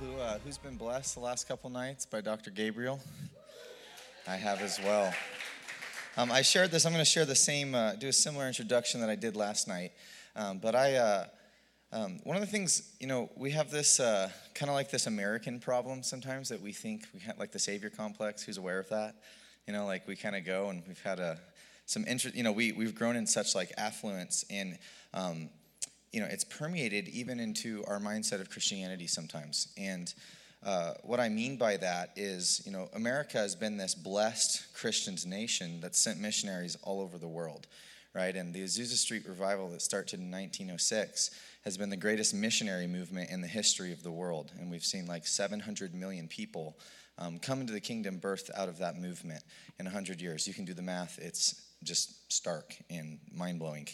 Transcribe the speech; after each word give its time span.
Who, 0.00 0.16
uh, 0.16 0.38
who's 0.38 0.56
been 0.56 0.76
blessed 0.76 1.12
the 1.12 1.20
last 1.20 1.46
couple 1.46 1.68
nights 1.68 2.06
by 2.06 2.22
Dr. 2.22 2.50
Gabriel? 2.50 3.00
I 4.26 4.36
have 4.36 4.62
as 4.62 4.80
well. 4.82 5.12
Um, 6.16 6.32
I 6.32 6.40
shared 6.40 6.70
this. 6.70 6.86
I'm 6.86 6.92
going 6.92 7.04
to 7.04 7.10
share 7.10 7.26
the 7.26 7.34
same, 7.34 7.74
uh, 7.74 7.96
do 7.96 8.08
a 8.08 8.12
similar 8.12 8.46
introduction 8.46 9.02
that 9.02 9.10
I 9.10 9.14
did 9.14 9.36
last 9.36 9.68
night. 9.68 9.92
Um, 10.34 10.58
but 10.58 10.74
I, 10.74 10.94
uh, 10.94 11.26
um, 11.92 12.18
one 12.24 12.34
of 12.34 12.40
the 12.40 12.46
things, 12.46 12.94
you 12.98 13.08
know, 13.08 13.28
we 13.36 13.50
have 13.50 13.70
this 13.70 14.00
uh, 14.00 14.30
kind 14.54 14.70
of 14.70 14.74
like 14.74 14.90
this 14.90 15.06
American 15.06 15.60
problem 15.60 16.02
sometimes 16.02 16.48
that 16.48 16.62
we 16.62 16.72
think 16.72 17.04
we 17.12 17.20
have 17.20 17.38
like 17.38 17.52
the 17.52 17.58
savior 17.58 17.90
complex. 17.90 18.42
Who's 18.42 18.56
aware 18.56 18.78
of 18.78 18.88
that? 18.88 19.16
You 19.66 19.74
know, 19.74 19.84
like 19.84 20.08
we 20.08 20.16
kind 20.16 20.34
of 20.34 20.46
go 20.46 20.70
and 20.70 20.82
we've 20.88 21.02
had 21.02 21.20
a 21.20 21.38
some 21.84 22.06
interest. 22.06 22.36
You 22.36 22.44
know, 22.44 22.52
we 22.52 22.72
we've 22.72 22.94
grown 22.94 23.16
in 23.16 23.26
such 23.26 23.54
like 23.54 23.70
affluence 23.76 24.46
and 24.48 24.78
um, 25.12 25.50
you 26.12 26.20
know, 26.20 26.26
it's 26.30 26.44
permeated 26.44 27.08
even 27.08 27.38
into 27.38 27.84
our 27.86 27.98
mindset 27.98 28.40
of 28.40 28.50
Christianity 28.50 29.06
sometimes. 29.06 29.68
And 29.76 30.12
uh, 30.64 30.94
what 31.02 31.20
I 31.20 31.28
mean 31.28 31.56
by 31.56 31.76
that 31.78 32.10
is, 32.16 32.62
you 32.66 32.72
know, 32.72 32.88
America 32.94 33.38
has 33.38 33.54
been 33.54 33.76
this 33.76 33.94
blessed 33.94 34.74
Christians 34.74 35.24
nation 35.24 35.80
that 35.80 35.96
sent 35.96 36.20
missionaries 36.20 36.76
all 36.82 37.00
over 37.00 37.16
the 37.16 37.28
world, 37.28 37.66
right? 38.14 38.34
And 38.34 38.52
the 38.52 38.62
Azusa 38.62 38.96
Street 38.96 39.26
revival 39.26 39.68
that 39.70 39.82
started 39.82 40.20
in 40.20 40.30
1906 40.30 41.30
has 41.64 41.78
been 41.78 41.90
the 41.90 41.96
greatest 41.96 42.34
missionary 42.34 42.86
movement 42.86 43.30
in 43.30 43.40
the 43.40 43.46
history 43.46 43.92
of 43.92 44.02
the 44.02 44.10
world. 44.10 44.52
And 44.58 44.70
we've 44.70 44.84
seen 44.84 45.06
like 45.06 45.26
700 45.26 45.94
million 45.94 46.28
people 46.28 46.76
um, 47.18 47.38
come 47.38 47.60
into 47.60 47.72
the 47.72 47.80
kingdom 47.80 48.18
birthed 48.18 48.50
out 48.56 48.68
of 48.68 48.78
that 48.78 48.98
movement 48.98 49.42
in 49.78 49.86
100 49.86 50.20
years. 50.20 50.46
You 50.46 50.54
can 50.54 50.64
do 50.64 50.74
the 50.74 50.82
math, 50.82 51.18
it's 51.18 51.62
just 51.82 52.30
stark 52.32 52.76
and 52.90 53.18
mind 53.32 53.58
blowing. 53.58 53.88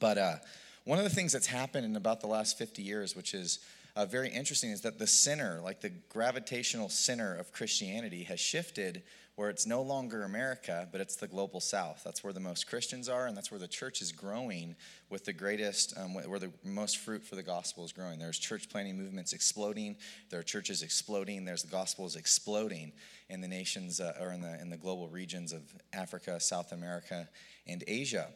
But, 0.00 0.18
uh, 0.18 0.36
one 0.84 0.98
of 0.98 1.04
the 1.04 1.10
things 1.10 1.32
that's 1.32 1.46
happened 1.46 1.86
in 1.86 1.96
about 1.96 2.20
the 2.20 2.26
last 2.26 2.58
50 2.58 2.82
years, 2.82 3.16
which 3.16 3.34
is 3.34 3.58
uh, 3.96 4.04
very 4.04 4.28
interesting, 4.28 4.70
is 4.70 4.82
that 4.82 4.98
the 4.98 5.06
center, 5.06 5.60
like 5.62 5.80
the 5.80 5.92
gravitational 6.08 6.88
center 6.88 7.34
of 7.34 7.52
Christianity, 7.52 8.24
has 8.24 8.38
shifted 8.38 9.02
where 9.36 9.50
it's 9.50 9.66
no 9.66 9.82
longer 9.82 10.22
America, 10.22 10.88
but 10.92 11.00
it's 11.00 11.16
the 11.16 11.26
global 11.26 11.60
south. 11.60 12.02
That's 12.04 12.22
where 12.22 12.32
the 12.32 12.40
most 12.40 12.68
Christians 12.68 13.08
are, 13.08 13.26
and 13.26 13.36
that's 13.36 13.50
where 13.50 13.58
the 13.58 13.66
church 13.66 14.00
is 14.00 14.12
growing 14.12 14.76
with 15.10 15.24
the 15.24 15.32
greatest, 15.32 15.96
um, 15.98 16.14
where 16.14 16.38
the 16.38 16.52
most 16.62 16.98
fruit 16.98 17.24
for 17.24 17.34
the 17.34 17.42
gospel 17.42 17.84
is 17.84 17.92
growing. 17.92 18.20
There's 18.20 18.38
church 18.38 18.68
planting 18.68 18.96
movements 18.96 19.32
exploding, 19.32 19.96
there 20.30 20.38
are 20.38 20.44
churches 20.44 20.82
exploding, 20.82 21.44
there's 21.44 21.64
the 21.64 21.70
gospel 21.70 22.06
is 22.06 22.14
exploding 22.14 22.92
in 23.28 23.40
the 23.40 23.48
nations 23.48 24.00
uh, 24.00 24.12
or 24.20 24.32
in 24.32 24.40
the, 24.40 24.60
in 24.60 24.70
the 24.70 24.76
global 24.76 25.08
regions 25.08 25.52
of 25.52 25.62
Africa, 25.92 26.38
South 26.38 26.70
America, 26.70 27.28
and 27.66 27.82
Asia. 27.86 28.28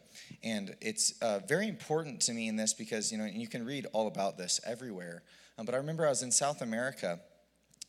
And 0.42 0.74
it's 0.80 1.20
uh, 1.20 1.40
very 1.46 1.68
important 1.68 2.20
to 2.22 2.32
me 2.32 2.48
in 2.48 2.56
this 2.56 2.74
because, 2.74 3.12
you 3.12 3.18
know, 3.18 3.26
you 3.26 3.48
can 3.48 3.64
read 3.64 3.86
all 3.92 4.06
about 4.06 4.38
this 4.38 4.60
everywhere. 4.66 5.22
Um, 5.58 5.66
but 5.66 5.74
I 5.74 5.78
remember 5.78 6.06
I 6.06 6.10
was 6.10 6.22
in 6.22 6.30
South 6.30 6.62
America 6.62 7.20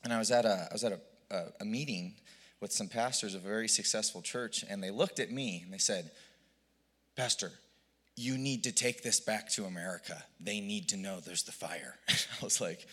and 0.04 0.12
I 0.12 0.20
was 0.20 0.32
at 0.32 0.46
a, 0.46 0.68
I 0.70 0.74
was 0.74 0.84
at 0.84 0.92
a, 0.92 1.00
a, 1.32 1.44
a 1.62 1.66
meeting 1.66 2.16
with 2.62 2.72
some 2.72 2.88
pastors 2.88 3.36
of 3.36 3.46
a 3.46 3.48
very 3.48 3.68
successful 3.68 4.22
church, 4.22 4.66
and 4.70 4.84
they 4.84 4.92
looked 4.92 5.20
at 5.20 5.32
me 5.32 5.62
and 5.64 5.74
they 5.74 5.78
said, 5.78 6.12
Pastor, 7.16 7.52
you 8.16 8.38
need 8.38 8.66
to 8.66 8.72
take 8.72 9.02
this 9.02 9.20
back 9.20 9.50
to 9.52 9.64
America. 9.64 10.24
They 10.42 10.60
need 10.60 10.90
to 10.90 10.98
know 10.98 11.20
there's 11.20 11.44
the 11.44 11.54
fire. 11.54 11.96
I 12.10 12.44
was 12.44 12.60
like, 12.60 12.86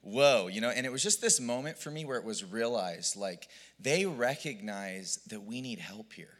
whoa, 0.00 0.48
you 0.48 0.60
know, 0.60 0.70
and 0.70 0.84
it 0.84 0.90
was 0.90 1.02
just 1.02 1.20
this 1.20 1.40
moment 1.40 1.78
for 1.78 1.90
me 1.90 2.04
where 2.04 2.18
it 2.18 2.24
was 2.24 2.44
realized 2.44 3.16
like 3.16 3.46
they 3.78 4.06
recognize 4.06 5.20
that 5.28 5.42
we 5.42 5.60
need 5.60 5.78
help 5.78 6.12
here. 6.12 6.34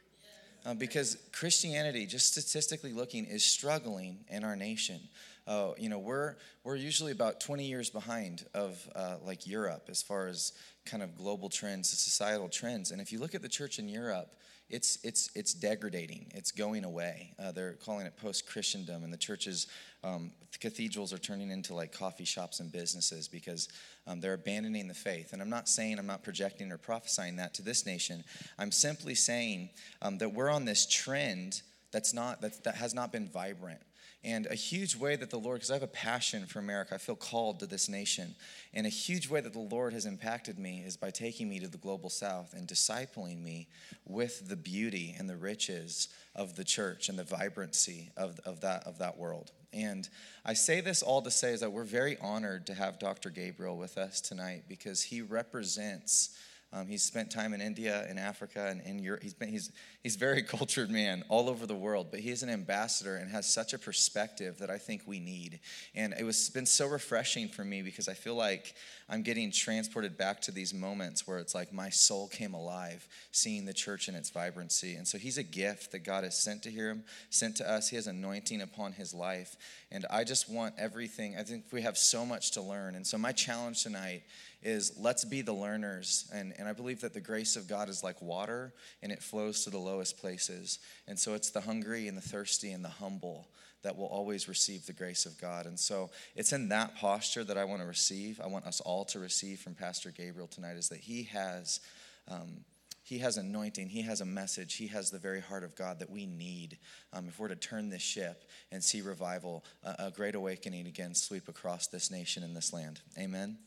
Uh, 0.64 0.74
because 0.74 1.16
Christianity, 1.32 2.06
just 2.06 2.32
statistically 2.32 2.92
looking, 2.92 3.24
is 3.24 3.44
struggling 3.44 4.18
in 4.28 4.44
our 4.44 4.54
nation. 4.54 5.00
Uh, 5.46 5.72
you 5.76 5.88
know, 5.88 5.98
we're 5.98 6.36
we're 6.62 6.76
usually 6.76 7.10
about 7.10 7.40
20 7.40 7.64
years 7.64 7.90
behind 7.90 8.44
of 8.54 8.78
uh, 8.94 9.16
like 9.24 9.46
Europe 9.46 9.86
as 9.88 10.00
far 10.00 10.28
as 10.28 10.52
kind 10.86 11.02
of 11.02 11.16
global 11.16 11.48
trends, 11.48 11.90
societal 11.90 12.48
trends. 12.48 12.92
And 12.92 13.00
if 13.00 13.10
you 13.10 13.18
look 13.18 13.34
at 13.34 13.42
the 13.42 13.48
church 13.48 13.80
in 13.80 13.88
Europe, 13.88 14.28
it's, 14.72 14.98
it's, 15.04 15.30
it's 15.34 15.52
degrading. 15.52 16.32
It's 16.34 16.50
going 16.50 16.84
away. 16.84 17.34
Uh, 17.38 17.52
they're 17.52 17.74
calling 17.74 18.06
it 18.06 18.16
post 18.16 18.46
Christendom, 18.46 19.04
and 19.04 19.12
the 19.12 19.18
churches, 19.18 19.66
um, 20.02 20.32
the 20.50 20.58
cathedrals 20.58 21.12
are 21.12 21.18
turning 21.18 21.50
into 21.50 21.74
like 21.74 21.92
coffee 21.92 22.24
shops 22.24 22.58
and 22.60 22.72
businesses 22.72 23.28
because 23.28 23.68
um, 24.06 24.20
they're 24.20 24.32
abandoning 24.32 24.88
the 24.88 24.94
faith. 24.94 25.34
And 25.34 25.42
I'm 25.42 25.50
not 25.50 25.68
saying 25.68 25.98
I'm 25.98 26.06
not 26.06 26.24
projecting 26.24 26.72
or 26.72 26.78
prophesying 26.78 27.36
that 27.36 27.52
to 27.54 27.62
this 27.62 27.84
nation. 27.84 28.24
I'm 28.58 28.72
simply 28.72 29.14
saying 29.14 29.68
um, 30.00 30.16
that 30.18 30.32
we're 30.32 30.50
on 30.50 30.64
this 30.64 30.86
trend 30.86 31.60
that's 31.92 32.14
not, 32.14 32.40
that's, 32.40 32.58
that 32.60 32.74
has 32.76 32.94
not 32.94 33.12
been 33.12 33.28
vibrant. 33.28 33.80
And 34.24 34.46
a 34.46 34.54
huge 34.54 34.94
way 34.94 35.16
that 35.16 35.30
the 35.30 35.38
Lord, 35.38 35.56
because 35.56 35.70
I 35.70 35.74
have 35.74 35.82
a 35.82 35.88
passion 35.88 36.46
for 36.46 36.60
America, 36.60 36.94
I 36.94 36.98
feel 36.98 37.16
called 37.16 37.58
to 37.58 37.66
this 37.66 37.88
nation. 37.88 38.36
And 38.72 38.86
a 38.86 38.90
huge 38.90 39.28
way 39.28 39.40
that 39.40 39.52
the 39.52 39.58
Lord 39.58 39.92
has 39.92 40.06
impacted 40.06 40.58
me 40.58 40.84
is 40.86 40.96
by 40.96 41.10
taking 41.10 41.48
me 41.48 41.58
to 41.58 41.66
the 41.66 41.78
global 41.78 42.08
south 42.08 42.54
and 42.54 42.68
discipling 42.68 43.42
me 43.42 43.68
with 44.06 44.48
the 44.48 44.56
beauty 44.56 45.16
and 45.18 45.28
the 45.28 45.36
riches 45.36 46.08
of 46.36 46.54
the 46.54 46.62
church 46.62 47.08
and 47.08 47.18
the 47.18 47.24
vibrancy 47.24 48.10
of, 48.16 48.38
of, 48.44 48.60
that, 48.60 48.86
of 48.86 48.98
that 48.98 49.18
world. 49.18 49.50
And 49.72 50.08
I 50.44 50.52
say 50.54 50.80
this 50.80 51.02
all 51.02 51.22
to 51.22 51.30
say 51.30 51.52
is 51.52 51.60
that 51.60 51.72
we're 51.72 51.84
very 51.84 52.16
honored 52.20 52.66
to 52.66 52.74
have 52.74 52.98
Dr. 52.98 53.30
Gabriel 53.30 53.76
with 53.76 53.98
us 53.98 54.20
tonight 54.20 54.64
because 54.68 55.02
he 55.02 55.22
represents 55.22 56.36
um, 56.74 56.86
he's 56.86 57.02
spent 57.02 57.30
time 57.30 57.52
in 57.52 57.60
India, 57.60 58.06
in 58.08 58.16
Africa, 58.16 58.68
and 58.70 58.80
in 58.80 58.98
Europe. 58.98 59.22
He's 59.22 59.34
been 59.34 59.50
he's 59.50 59.70
he's 60.02 60.16
very 60.16 60.42
cultured 60.42 60.90
man 60.90 61.22
all 61.28 61.50
over 61.50 61.66
the 61.66 61.74
world, 61.74 62.06
but 62.10 62.20
he's 62.20 62.42
an 62.42 62.48
ambassador 62.48 63.16
and 63.16 63.30
has 63.30 63.46
such 63.46 63.74
a 63.74 63.78
perspective 63.78 64.58
that 64.58 64.70
I 64.70 64.78
think 64.78 65.02
we 65.06 65.20
need. 65.20 65.60
And 65.94 66.14
it 66.18 66.24
was 66.24 66.48
been 66.48 66.64
so 66.64 66.86
refreshing 66.86 67.48
for 67.48 67.62
me 67.62 67.82
because 67.82 68.08
I 68.08 68.14
feel 68.14 68.36
like 68.36 68.74
I'm 69.10 69.22
getting 69.22 69.50
transported 69.50 70.16
back 70.16 70.40
to 70.42 70.50
these 70.50 70.72
moments 70.72 71.26
where 71.26 71.38
it's 71.38 71.54
like 71.54 71.74
my 71.74 71.90
soul 71.90 72.28
came 72.28 72.54
alive, 72.54 73.06
seeing 73.32 73.66
the 73.66 73.74
church 73.74 74.08
in 74.08 74.14
its 74.14 74.30
vibrancy. 74.30 74.94
And 74.94 75.06
so 75.06 75.18
he's 75.18 75.36
a 75.36 75.42
gift 75.42 75.92
that 75.92 76.04
God 76.04 76.24
has 76.24 76.38
sent 76.38 76.62
to 76.62 76.70
hear 76.70 76.88
him, 76.88 77.04
sent 77.28 77.56
to 77.56 77.70
us. 77.70 77.90
He 77.90 77.96
has 77.96 78.06
anointing 78.06 78.62
upon 78.62 78.92
his 78.92 79.12
life, 79.12 79.56
and 79.90 80.06
I 80.08 80.24
just 80.24 80.48
want 80.48 80.74
everything. 80.78 81.36
I 81.38 81.42
think 81.42 81.64
we 81.70 81.82
have 81.82 81.98
so 81.98 82.24
much 82.24 82.52
to 82.52 82.62
learn, 82.62 82.94
and 82.94 83.06
so 83.06 83.18
my 83.18 83.32
challenge 83.32 83.82
tonight 83.82 84.22
is 84.62 84.92
let's 84.98 85.24
be 85.24 85.42
the 85.42 85.52
learners. 85.52 86.28
And, 86.32 86.54
and 86.58 86.68
I 86.68 86.72
believe 86.72 87.00
that 87.00 87.14
the 87.14 87.20
grace 87.20 87.56
of 87.56 87.68
God 87.68 87.88
is 87.88 88.02
like 88.02 88.20
water 88.22 88.72
and 89.02 89.10
it 89.10 89.22
flows 89.22 89.64
to 89.64 89.70
the 89.70 89.78
lowest 89.78 90.18
places. 90.18 90.78
And 91.06 91.18
so 91.18 91.34
it's 91.34 91.50
the 91.50 91.60
hungry 91.60 92.08
and 92.08 92.16
the 92.16 92.22
thirsty 92.22 92.72
and 92.72 92.84
the 92.84 92.88
humble 92.88 93.48
that 93.82 93.96
will 93.96 94.06
always 94.06 94.48
receive 94.48 94.86
the 94.86 94.92
grace 94.92 95.26
of 95.26 95.40
God. 95.40 95.66
And 95.66 95.78
so 95.78 96.10
it's 96.36 96.52
in 96.52 96.68
that 96.68 96.96
posture 96.96 97.44
that 97.44 97.58
I 97.58 97.64
want 97.64 97.80
to 97.80 97.86
receive. 97.86 98.40
I 98.40 98.46
want 98.46 98.66
us 98.66 98.80
all 98.80 99.04
to 99.06 99.18
receive 99.18 99.60
from 99.60 99.74
Pastor 99.74 100.10
Gabriel 100.10 100.46
tonight 100.46 100.76
is 100.76 100.88
that 100.88 101.00
he 101.00 101.24
has. 101.24 101.80
Um, 102.28 102.64
he 103.04 103.18
has 103.18 103.36
anointing. 103.36 103.88
He 103.88 104.02
has 104.02 104.20
a 104.20 104.24
message. 104.24 104.76
He 104.76 104.86
has 104.86 105.10
the 105.10 105.18
very 105.18 105.40
heart 105.40 105.64
of 105.64 105.74
God 105.74 105.98
that 105.98 106.08
we 106.08 106.24
need 106.24 106.78
um, 107.12 107.26
if 107.26 107.38
we're 107.40 107.48
to 107.48 107.56
turn 107.56 107.90
this 107.90 108.00
ship 108.00 108.44
and 108.70 108.82
see 108.82 109.02
revival, 109.02 109.64
a 109.82 110.12
great 110.12 110.36
awakening 110.36 110.86
again 110.86 111.12
sweep 111.14 111.48
across 111.48 111.88
this 111.88 112.12
nation 112.12 112.44
and 112.44 112.56
this 112.56 112.72
land. 112.72 113.00
Amen. 113.18 113.58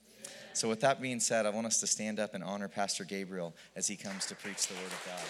So, 0.53 0.69
with 0.69 0.79
that 0.79 1.01
being 1.01 1.19
said, 1.19 1.45
I 1.45 1.49
want 1.49 1.67
us 1.67 1.79
to 1.81 1.87
stand 1.87 2.19
up 2.19 2.33
and 2.33 2.43
honor 2.43 2.69
Pastor 2.69 3.03
Gabriel 3.03 3.53
as 3.75 3.87
he 3.87 3.97
comes 3.97 4.25
to 4.27 4.35
preach 4.35 4.67
the 4.67 4.73
Word 4.75 4.85
of 4.85 5.03
God. 5.05 5.27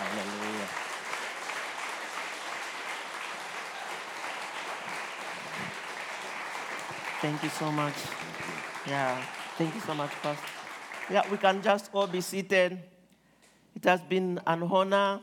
Hallelujah. 0.00 0.68
Thank 7.20 7.42
you 7.42 7.50
so 7.50 7.70
much. 7.70 7.94
Yeah, 8.86 9.22
thank 9.56 9.74
you 9.74 9.80
so 9.82 9.94
much, 9.94 10.10
Pastor. 10.22 10.42
Yeah, 11.10 11.22
we 11.30 11.36
can 11.36 11.62
just 11.62 11.90
all 11.92 12.06
be 12.06 12.20
seated. 12.20 12.78
It 13.76 13.84
has 13.84 14.00
been 14.00 14.40
an 14.46 14.62
honor 14.64 15.20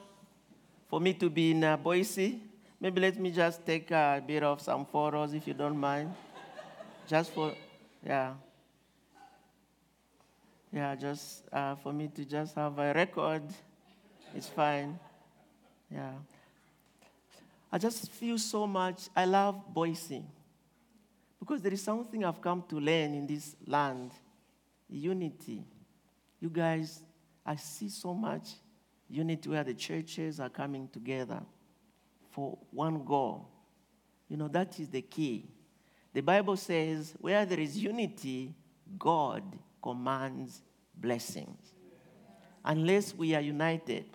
for 0.87 1.01
me 1.01 1.13
to 1.15 1.29
be 1.29 1.51
in 1.51 1.63
uh, 1.63 1.75
Boise. 1.75 2.39
Maybe 2.79 3.01
let 3.01 3.19
me 3.19 3.31
just 3.31 3.65
take 3.65 3.91
a 3.91 4.23
bit 4.25 4.43
of 4.43 4.61
some 4.61 4.85
photos 4.85 5.33
if 5.33 5.47
you 5.47 5.53
don't 5.53 5.77
mind 5.77 6.13
just 7.07 7.33
for, 7.33 7.53
yeah. 8.05 8.33
Yeah, 10.71 10.95
just 10.95 11.43
uh, 11.51 11.75
for 11.75 11.93
me 11.93 12.09
to 12.09 12.25
just 12.25 12.55
have 12.55 12.77
a 12.77 12.93
record, 12.93 13.43
it's 14.35 14.49
fine. 14.49 14.99
Yeah. 15.89 16.11
I 17.71 17.77
just 17.77 18.11
feel 18.11 18.37
so 18.37 18.67
much, 18.67 19.09
I 19.15 19.25
love 19.25 19.73
Boise. 19.73 20.23
Because 21.39 21.61
there 21.61 21.71
is 21.71 21.81
something 21.81 22.25
I've 22.25 22.41
come 22.41 22.63
to 22.69 22.79
learn 22.79 23.13
in 23.13 23.25
this 23.25 23.55
land 23.65 24.11
unity. 24.89 25.63
You 26.39 26.49
guys, 26.49 27.01
I 27.45 27.55
see 27.55 27.89
so 27.89 28.13
much 28.13 28.49
unity 29.09 29.49
where 29.49 29.63
the 29.63 29.73
churches 29.73 30.39
are 30.39 30.49
coming 30.49 30.89
together 30.89 31.41
for 32.31 32.57
one 32.71 33.05
goal. 33.05 33.47
You 34.27 34.35
know, 34.35 34.49
that 34.49 34.77
is 34.79 34.89
the 34.89 35.01
key. 35.01 35.49
The 36.17 36.23
Bible 36.23 36.57
says, 36.57 37.13
where 37.19 37.45
there 37.45 37.59
is 37.59 37.77
unity, 37.77 38.51
God 38.97 39.43
commands 39.83 40.63
blessings. 40.95 41.59
Unless 42.65 43.13
we 43.13 43.35
are 43.35 43.41
united, 43.41 44.05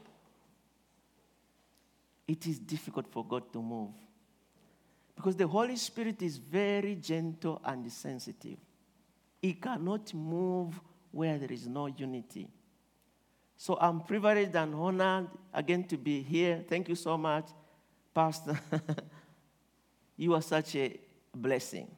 it 2.27 2.45
is 2.45 2.59
difficult 2.59 3.07
for 3.07 3.25
God 3.25 3.53
to 3.53 3.63
move. 3.63 3.93
Because 5.15 5.37
the 5.37 5.47
Holy 5.47 5.77
Spirit 5.77 6.21
is 6.23 6.39
very 6.39 6.97
gentle 6.97 7.63
and 7.65 7.93
sensitive. 7.93 8.59
He 9.41 9.53
cannot 9.53 10.13
move 10.13 10.81
where 11.13 11.39
there 11.39 11.53
is 11.53 11.69
no 11.69 11.87
unity. 11.87 12.49
So 13.57 13.79
I'm 13.81 14.01
privileged 14.01 14.57
and 14.57 14.75
honored 14.75 15.29
again 15.55 15.85
to 15.85 15.97
be 15.97 16.21
here. 16.21 16.65
Thank 16.69 16.89
you 16.89 16.97
so 16.97 17.17
much, 17.17 17.47
Pastor. 18.13 18.59
you 20.17 20.35
are 20.35 20.43
such 20.43 20.75
a 20.75 20.99
blessing. 21.35 21.89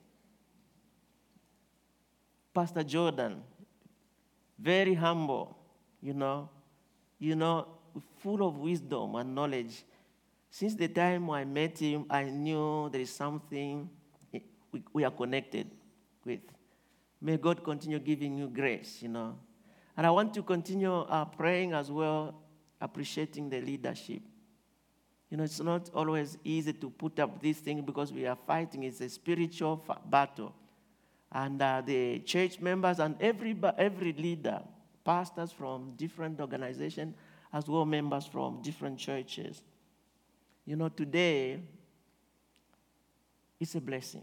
Pastor 2.52 2.84
Jordan, 2.84 3.42
very 4.58 4.94
humble, 4.94 5.56
you 6.00 6.14
know, 6.14 6.48
you 7.18 7.34
know, 7.34 7.66
full 8.18 8.46
of 8.46 8.56
wisdom 8.58 9.16
and 9.16 9.34
knowledge. 9.34 9.84
Since 10.50 10.76
the 10.76 10.88
time 10.88 11.28
I 11.30 11.44
met 11.44 11.78
him, 11.78 12.06
I 12.08 12.24
knew 12.24 12.88
there 12.90 13.00
is 13.00 13.10
something 13.10 13.90
we, 14.92 15.04
are 15.04 15.10
connected 15.10 15.70
with. 16.24 16.40
May 17.20 17.36
God 17.36 17.64
continue 17.64 17.98
giving 17.98 18.36
you 18.36 18.48
grace, 18.48 19.02
you 19.02 19.08
know. 19.08 19.36
And 19.96 20.06
I 20.06 20.10
want 20.10 20.34
to 20.34 20.42
continue 20.42 20.92
uh, 20.92 21.24
praying 21.24 21.72
as 21.72 21.90
well, 21.90 22.34
appreciating 22.80 23.50
the 23.50 23.60
leadership. 23.60 24.22
You 25.34 25.38
know, 25.38 25.42
it's 25.42 25.58
not 25.58 25.90
always 25.92 26.38
easy 26.44 26.72
to 26.74 26.88
put 26.88 27.18
up 27.18 27.42
this 27.42 27.58
thing 27.58 27.82
because 27.82 28.12
we 28.12 28.24
are 28.24 28.38
fighting. 28.46 28.84
It's 28.84 29.00
a 29.00 29.08
spiritual 29.08 29.84
battle. 30.08 30.54
And 31.32 31.60
uh, 31.60 31.82
the 31.84 32.20
church 32.20 32.60
members 32.60 33.00
and 33.00 33.16
every, 33.20 33.56
every 33.76 34.12
leader, 34.12 34.62
pastors 35.04 35.50
from 35.50 35.94
different 35.96 36.40
organizations, 36.40 37.16
as 37.52 37.66
well 37.66 37.84
members 37.84 38.26
from 38.26 38.62
different 38.62 38.96
churches. 38.96 39.60
You 40.64 40.76
know, 40.76 40.88
today, 40.88 41.58
it's 43.58 43.74
a 43.74 43.80
blessing. 43.80 44.22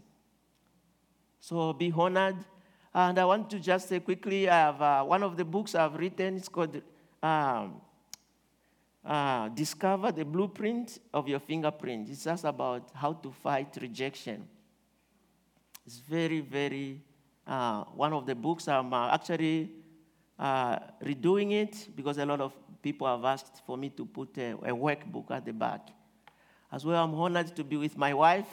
So 1.40 1.74
be 1.74 1.92
honored 1.94 2.38
and 2.94 3.18
I 3.18 3.24
want 3.26 3.50
to 3.50 3.60
just 3.60 3.90
say 3.90 4.00
quickly, 4.00 4.48
I 4.48 4.54
have 4.54 4.80
uh, 4.80 5.04
one 5.04 5.22
of 5.22 5.36
the 5.36 5.44
books 5.44 5.74
I've 5.74 5.94
written. 5.94 6.38
It's 6.38 6.48
called 6.48 6.80
um, 7.22 7.82
uh, 9.04 9.48
Discover 9.48 10.12
the 10.12 10.24
Blueprint 10.24 10.98
of 11.12 11.28
Your 11.28 11.40
Fingerprint. 11.40 12.08
It's 12.08 12.24
just 12.24 12.44
about 12.44 12.90
how 12.94 13.12
to 13.14 13.30
fight 13.30 13.76
rejection. 13.80 14.46
It's 15.86 15.98
very, 15.98 16.40
very, 16.40 17.02
uh, 17.46 17.84
one 17.94 18.12
of 18.12 18.26
the 18.26 18.34
books 18.34 18.68
I'm 18.68 18.92
uh, 18.94 19.12
actually 19.12 19.70
uh, 20.38 20.78
redoing 21.02 21.52
it 21.52 21.88
because 21.96 22.18
a 22.18 22.26
lot 22.26 22.40
of 22.40 22.52
people 22.82 23.06
have 23.06 23.24
asked 23.24 23.62
for 23.66 23.76
me 23.76 23.90
to 23.90 24.04
put 24.04 24.36
a, 24.38 24.52
a 24.52 24.72
workbook 24.72 25.30
at 25.30 25.44
the 25.44 25.52
back. 25.52 25.88
As 26.70 26.84
well, 26.84 27.02
I'm 27.04 27.14
honored 27.14 27.54
to 27.56 27.64
be 27.64 27.76
with 27.76 27.98
my 27.98 28.14
wife, 28.14 28.46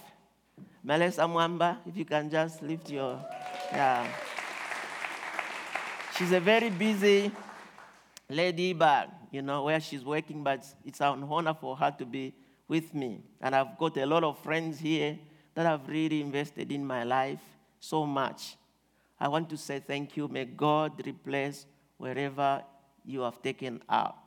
Melissa 0.83 1.21
Mwamba. 1.21 1.77
If 1.85 1.95
you 1.95 2.05
can 2.05 2.29
just 2.29 2.61
lift 2.61 2.89
your, 2.89 3.23
yeah. 3.71 4.07
She's 6.17 6.31
a 6.33 6.39
very 6.39 6.69
busy 6.69 7.31
lady, 8.27 8.73
but 8.73 9.18
you 9.31 9.41
know, 9.41 9.63
where 9.63 9.79
she's 9.79 10.03
working, 10.03 10.43
but 10.43 10.65
it's 10.85 11.01
an 11.01 11.23
honor 11.23 11.53
for 11.53 11.75
her 11.75 11.93
to 11.97 12.05
be 12.05 12.33
with 12.67 12.93
me. 12.93 13.21
And 13.41 13.55
I've 13.55 13.77
got 13.77 13.97
a 13.97 14.05
lot 14.05 14.23
of 14.23 14.39
friends 14.39 14.79
here 14.79 15.17
that 15.55 15.65
have 15.65 15.87
really 15.87 16.21
invested 16.21 16.71
in 16.71 16.85
my 16.85 17.03
life 17.03 17.41
so 17.79 18.05
much. 18.05 18.55
I 19.19 19.27
want 19.27 19.49
to 19.49 19.57
say 19.57 19.79
thank 19.79 20.15
you. 20.15 20.27
May 20.27 20.45
God 20.45 21.05
replace 21.05 21.65
wherever 21.97 22.63
you 23.05 23.21
have 23.21 23.41
taken 23.41 23.81
up. 23.89 24.25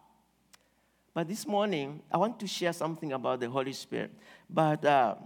But 1.14 1.28
this 1.28 1.46
morning, 1.46 2.02
I 2.10 2.16
want 2.16 2.40
to 2.40 2.46
share 2.46 2.72
something 2.72 3.12
about 3.12 3.40
the 3.40 3.49
Holy 3.49 3.72
Spirit. 3.72 4.12
But 4.49 4.84
uh, 4.84 5.16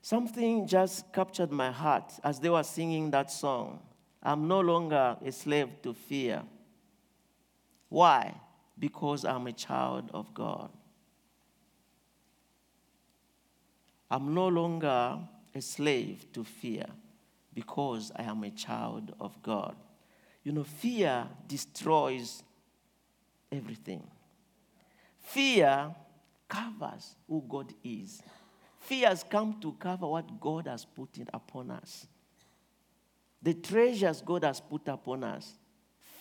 something 0.00 0.66
just 0.66 1.12
captured 1.12 1.50
my 1.50 1.70
heart 1.70 2.12
as 2.24 2.40
they 2.40 2.48
were 2.48 2.62
singing 2.62 3.10
that 3.10 3.30
song. 3.30 3.80
I'm 4.22 4.48
no 4.48 4.60
longer 4.60 5.16
a 5.24 5.32
slave 5.32 5.68
to 5.82 5.92
fear. 5.92 6.42
Why? 7.92 8.34
Because 8.78 9.26
I'm 9.26 9.46
a 9.46 9.52
child 9.52 10.10
of 10.14 10.32
God. 10.32 10.70
I'm 14.10 14.32
no 14.32 14.48
longer 14.48 15.18
a 15.54 15.60
slave 15.60 16.24
to 16.32 16.42
fear 16.42 16.86
because 17.52 18.10
I 18.16 18.22
am 18.22 18.44
a 18.44 18.50
child 18.50 19.14
of 19.20 19.42
God. 19.42 19.76
You 20.42 20.52
know, 20.52 20.64
fear 20.64 21.26
destroys 21.46 22.42
everything. 23.52 24.02
Fear 25.20 25.94
covers 26.48 27.14
who 27.28 27.44
God 27.46 27.74
is. 27.84 28.22
Fear 28.80 29.08
has 29.08 29.22
come 29.22 29.60
to 29.60 29.72
cover 29.72 30.06
what 30.06 30.40
God 30.40 30.66
has 30.66 30.86
put 30.86 31.18
in 31.18 31.28
upon 31.34 31.70
us. 31.70 32.06
The 33.42 33.52
treasures 33.52 34.22
God 34.22 34.44
has 34.44 34.60
put 34.60 34.88
upon 34.88 35.24
us, 35.24 35.58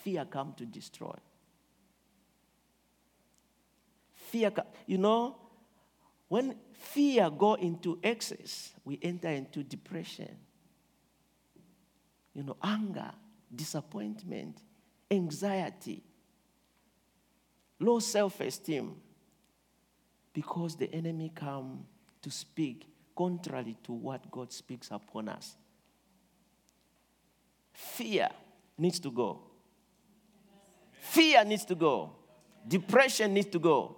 fear 0.03 0.25
come 0.25 0.53
to 0.57 0.65
destroy. 0.65 1.15
Fear, 4.31 4.53
you 4.85 4.97
know, 4.97 5.35
when 6.29 6.55
fear 6.71 7.29
go 7.29 7.55
into 7.55 7.99
excess, 8.01 8.71
we 8.85 8.97
enter 9.01 9.27
into 9.27 9.61
depression. 9.61 10.37
You 12.33 12.43
know, 12.43 12.55
anger, 12.63 13.11
disappointment, 13.53 14.57
anxiety, 15.09 16.01
low 17.77 17.99
self-esteem, 17.99 18.95
because 20.31 20.77
the 20.77 20.89
enemy 20.93 21.29
come 21.35 21.83
to 22.21 22.31
speak 22.31 22.87
contrary 23.13 23.75
to 23.83 23.91
what 23.91 24.31
God 24.31 24.53
speaks 24.53 24.91
upon 24.91 25.27
us. 25.27 25.57
Fear 27.73 28.29
needs 28.77 29.01
to 29.01 29.11
go. 29.11 29.41
Fear 31.01 31.43
needs 31.43 31.65
to 31.65 31.75
go. 31.75 32.15
Depression 32.65 33.33
needs 33.33 33.47
to 33.47 33.59
go. 33.59 33.97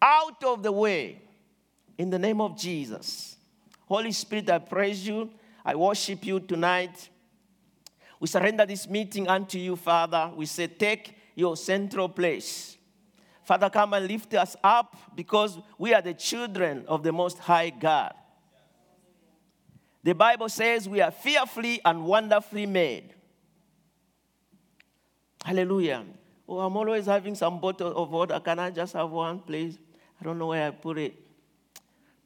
Out 0.00 0.42
of 0.44 0.62
the 0.62 0.72
way. 0.72 1.22
In 1.96 2.10
the 2.10 2.18
name 2.18 2.40
of 2.40 2.56
Jesus. 2.56 3.36
Holy 3.86 4.12
Spirit, 4.12 4.50
I 4.50 4.58
praise 4.58 5.06
you. 5.06 5.30
I 5.64 5.74
worship 5.74 6.24
you 6.24 6.40
tonight. 6.40 7.08
We 8.20 8.28
surrender 8.28 8.66
this 8.66 8.88
meeting 8.88 9.28
unto 9.28 9.58
you, 9.58 9.76
Father. 9.76 10.30
We 10.34 10.46
say, 10.46 10.66
take 10.66 11.16
your 11.34 11.56
central 11.56 12.08
place. 12.08 12.76
Father, 13.44 13.70
come 13.70 13.94
and 13.94 14.06
lift 14.06 14.34
us 14.34 14.56
up 14.62 14.96
because 15.14 15.58
we 15.78 15.94
are 15.94 16.02
the 16.02 16.14
children 16.14 16.84
of 16.86 17.02
the 17.02 17.12
Most 17.12 17.38
High 17.38 17.70
God. 17.70 18.12
The 20.02 20.14
Bible 20.14 20.48
says 20.48 20.88
we 20.88 21.00
are 21.00 21.10
fearfully 21.10 21.80
and 21.84 22.04
wonderfully 22.04 22.66
made. 22.66 23.14
Hallelujah. 25.44 26.04
Oh, 26.48 26.60
I'm 26.60 26.76
always 26.76 27.06
having 27.06 27.34
some 27.34 27.60
bottle 27.60 27.96
of 27.96 28.10
water. 28.10 28.40
Can 28.40 28.58
I 28.58 28.70
just 28.70 28.92
have 28.94 29.10
one, 29.10 29.38
please? 29.40 29.78
I 30.20 30.24
don't 30.24 30.38
know 30.38 30.48
where 30.48 30.66
I 30.66 30.70
put 30.70 30.98
it. 30.98 31.14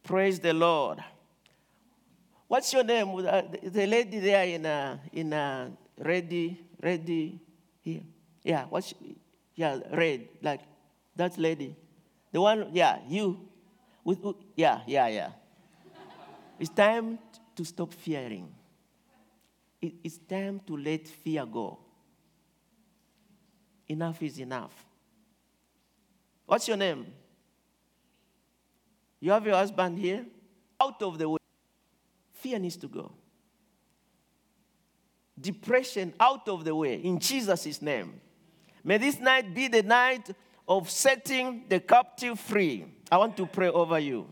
Praise 0.02 0.40
the 0.40 0.52
Lord. 0.52 1.02
What's 2.48 2.72
your 2.72 2.84
name? 2.84 3.14
Uh, 3.14 3.42
the 3.64 3.86
lady 3.86 4.18
there 4.18 4.44
in 4.44 4.66
a, 4.66 5.00
in 5.12 5.32
a 5.32 5.70
ready, 5.98 6.60
ready 6.82 7.40
here. 7.80 8.02
Yeah, 8.42 8.64
what's, 8.68 8.94
yeah, 9.54 9.78
red, 9.92 10.28
like 10.42 10.60
that 11.16 11.38
lady. 11.38 11.76
The 12.30 12.40
one, 12.40 12.70
yeah, 12.72 12.98
you. 13.08 13.48
With, 14.04 14.18
yeah, 14.56 14.80
yeah, 14.86 15.08
yeah. 15.08 15.28
It's 16.58 16.70
time 16.70 17.18
to 17.54 17.64
stop 17.64 17.92
fearing. 17.92 18.52
It's 19.80 20.18
time 20.18 20.60
to 20.66 20.76
let 20.76 21.08
fear 21.08 21.44
go. 21.44 21.78
Enough 23.88 24.22
is 24.22 24.38
enough. 24.38 24.84
What's 26.46 26.68
your 26.68 26.76
name? 26.76 27.06
You 29.22 29.30
have 29.30 29.46
your 29.46 29.54
husband 29.54 30.00
here? 30.00 30.26
Out 30.80 31.00
of 31.00 31.16
the 31.16 31.28
way. 31.28 31.38
Fear 32.32 32.58
needs 32.58 32.76
to 32.78 32.88
go. 32.88 33.12
Depression 35.40 36.12
out 36.18 36.48
of 36.48 36.64
the 36.64 36.74
way 36.74 36.96
in 36.96 37.20
Jesus' 37.20 37.80
name. 37.80 38.20
May 38.82 38.98
this 38.98 39.20
night 39.20 39.54
be 39.54 39.68
the 39.68 39.84
night 39.84 40.28
of 40.66 40.90
setting 40.90 41.66
the 41.68 41.78
captive 41.78 42.40
free. 42.40 42.84
I 43.12 43.16
want 43.16 43.36
to 43.36 43.46
pray 43.46 43.68
over 43.68 43.96
you. 44.00 44.26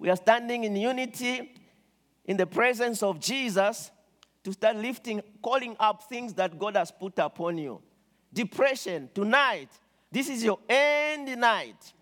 We 0.00 0.10
are 0.10 0.16
standing 0.16 0.64
in 0.64 0.74
unity 0.74 1.52
in 2.24 2.36
the 2.36 2.46
presence 2.46 3.04
of 3.04 3.20
Jesus 3.20 3.92
to 4.42 4.52
start 4.52 4.74
lifting, 4.74 5.22
calling 5.40 5.76
up 5.78 6.08
things 6.08 6.34
that 6.34 6.58
God 6.58 6.74
has 6.74 6.90
put 6.90 7.16
upon 7.20 7.58
you. 7.58 7.80
Depression, 8.32 9.08
tonight, 9.14 9.68
this 10.10 10.28
is 10.28 10.42
your 10.42 10.58
end 10.68 11.38
night. 11.38 11.92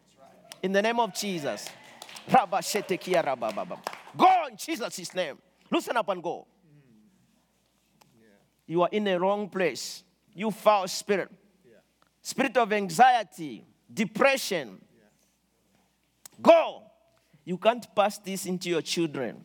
In 0.62 0.72
the 0.72 0.80
name 0.80 0.98
of 1.00 1.14
Jesus. 1.14 1.68
Go 4.16 4.46
in 4.50 4.56
Jesus' 4.56 5.14
name. 5.14 5.38
Loosen 5.70 5.96
up 5.96 6.08
and 6.08 6.22
go. 6.22 6.46
You 8.66 8.82
are 8.82 8.88
in 8.92 9.06
a 9.06 9.18
wrong 9.18 9.48
place. 9.48 10.02
You 10.34 10.50
foul 10.50 10.86
spirit. 10.88 11.30
Spirit 12.20 12.56
of 12.58 12.72
anxiety, 12.72 13.64
depression. 13.92 14.80
Go 16.40 16.88
You 17.48 17.56
can't 17.56 17.86
pass 17.94 18.18
this 18.18 18.44
into 18.44 18.68
your 18.68 18.82
children. 18.82 19.42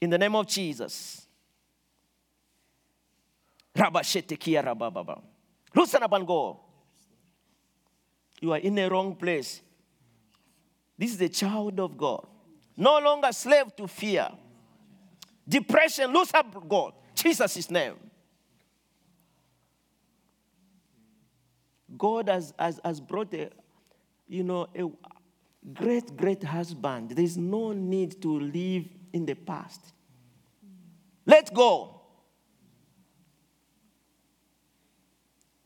In 0.00 0.10
the 0.10 0.18
name 0.18 0.34
of 0.34 0.48
Jesus. 0.48 1.28
Loosen 5.72 6.02
up 6.02 6.12
and 6.12 6.26
go. 6.26 6.58
You 8.42 8.52
are 8.52 8.58
in 8.58 8.74
the 8.74 8.90
wrong 8.90 9.14
place. 9.14 9.62
This 10.98 11.14
is 11.14 11.20
a 11.20 11.28
child 11.28 11.78
of 11.78 11.96
God. 11.96 12.26
No 12.76 12.98
longer 12.98 13.30
slave 13.30 13.74
to 13.76 13.86
fear. 13.86 14.28
Depression, 15.48 16.12
lose 16.12 16.34
up 16.34 16.68
God. 16.68 16.92
Jesus' 17.14 17.70
name. 17.70 17.94
God 21.96 22.28
has, 22.28 22.52
has, 22.58 22.80
has 22.84 23.00
brought 23.00 23.32
a, 23.32 23.50
you 24.26 24.42
know, 24.42 24.66
a 24.74 24.90
great, 25.72 26.16
great 26.16 26.42
husband. 26.42 27.10
There's 27.10 27.36
no 27.36 27.72
need 27.72 28.20
to 28.22 28.40
live 28.40 28.88
in 29.12 29.24
the 29.24 29.34
past. 29.34 29.92
Let 31.24 31.54
go. 31.54 32.00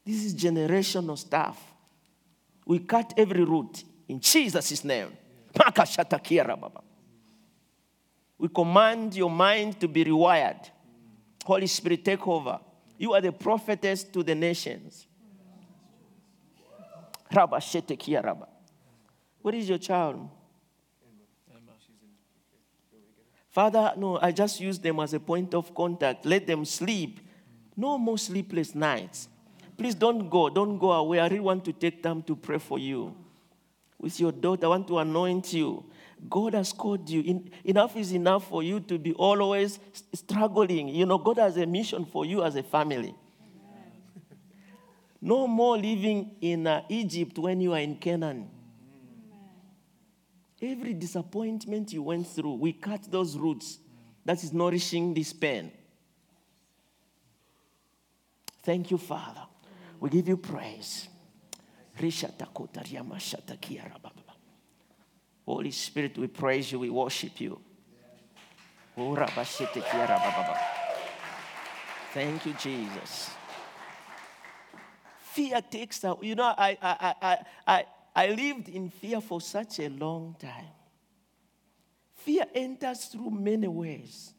This 0.05 0.25
is 0.25 0.35
generational 0.35 1.17
stuff. 1.17 1.73
We 2.67 2.81
cut 2.81 3.15
every 3.17 3.45
root 3.45 3.85
in 4.09 4.21
Jesus' 4.21 4.85
name. 4.85 5.17
We 8.39 8.49
command 8.49 9.15
your 9.15 9.31
mind 9.31 9.81
to 9.81 9.89
be 9.89 10.05
rewired. 10.05 10.69
Holy 11.45 11.69
Spirit, 11.69 12.05
take 12.05 12.27
over. 12.27 12.61
You 12.99 13.15
are 13.15 13.21
the 13.21 13.33
prophetess 13.33 14.03
to 14.05 14.23
the 14.23 14.35
nations. 14.35 15.07
What 19.43 19.55
is 19.55 19.69
your 19.69 19.79
child? 19.79 20.29
Father, 23.49 23.95
no, 23.97 24.19
I 24.21 24.33
just 24.33 24.61
use 24.61 24.79
them 24.79 25.01
as 25.01 25.15
a 25.15 25.21
point 25.21 25.55
of 25.55 25.75
contact. 25.75 26.27
Let 26.27 26.47
them 26.47 26.65
sleep. 26.65 27.21
No 27.77 27.97
more 27.97 28.19
sleepless 28.19 28.75
nights. 28.75 29.29
Please 29.77 29.95
don't 29.95 30.29
go. 30.31 30.49
Don't 30.49 30.79
go 30.79 30.93
away. 30.93 31.21
I 31.21 31.27
really 31.27 31.41
want 31.41 31.65
to 31.67 31.73
take 31.73 32.03
time 32.03 32.23
to 32.23 32.37
pray 32.37 32.59
for 32.59 32.79
you. 32.79 33.15
With 33.99 34.19
your 34.21 34.33
daughter, 34.33 34.67
I 34.67 34.69
want 34.71 34.89
to 34.89 34.99
anoint 34.99 35.53
you. 35.53 35.85
God 36.29 36.55
has 36.55 36.73
called 36.73 37.09
you. 37.09 37.21
In, 37.23 37.51
enough 37.65 37.97
is 37.97 38.13
enough 38.13 38.49
for 38.49 38.63
you 38.63 38.81
to 38.81 38.99
be 38.99 39.13
always 39.13 39.79
struggling. 40.15 40.89
You 40.89 41.07
know, 41.07 41.19
God 41.19 41.39
has 41.39 41.57
a 41.57 41.67
mission 41.67 42.05
for 42.05 42.25
you 42.25 42.43
as 42.43 42.57
a 42.57 42.63
family. 42.63 43.15
No 45.21 45.47
more 45.47 45.77
living 45.77 46.37
in 46.41 46.67
uh, 46.67 46.83
Egypt 46.89 47.39
when 47.39 47.61
you 47.61 47.73
are 47.73 47.81
in 47.81 47.97
Canaan. 47.97 48.49
Every 50.61 50.95
disappointment 50.95 51.93
you 51.93 52.03
went 52.03 52.27
through, 52.29 52.55
we 52.55 52.73
cut 52.73 53.11
those 53.11 53.37
roots 53.37 53.79
that 54.25 54.43
is 54.43 54.53
nourishing 54.53 55.15
this 55.15 55.33
pain. 55.33 55.73
Thank 58.63 58.91
you, 58.91 58.99
Father. 58.99 59.43
We 60.01 60.11
give 60.11 60.29
you 60.29 60.37
praise. 60.37 61.09
Holy 65.47 65.71
Spirit, 65.71 66.19
we 66.19 66.27
praise 66.27 66.73
you, 66.73 66.81
we 66.81 66.91
worship 66.91 67.41
you. 67.41 67.61
Thank 72.13 72.47
you, 72.47 72.55
Jesus. 72.55 73.31
Fear 75.21 75.61
takes 75.71 76.05
out. 76.05 76.25
You 76.25 76.35
know, 76.35 76.55
I, 76.57 76.79
I, 76.83 77.15
I, 77.23 77.37
I, 77.67 77.85
I 78.15 78.29
lived 78.29 78.69
in 78.71 78.89
fear 78.91 79.21
for 79.21 79.41
such 79.41 79.81
a 79.81 79.89
long 79.91 80.35
time. 80.39 80.73
Fear 82.15 82.47
enters 82.55 83.05
through 83.05 83.31
many 83.31 83.69
ways. 83.69 84.33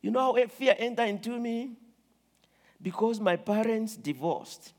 You 0.00 0.10
know 0.10 0.34
how 0.34 0.46
fear 0.46 0.74
entered 0.78 1.08
into 1.08 1.38
me? 1.38 1.76
Because 2.80 3.20
my 3.20 3.36
parents 3.36 3.96
divorced. 3.96 4.72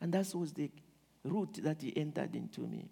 And 0.00 0.12
that 0.12 0.34
was 0.34 0.52
the 0.52 0.70
route 1.24 1.58
that 1.62 1.80
he 1.80 1.96
entered 1.96 2.34
into 2.36 2.60
me. 2.62 2.88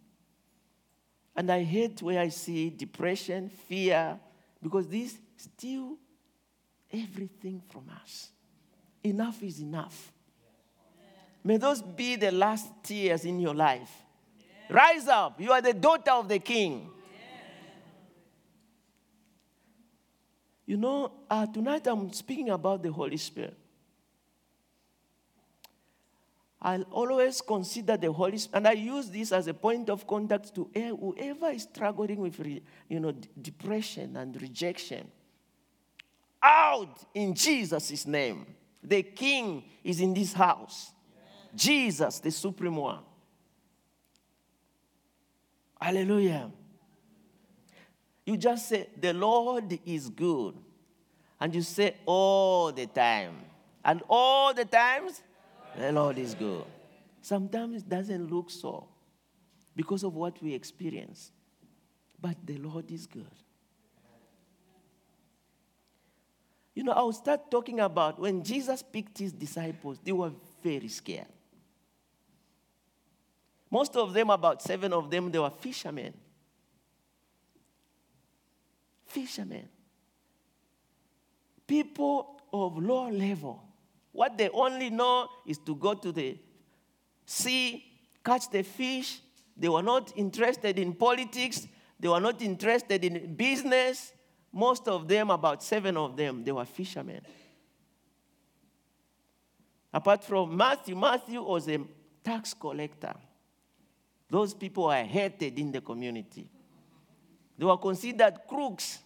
And 1.36 1.50
I 1.50 1.62
hate 1.62 2.00
where 2.00 2.20
I 2.20 2.28
see 2.28 2.70
depression, 2.70 3.50
fear, 3.50 4.18
because 4.62 4.88
this 4.88 5.18
steal 5.36 5.96
everything 6.92 7.60
from 7.68 7.90
us. 8.02 8.30
Enough 9.02 9.42
is 9.42 9.60
enough. 9.60 10.12
May 11.42 11.58
those 11.58 11.82
be 11.82 12.16
the 12.16 12.30
last 12.30 12.68
tears 12.82 13.24
in 13.24 13.38
your 13.38 13.54
life. 13.54 13.90
Rise 14.70 15.08
up. 15.08 15.40
You 15.40 15.52
are 15.52 15.60
the 15.60 15.74
daughter 15.74 16.12
of 16.12 16.28
the 16.28 16.38
king. 16.38 16.88
You 20.66 20.78
know, 20.78 21.12
uh, 21.28 21.46
tonight 21.46 21.86
I'm 21.86 22.10
speaking 22.12 22.48
about 22.48 22.82
the 22.82 22.90
Holy 22.90 23.18
Spirit. 23.18 23.58
I'll 26.64 26.84
always 26.84 27.42
consider 27.42 27.98
the 27.98 28.10
Holy 28.10 28.38
Spirit, 28.38 28.56
and 28.56 28.68
I 28.68 28.72
use 28.72 29.10
this 29.10 29.32
as 29.32 29.46
a 29.48 29.52
point 29.52 29.90
of 29.90 30.06
contact 30.06 30.54
to 30.54 30.70
eh, 30.74 30.88
whoever 30.88 31.50
is 31.50 31.64
struggling 31.64 32.22
with, 32.22 32.40
you 32.88 33.00
know, 33.00 33.12
depression 33.40 34.16
and 34.16 34.40
rejection. 34.40 35.06
Out 36.42 37.04
in 37.12 37.34
Jesus' 37.34 38.06
name. 38.06 38.46
The 38.82 39.02
King 39.02 39.64
is 39.82 40.00
in 40.00 40.14
this 40.14 40.32
house. 40.32 40.92
Jesus, 41.54 42.20
the 42.20 42.30
Supreme 42.30 42.76
One. 42.76 43.00
Hallelujah. 45.78 46.50
You 48.24 48.38
just 48.38 48.70
say, 48.70 48.88
The 48.98 49.12
Lord 49.12 49.78
is 49.84 50.08
good. 50.08 50.54
And 51.38 51.54
you 51.54 51.60
say 51.60 51.96
all 52.06 52.72
the 52.72 52.86
time. 52.86 53.36
And 53.84 54.02
all 54.08 54.54
the 54.54 54.64
times, 54.64 55.22
the 55.78 55.92
Lord 55.92 56.18
is 56.18 56.34
good. 56.34 56.64
Sometimes 57.20 57.82
it 57.82 57.88
doesn't 57.88 58.30
look 58.30 58.50
so 58.50 58.86
because 59.74 60.02
of 60.02 60.14
what 60.14 60.42
we 60.42 60.54
experience. 60.54 61.32
But 62.20 62.36
the 62.44 62.56
Lord 62.58 62.90
is 62.90 63.06
good. 63.06 63.26
You 66.74 66.82
know, 66.82 66.92
I'll 66.92 67.12
start 67.12 67.50
talking 67.50 67.80
about 67.80 68.18
when 68.18 68.42
Jesus 68.42 68.82
picked 68.82 69.18
his 69.18 69.32
disciples, 69.32 69.98
they 70.02 70.12
were 70.12 70.32
very 70.62 70.88
scared. 70.88 71.26
Most 73.70 73.96
of 73.96 74.12
them, 74.12 74.30
about 74.30 74.62
seven 74.62 74.92
of 74.92 75.10
them, 75.10 75.30
they 75.30 75.38
were 75.38 75.50
fishermen. 75.50 76.14
Fishermen. 79.06 79.68
People 81.66 82.40
of 82.52 82.78
low 82.78 83.08
level. 83.08 83.62
What 84.14 84.38
they 84.38 84.48
only 84.50 84.90
know 84.90 85.28
is 85.44 85.58
to 85.66 85.74
go 85.74 85.92
to 85.92 86.12
the 86.12 86.38
sea, 87.26 87.84
catch 88.24 88.48
the 88.48 88.62
fish. 88.62 89.18
They 89.56 89.68
were 89.68 89.82
not 89.82 90.12
interested 90.14 90.78
in 90.78 90.94
politics. 90.94 91.66
They 91.98 92.06
were 92.06 92.20
not 92.20 92.40
interested 92.40 93.04
in 93.04 93.34
business. 93.34 94.12
Most 94.52 94.86
of 94.86 95.08
them, 95.08 95.30
about 95.30 95.64
seven 95.64 95.96
of 95.96 96.16
them, 96.16 96.44
they 96.44 96.52
were 96.52 96.64
fishermen. 96.64 97.22
Apart 99.92 100.22
from 100.22 100.56
Matthew, 100.56 100.94
Matthew 100.94 101.42
was 101.42 101.68
a 101.68 101.80
tax 102.22 102.54
collector. 102.54 103.14
Those 104.30 104.54
people 104.54 104.84
were 104.84 105.02
hated 105.02 105.58
in 105.58 105.72
the 105.72 105.80
community. 105.80 106.48
They 107.58 107.64
were 107.64 107.78
considered 107.78 108.38
crooks. 108.48 109.00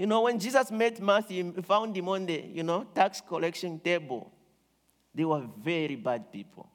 You 0.00 0.06
know, 0.06 0.22
when 0.22 0.38
Jesus 0.38 0.70
met 0.70 0.98
Matthew, 0.98 1.52
he 1.52 1.60
found 1.60 1.94
him 1.94 2.08
on 2.08 2.24
the, 2.24 2.42
you 2.54 2.62
know, 2.62 2.86
tax 2.94 3.20
collection 3.20 3.78
table. 3.78 4.32
They 5.14 5.26
were 5.26 5.46
very 5.62 5.96
bad 5.96 6.32
people. 6.32 6.70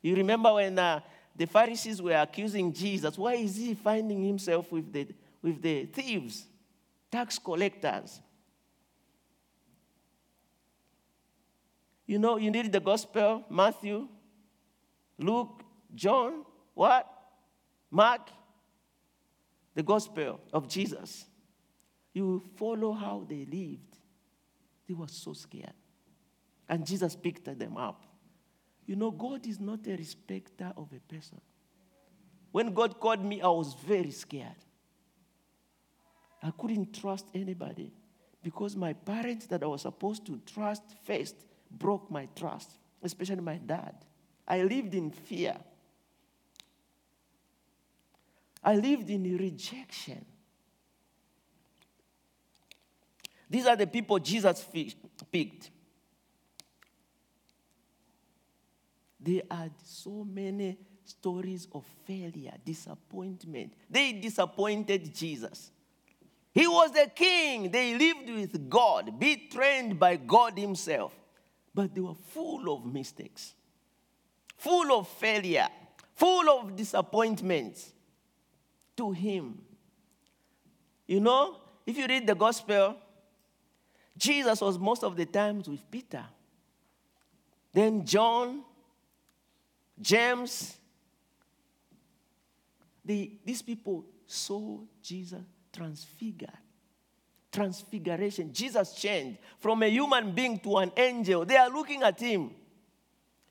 You 0.00 0.14
remember 0.14 0.54
when 0.54 0.78
uh, 0.78 1.00
the 1.34 1.46
Pharisees 1.46 2.00
were 2.00 2.14
accusing 2.14 2.72
Jesus, 2.72 3.18
why 3.18 3.34
is 3.34 3.56
he 3.56 3.74
finding 3.74 4.24
himself 4.24 4.70
with 4.70 4.92
the, 4.92 5.08
with 5.42 5.60
the 5.60 5.86
thieves, 5.86 6.46
tax 7.10 7.40
collectors? 7.40 8.20
You 12.06 12.20
know, 12.20 12.36
you 12.36 12.52
need 12.52 12.70
the 12.70 12.78
gospel, 12.78 13.44
Matthew, 13.50 14.06
Luke, 15.18 15.64
John, 15.92 16.44
what? 16.72 17.04
Mark, 17.90 18.30
the 19.74 19.82
gospel 19.82 20.38
of 20.52 20.68
Jesus. 20.68 21.26
You 22.12 22.42
follow 22.56 22.92
how 22.92 23.24
they 23.28 23.44
lived. 23.44 23.96
They 24.86 24.94
were 24.94 25.08
so 25.08 25.32
scared. 25.32 25.72
And 26.68 26.86
Jesus 26.86 27.16
picked 27.16 27.44
them 27.44 27.76
up. 27.76 28.04
You 28.86 28.96
know, 28.96 29.10
God 29.10 29.46
is 29.46 29.60
not 29.60 29.86
a 29.86 29.96
respecter 29.96 30.72
of 30.76 30.88
a 30.92 31.00
person. 31.12 31.40
When 32.50 32.74
God 32.74 33.00
called 33.00 33.24
me, 33.24 33.40
I 33.40 33.48
was 33.48 33.74
very 33.86 34.10
scared. 34.10 34.56
I 36.42 36.50
couldn't 36.50 36.92
trust 36.92 37.26
anybody 37.34 37.92
because 38.42 38.76
my 38.76 38.92
parents 38.92 39.46
that 39.46 39.62
I 39.62 39.66
was 39.66 39.82
supposed 39.82 40.26
to 40.26 40.40
trust 40.44 40.82
first 41.06 41.36
broke 41.70 42.10
my 42.10 42.28
trust. 42.34 42.70
especially 43.02 43.40
my 43.40 43.56
dad. 43.56 43.94
I 44.46 44.62
lived 44.62 44.94
in 44.94 45.10
fear. 45.10 45.56
I 48.62 48.74
lived 48.76 49.10
in 49.10 49.36
rejection. 49.36 50.24
These 53.52 53.66
are 53.66 53.76
the 53.76 53.86
people 53.86 54.18
Jesus 54.18 54.64
picked. 55.30 55.70
They 59.20 59.42
had 59.50 59.72
so 59.84 60.24
many 60.24 60.78
stories 61.04 61.68
of 61.70 61.84
failure, 62.06 62.54
disappointment. 62.64 63.74
They 63.90 64.14
disappointed 64.14 65.14
Jesus. 65.14 65.70
He 66.54 66.66
was 66.66 66.92
the 66.92 67.10
king. 67.14 67.70
They 67.70 67.94
lived 67.94 68.30
with 68.30 68.70
God, 68.70 69.20
be 69.20 69.48
trained 69.52 69.98
by 69.98 70.16
God 70.16 70.58
Himself. 70.58 71.14
But 71.74 71.94
they 71.94 72.00
were 72.00 72.14
full 72.14 72.74
of 72.74 72.86
mistakes, 72.86 73.52
full 74.56 74.98
of 74.98 75.08
failure, 75.08 75.68
full 76.14 76.48
of 76.48 76.74
disappointments 76.74 77.92
to 78.96 79.10
Him. 79.12 79.60
You 81.06 81.20
know, 81.20 81.60
if 81.84 81.98
you 81.98 82.06
read 82.06 82.26
the 82.26 82.34
gospel, 82.34 82.96
Jesus 84.22 84.60
was 84.60 84.78
most 84.78 85.02
of 85.02 85.16
the 85.16 85.26
times 85.26 85.68
with 85.68 85.90
Peter. 85.90 86.24
Then 87.72 88.06
John, 88.06 88.62
James, 90.00 90.76
the, 93.04 93.32
these 93.44 93.62
people 93.62 94.04
saw 94.24 94.78
Jesus 95.02 95.42
transfigured. 95.72 96.56
Transfiguration. 97.50 98.52
Jesus 98.52 98.94
changed 98.94 99.40
from 99.58 99.82
a 99.82 99.88
human 99.88 100.30
being 100.30 100.60
to 100.60 100.76
an 100.76 100.92
angel. 100.96 101.44
They 101.44 101.56
are 101.56 101.68
looking 101.68 102.04
at 102.04 102.20
him, 102.20 102.52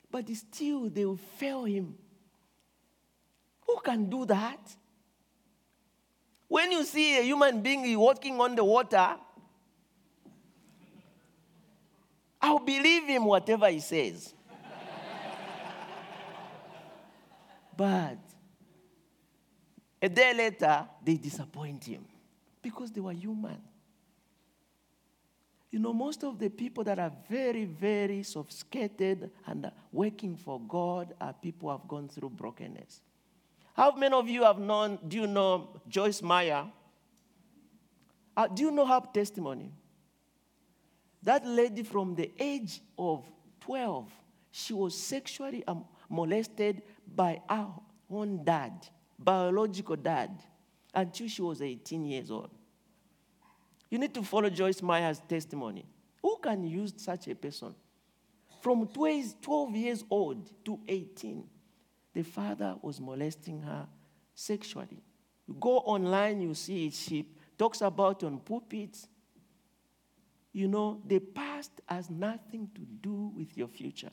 but 0.10 0.26
still 0.30 0.90
they 0.90 1.04
will 1.04 1.18
fail 1.18 1.66
him. 1.66 1.96
Who 3.68 3.78
can 3.84 4.10
do 4.10 4.26
that? 4.26 4.74
When 6.48 6.72
you 6.72 6.86
see 6.86 7.20
a 7.20 7.24
human 7.24 7.62
being 7.62 8.00
walking 8.00 8.40
on 8.40 8.56
the 8.56 8.64
water, 8.64 9.18
I'll 12.42 12.60
believe 12.60 13.06
him 13.06 13.26
whatever 13.26 13.70
he 13.70 13.80
says. 13.80 14.34
but 17.78 18.18
a 20.02 20.10
day 20.10 20.34
later, 20.34 20.88
they 21.04 21.16
disappoint 21.16 21.84
him 21.84 22.06
because 22.62 22.92
they 22.92 23.02
were 23.02 23.14
human. 23.14 23.58
You 25.70 25.80
know, 25.80 25.94
most 25.94 26.24
of 26.24 26.38
the 26.38 26.50
people 26.50 26.84
that 26.84 27.00
are 27.00 27.12
very, 27.30 27.64
very 27.66 28.24
sophisticated 28.24 29.32
and 29.46 29.72
working 29.92 30.36
for 30.36 30.60
God 30.60 31.14
are 31.22 31.34
people 31.34 31.70
who 31.70 31.78
have 31.78 31.88
gone 31.88 32.10
through 32.10 32.32
brokenness. 32.32 33.02
How 33.74 33.96
many 33.96 34.14
of 34.14 34.28
you 34.28 34.44
have 34.44 34.60
known, 34.60 35.00
do 35.08 35.22
you 35.22 35.28
know 35.28 35.82
Joyce 35.88 36.22
Meyer? 36.22 36.66
Uh, 38.36 38.48
do 38.48 38.64
you 38.64 38.72
know 38.72 38.86
her 38.86 39.02
testimony? 39.14 39.72
That 41.24 41.46
lady 41.46 41.84
from 41.84 42.16
the 42.16 42.32
age 42.40 42.82
of 42.98 43.30
12, 43.62 44.12
she 44.52 44.74
was 44.74 44.98
sexually 44.98 45.64
molested 46.10 46.82
by 47.16 47.42
her 47.48 47.68
own 48.10 48.44
dad, 48.44 48.88
biological 49.20 49.96
dad, 49.96 50.32
until 50.94 51.28
she 51.28 51.42
was 51.42 51.62
18 51.62 52.06
years 52.06 52.32
old. 52.32 52.50
You 53.90 54.00
need 54.00 54.14
to 54.16 54.24
follow 54.24 54.50
Joyce 54.50 54.82
Meyer's 54.82 55.22
testimony. 55.28 55.86
Who 56.22 56.38
can 56.42 56.64
use 56.64 56.94
such 56.98 57.28
a 57.28 57.36
person? 57.36 57.76
From 58.62 58.88
12 58.88 59.76
years 59.76 60.04
old 60.10 60.50
to 60.66 60.80
18, 60.88 61.44
the 62.14 62.24
father 62.24 62.76
was 62.82 63.00
molesting 63.00 63.62
her 63.62 63.88
sexually. 64.34 65.04
You 65.48 65.56
go 65.60 65.78
online, 65.78 66.42
you 66.42 66.54
see 66.54 66.88
it. 66.88 66.94
She 66.94 67.26
talks 67.58 67.82
about 67.82 68.24
on 68.24 68.40
pulpits 68.40 69.08
you 70.54 70.68
know, 70.68 71.02
the 71.06 71.20
past 71.20 71.72
has 71.88 72.10
nothing 72.10 72.70
to 72.76 72.82
do 73.02 73.32
with 73.36 73.58
your 73.58 73.68
future. 73.68 74.12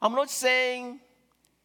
I'm 0.00 0.12
not 0.12 0.30
saying, 0.30 1.00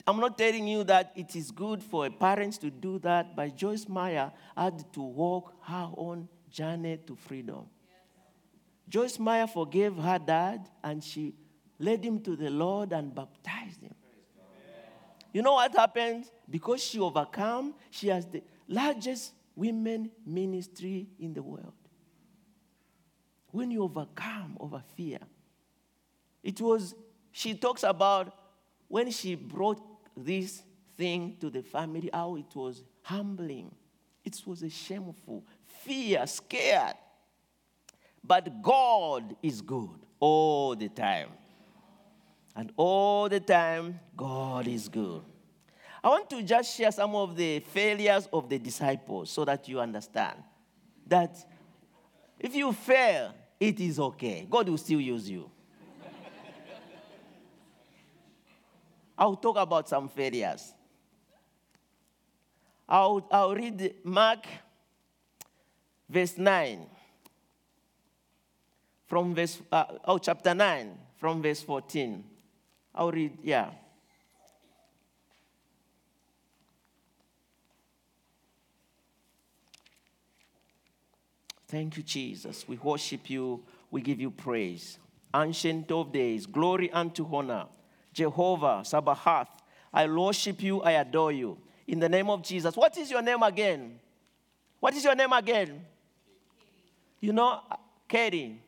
I'm 0.08 0.20
not 0.20 0.38
telling 0.38 0.68
you 0.68 0.84
that 0.86 1.12
it 1.16 1.36
is 1.36 1.52
good 1.52 1.84
for 1.84 2.10
parents 2.10 2.58
to 2.60 2.70
do 2.70 2.98
that, 3.00 3.36
but 3.36 3.56
Joyce 3.56 3.88
Meyer 3.90 4.32
had 4.56 4.92
to 4.94 5.02
walk 5.02 5.54
her 5.64 5.90
own 5.98 6.30
journey 6.50 6.98
to 7.08 7.16
freedom. 7.16 7.66
Joyce 8.88 9.20
Meyer 9.20 9.48
forgave 9.48 9.96
her 9.98 10.20
dad 10.20 10.70
and 10.84 11.04
she 11.04 11.34
led 11.78 12.04
him 12.04 12.22
to 12.22 12.36
the 12.36 12.50
Lord 12.50 12.94
and 12.94 13.14
baptized 13.14 13.82
him. 13.82 13.96
You 15.34 15.42
know 15.42 15.54
what 15.54 15.74
happened? 15.76 16.26
Because 16.50 16.84
she 16.84 17.00
overcame, 17.00 17.74
she 17.90 18.08
has 18.08 18.26
the 18.26 18.44
largest 18.68 19.34
women 19.56 20.12
ministry 20.26 21.08
in 21.20 21.34
the 21.34 21.44
world 21.44 21.74
when 23.52 23.72
you 23.72 23.84
overcome 23.84 24.58
over 24.60 24.82
fear. 24.96 25.20
It 26.44 26.60
was, 26.60 26.96
she 27.32 27.54
talks 27.54 27.84
about 27.84 28.34
when 28.88 29.12
she 29.12 29.36
brought 29.36 29.82
this 30.16 30.64
thing 30.98 31.38
to 31.40 31.50
the 31.50 31.62
family, 31.62 32.10
how 32.14 32.36
it 32.36 32.54
was 32.56 32.84
humbling. 33.04 33.72
It 34.24 34.42
was 34.46 34.62
a 34.64 34.70
shameful, 34.70 35.44
fear, 35.84 36.26
scared. 36.28 36.96
But 38.24 38.62
God 38.62 39.36
is 39.42 39.62
good 39.62 40.00
all 40.20 40.76
the 40.76 40.90
time. 40.90 41.30
And 42.56 42.72
all 42.76 43.30
the 43.30 43.40
time, 43.40 44.00
God 44.16 44.68
is 44.68 44.90
good. 44.90 45.24
I 46.04 46.10
want 46.10 46.30
to 46.32 46.42
just 46.42 46.76
share 46.76 46.92
some 46.92 47.16
of 47.16 47.36
the 47.36 47.60
failures 47.60 48.28
of 48.34 48.50
the 48.50 48.60
disciples 48.60 49.30
so 49.30 49.46
that 49.46 49.68
you 49.68 49.80
understand 49.80 50.38
that 51.08 51.38
if 52.40 52.56
you 52.56 52.74
fail, 52.74 53.34
it 53.62 53.80
is 53.80 54.00
okay. 54.00 54.48
God 54.50 54.68
will 54.68 54.78
still 54.78 55.00
use 55.00 55.30
you. 55.30 55.50
I'll 59.16 59.36
talk 59.36 59.56
about 59.58 59.88
some 59.88 60.10
failures. 60.10 60.74
I'll, 62.90 63.26
I'll 63.32 63.54
read 63.54 63.94
Mark 64.04 64.48
verse 66.10 66.40
9 66.40 66.88
from 69.06 69.36
verse, 69.36 69.62
uh, 69.72 69.84
oh, 70.06 70.18
chapter 70.18 70.56
9 70.56 70.98
from 71.18 71.44
verse 71.44 71.62
14. 71.62 72.24
I'll 72.96 73.12
read, 73.12 73.38
yeah. 73.44 73.70
Thank 81.72 81.96
you, 81.96 82.04
Jesus. 82.04 82.68
We 82.68 82.76
worship 82.76 83.30
you. 83.30 83.64
We 83.90 84.02
give 84.02 84.20
you 84.20 84.30
praise. 84.30 85.00
Ancient 85.34 85.90
of 85.90 86.12
days, 86.12 86.46
glory 86.46 86.92
unto 86.92 87.26
honor. 87.34 87.68
Jehovah, 88.12 88.84
Sabaoth, 88.84 89.48
I 89.94 90.06
worship 90.06 90.62
you. 90.62 90.82
I 90.82 90.92
adore 90.92 91.32
you. 91.32 91.58
In 91.88 92.00
the 92.02 92.10
name 92.10 92.30
of 92.30 92.44
Jesus. 92.44 92.76
What 92.76 92.98
is 92.98 93.10
your 93.10 93.22
name 93.22 93.42
again? 93.42 94.02
What 94.82 94.94
is 94.94 95.06
your 95.06 95.16
name 95.16 95.32
again? 95.32 95.86
You 97.22 97.32
know, 97.32 97.62
Katie. 98.06 98.60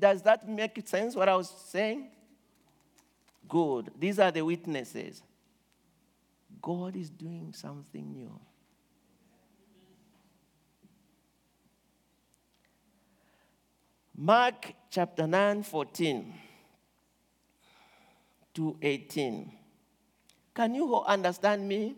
Does 0.00 0.22
that 0.22 0.48
make 0.48 0.88
sense 0.88 1.14
what 1.14 1.28
I 1.28 1.36
was 1.36 1.48
saying? 1.68 2.08
Good. 3.48 3.92
These 3.96 4.18
are 4.18 4.32
the 4.32 4.42
witnesses. 4.42 5.22
God 6.60 6.96
is 6.96 7.10
doing 7.10 7.52
something 7.52 8.12
new. 8.12 8.40
Mark 14.24 14.74
chapter 14.88 15.26
9, 15.26 15.64
14 15.64 16.32
to 18.54 18.76
18. 18.80 19.52
Can 20.54 20.76
you 20.76 20.94
understand 21.00 21.66
me? 21.66 21.96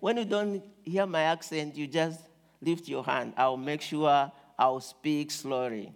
When 0.00 0.16
you 0.16 0.24
don't 0.24 0.64
hear 0.82 1.04
my 1.04 1.20
accent, 1.20 1.76
you 1.76 1.88
just 1.88 2.20
lift 2.62 2.88
your 2.88 3.04
hand. 3.04 3.34
I'll 3.36 3.58
make 3.58 3.82
sure 3.82 4.32
I'll 4.58 4.80
speak 4.80 5.30
slowly. 5.30 5.92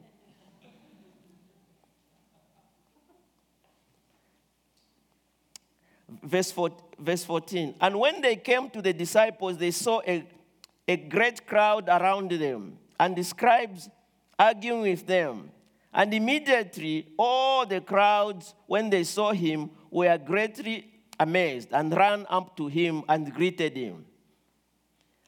Verse, 6.22 6.53
four, 6.53 6.68
verse 6.98 7.24
14. 7.24 7.76
And 7.81 7.98
when 7.98 8.20
they 8.20 8.37
came 8.37 8.68
to 8.68 8.83
the 8.83 8.92
disciples, 8.92 9.57
they 9.57 9.70
saw 9.70 10.03
a, 10.07 10.22
a 10.87 10.98
great 10.98 11.46
crowd 11.46 11.88
around 11.88 12.31
them. 12.31 12.76
And 12.98 13.16
the 13.16 13.22
scribes 13.24 13.88
arguing 14.40 14.81
with 14.81 15.07
them. 15.07 15.50
And 15.92 16.14
immediately 16.14 17.09
all 17.18 17.66
the 17.66 17.81
crowds, 17.81 18.55
when 18.66 18.88
they 18.88 19.05
saw 19.05 19.33
him, 19.33 19.70
were 19.90 20.16
greatly 20.16 20.87
amazed 21.18 21.68
and 21.72 21.94
ran 21.94 22.26
up 22.31 22.57
to 22.57 22.68
him 22.68 23.03
and 23.09 23.33
greeted 23.35 23.76
him. 23.76 24.07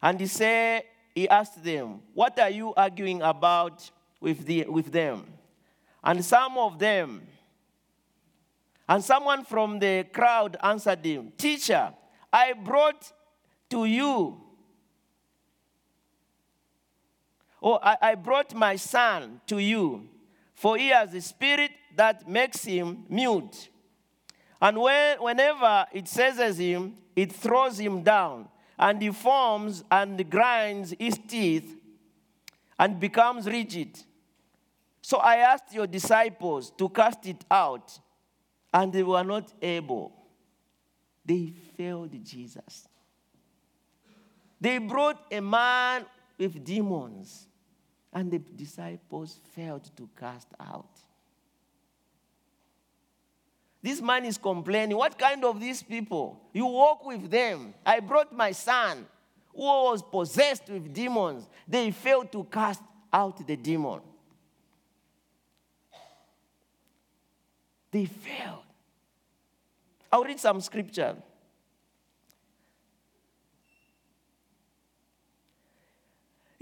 And 0.00 0.18
he 0.18 0.26
said, 0.26 0.84
he 1.14 1.28
asked 1.28 1.62
them, 1.62 2.00
What 2.14 2.38
are 2.40 2.48
you 2.48 2.72
arguing 2.74 3.20
about 3.20 3.90
with, 4.20 4.46
the, 4.46 4.64
with 4.64 4.90
them? 4.90 5.26
And 6.02 6.24
some 6.24 6.56
of 6.56 6.78
them, 6.78 7.22
and 8.88 9.04
someone 9.04 9.44
from 9.44 9.78
the 9.78 10.06
crowd 10.12 10.56
answered 10.62 11.04
him, 11.04 11.32
Teacher, 11.36 11.92
I 12.32 12.54
brought 12.54 13.12
to 13.70 13.84
you, 13.84 14.40
or 17.62 17.78
I, 17.82 17.96
I 18.02 18.14
brought 18.16 18.52
my 18.54 18.74
son 18.76 19.40
to 19.46 19.58
you, 19.58 20.08
for 20.52 20.76
he 20.76 20.88
has 20.88 21.14
a 21.14 21.20
spirit 21.20 21.70
that 21.96 22.28
makes 22.28 22.64
him 22.64 23.04
mute. 23.08 23.68
And 24.60 24.78
when, 24.78 25.22
whenever 25.22 25.86
it 25.92 26.08
seizes 26.08 26.58
him, 26.58 26.94
it 27.14 27.32
throws 27.32 27.78
him 27.78 28.02
down, 28.02 28.48
and 28.76 29.00
he 29.00 29.10
forms 29.10 29.84
and 29.90 30.28
grinds 30.28 30.92
his 30.98 31.18
teeth 31.28 31.76
and 32.78 32.98
becomes 32.98 33.46
rigid. 33.46 33.96
So 35.00 35.18
I 35.18 35.36
asked 35.36 35.72
your 35.72 35.86
disciples 35.86 36.72
to 36.78 36.88
cast 36.88 37.26
it 37.26 37.44
out, 37.48 37.96
and 38.74 38.92
they 38.92 39.04
were 39.04 39.22
not 39.22 39.52
able. 39.62 40.12
They 41.24 41.52
failed 41.76 42.12
Jesus. 42.24 42.88
They 44.60 44.78
brought 44.78 45.24
a 45.30 45.40
man 45.40 46.06
with 46.38 46.64
demons, 46.64 47.46
and 48.12 48.30
the 48.30 48.38
disciples 48.38 49.38
failed 49.54 49.90
to 49.96 50.08
cast 50.18 50.48
out. 50.60 50.88
This 53.82 54.00
man 54.00 54.24
is 54.24 54.38
complaining. 54.38 54.96
What 54.96 55.18
kind 55.18 55.44
of 55.44 55.58
these 55.58 55.82
people? 55.82 56.40
You 56.52 56.66
walk 56.66 57.04
with 57.04 57.30
them. 57.30 57.74
I 57.84 57.98
brought 58.00 58.32
my 58.32 58.52
son 58.52 59.06
who 59.54 59.62
was 59.62 60.02
possessed 60.02 60.68
with 60.68 60.92
demons. 60.92 61.48
They 61.66 61.90
failed 61.90 62.30
to 62.32 62.44
cast 62.44 62.82
out 63.12 63.44
the 63.46 63.56
demon. 63.56 64.00
They 67.90 68.06
failed. 68.06 68.62
I'll 70.10 70.24
read 70.24 70.38
some 70.38 70.60
scripture. 70.60 71.16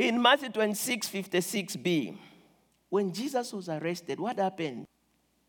In 0.00 0.22
Matthew 0.22 0.48
26, 0.48 1.10
56b, 1.10 2.16
when 2.88 3.12
Jesus 3.12 3.52
was 3.52 3.68
arrested, 3.68 4.18
what 4.18 4.38
happened? 4.38 4.86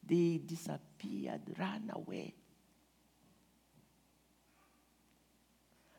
They 0.06 0.42
disappeared, 0.46 1.40
ran 1.58 1.90
away. 1.94 2.34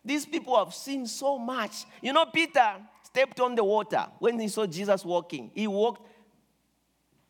These 0.05 0.27
people 0.27 0.63
have 0.63 0.75
seen 0.75 1.07
so 1.07 1.39
much. 1.39 1.87
You 2.03 2.13
know, 2.13 2.27
Peter 2.27 2.75
stepped 3.03 3.41
on 3.41 3.55
the 3.55 3.65
water 3.65 4.07
when 4.19 4.39
he 4.39 4.49
saw 4.49 4.67
Jesus 4.67 5.03
walking. 5.03 5.51
He 5.55 5.67
walked. 5.67 6.07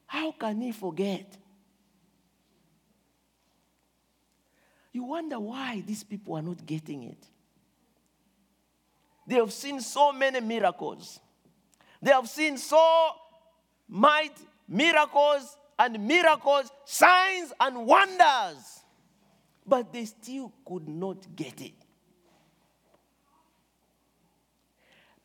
How 0.06 0.32
can 0.32 0.60
he 0.60 0.72
forget? 0.72 1.36
You 4.92 5.04
wonder 5.04 5.38
why 5.38 5.84
these 5.86 6.02
people 6.02 6.34
are 6.34 6.42
not 6.42 6.66
getting 6.66 7.04
it. 7.04 7.28
They 9.26 9.36
have 9.36 9.52
seen 9.52 9.80
so 9.80 10.12
many 10.12 10.40
miracles. 10.40 11.20
They 12.00 12.10
have 12.10 12.28
seen 12.28 12.58
so 12.58 13.10
might 13.88 14.34
miracles 14.68 15.56
and 15.78 16.06
miracles, 16.06 16.70
signs 16.84 17.52
and 17.60 17.86
wonders. 17.86 18.80
But 19.66 19.92
they 19.92 20.04
still 20.06 20.52
could 20.64 20.88
not 20.88 21.18
get 21.36 21.60
it. 21.60 21.74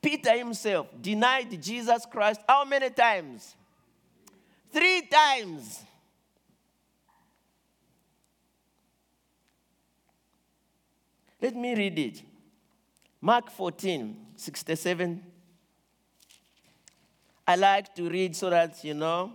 Peter 0.01 0.37
himself 0.37 0.87
denied 1.01 1.61
Jesus 1.61 2.05
Christ 2.05 2.39
how 2.47 2.63
many 2.63 2.89
times? 2.91 3.55
Three 4.71 5.01
times. 5.01 5.83
Let 11.41 11.55
me 11.55 11.75
read 11.75 11.99
it. 11.99 12.21
Mark 13.27 13.51
14, 13.51 14.15
67. 14.37 15.21
I 17.45 17.55
like 17.57 17.93
to 17.95 18.09
read 18.09 18.33
so 18.33 18.49
that 18.49 18.81
you 18.85 18.93
know. 18.93 19.33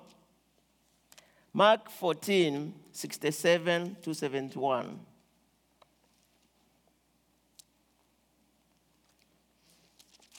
Mark 1.53 1.91
14, 1.91 2.73
67 2.91 3.99
to 4.01 4.15
71. 4.15 4.99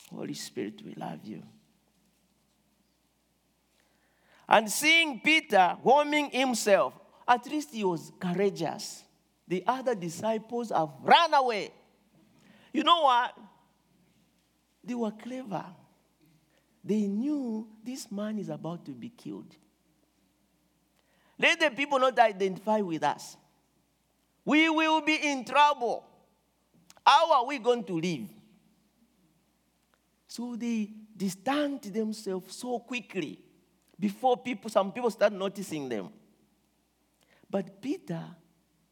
Holy 0.10 0.34
Spirit, 0.34 0.82
we 0.84 0.96
love 0.96 1.20
you. 1.24 1.44
And 4.50 4.68
seeing 4.68 5.20
Peter 5.20 5.78
warming 5.84 6.32
himself, 6.32 6.96
at 7.28 7.46
least 7.46 7.70
he 7.72 7.84
was 7.84 8.12
courageous. 8.20 9.04
The 9.48 9.64
other 9.68 9.94
disciples 9.94 10.72
have 10.72 10.90
run 11.04 11.36
away. 11.36 11.72
You 12.74 12.84
know 12.84 13.02
what? 13.04 13.38
They 14.84 14.96
were 14.96 15.12
clever. 15.12 15.64
They 16.84 17.02
knew 17.08 17.68
this 17.84 18.12
man 18.12 18.38
is 18.40 18.50
about 18.50 18.86
to 18.86 18.92
be 18.92 19.10
killed. 19.10 19.56
Let 21.40 21.60
the 21.60 21.72
people 21.72 22.00
not 22.00 22.18
identify 22.20 22.82
with 22.82 23.04
us. 23.04 23.38
We 24.44 24.70
will 24.70 25.02
be 25.02 25.16
in 25.16 25.46
trouble. 25.46 26.04
How 27.06 27.32
are 27.34 27.46
we 27.46 27.60
going 27.60 27.84
to 27.86 28.00
live? 28.00 28.28
So 30.28 30.56
they 30.56 30.90
distanced 31.16 31.94
themselves 31.94 32.56
so 32.56 32.80
quickly 32.80 33.40
before 34.00 34.38
people, 34.38 34.70
some 34.70 34.92
people 34.92 35.10
start 35.12 35.32
noticing 35.32 35.88
them. 35.88 36.10
But 37.50 37.82
Peter, 37.82 38.24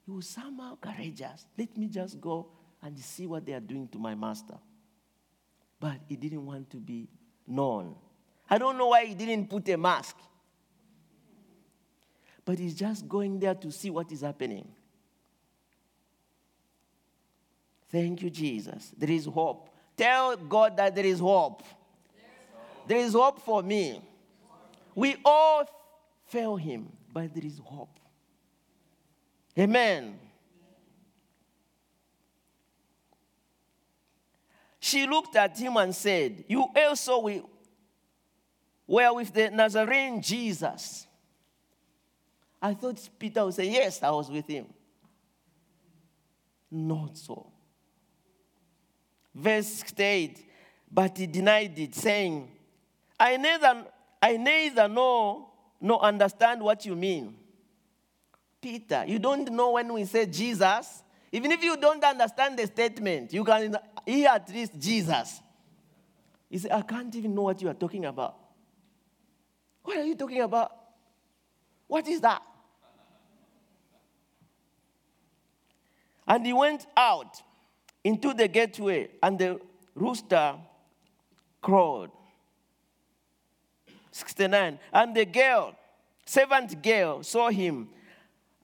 he 0.06 0.12
was 0.12 0.28
somehow 0.28 0.78
courageous. 0.80 1.46
Let 1.58 1.76
me 1.76 1.88
just 1.88 2.22
go 2.22 2.48
and 2.82 2.98
see 3.00 3.28
what 3.28 3.46
they 3.46 3.54
are 3.54 3.60
doing 3.60 3.88
to 3.90 4.00
my 4.00 4.16
master. 4.16 4.58
But 5.80 5.98
he 6.08 6.16
didn't 6.16 6.46
want 6.46 6.70
to 6.72 6.78
be 6.78 7.08
known. 7.48 7.96
I 8.50 8.58
don't 8.58 8.78
know 8.78 8.88
why 8.88 9.06
he 9.06 9.16
didn't 9.16 9.50
put 9.50 9.68
a 9.70 9.78
mask. 9.78 10.16
But 12.44 12.60
he's 12.60 12.76
just 12.76 13.08
going 13.08 13.40
there 13.40 13.56
to 13.56 13.72
see 13.72 13.90
what 13.90 14.12
is 14.12 14.22
happening. 14.22 14.68
Thank 17.92 18.22
you, 18.22 18.30
Jesus. 18.30 18.92
There 18.98 19.12
is 19.12 19.26
hope. 19.26 19.70
Tell 19.98 20.36
God 20.38 20.78
that 20.78 20.96
there 20.96 21.06
is 21.06 21.20
hope. 21.20 21.64
There 22.88 22.98
is 22.98 23.14
hope 23.14 23.42
for 23.42 23.62
me. 23.62 24.02
We 24.96 25.16
all 25.24 25.66
fail 26.26 26.56
him, 26.56 26.92
but 27.14 27.34
there 27.34 27.46
is 27.46 27.60
hope. 27.64 28.00
Amen. 29.58 30.18
She 34.92 35.08
looked 35.08 35.38
at 35.38 35.58
him 35.58 35.78
and 35.78 35.96
said, 35.96 36.44
You 36.50 36.68
also 36.76 37.22
were 38.86 39.14
with 39.14 39.34
the 39.34 39.50
Nazarene 39.50 40.22
Jesus. 40.22 41.08
I 42.62 42.74
thought 42.74 43.00
Peter 43.18 43.46
would 43.46 43.54
say, 43.54 43.70
Yes, 43.70 44.04
I 44.04 44.12
was 44.12 44.30
with 44.30 44.46
him. 44.48 44.66
Not 46.70 47.18
so. 47.18 47.48
Verse 49.34 49.68
68 49.68 50.46
But 50.92 51.18
he 51.18 51.26
denied 51.26 51.80
it, 51.80 51.96
saying, 51.96 52.52
I 53.18 53.38
neither, 53.38 53.86
I 54.22 54.36
neither 54.36 54.90
know 54.90 55.54
nor 55.80 56.04
understand 56.04 56.62
what 56.62 56.86
you 56.86 56.98
mean. 56.98 57.38
Peter, 58.60 59.06
you 59.08 59.20
don't 59.20 59.50
know 59.54 59.72
when 59.72 59.94
we 59.94 60.04
say 60.04 60.26
Jesus. 60.26 61.02
Even 61.32 61.52
if 61.52 61.64
you 61.64 61.78
don't 61.78 62.04
understand 62.04 62.60
the 62.60 62.68
statement, 62.68 63.34
you 63.34 63.44
can 63.44 63.78
hear 64.06 64.30
at 64.30 64.50
least 64.50 64.78
Jesus. 64.78 65.42
He 66.50 66.58
said, 66.58 66.72
I 66.72 66.82
can't 66.82 67.16
even 67.16 67.34
know 67.34 67.44
what 67.44 67.62
you 67.62 67.70
are 67.70 67.74
talking 67.74 68.06
about. 68.06 68.36
What 69.84 69.98
are 69.98 70.04
you 70.04 70.16
talking 70.16 70.42
about? 70.42 70.72
What 71.88 72.08
is 72.08 72.20
that? 72.22 72.42
And 76.28 76.46
he 76.46 76.54
went 76.54 76.86
out 76.96 77.42
into 78.04 78.34
the 78.34 78.48
gateway, 78.48 79.10
and 79.22 79.38
the 79.40 79.60
rooster 79.96 80.56
crowed. 81.62 82.12
69. 84.12 84.80
And 84.94 85.16
the 85.16 85.26
girl, 85.26 85.76
servant 86.26 86.82
girl, 86.82 87.24
saw 87.24 87.50
him 87.50 87.90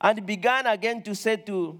and 0.01 0.25
began 0.25 0.67
again 0.67 1.01
to 1.03 1.15
say 1.15 1.37
to 1.37 1.79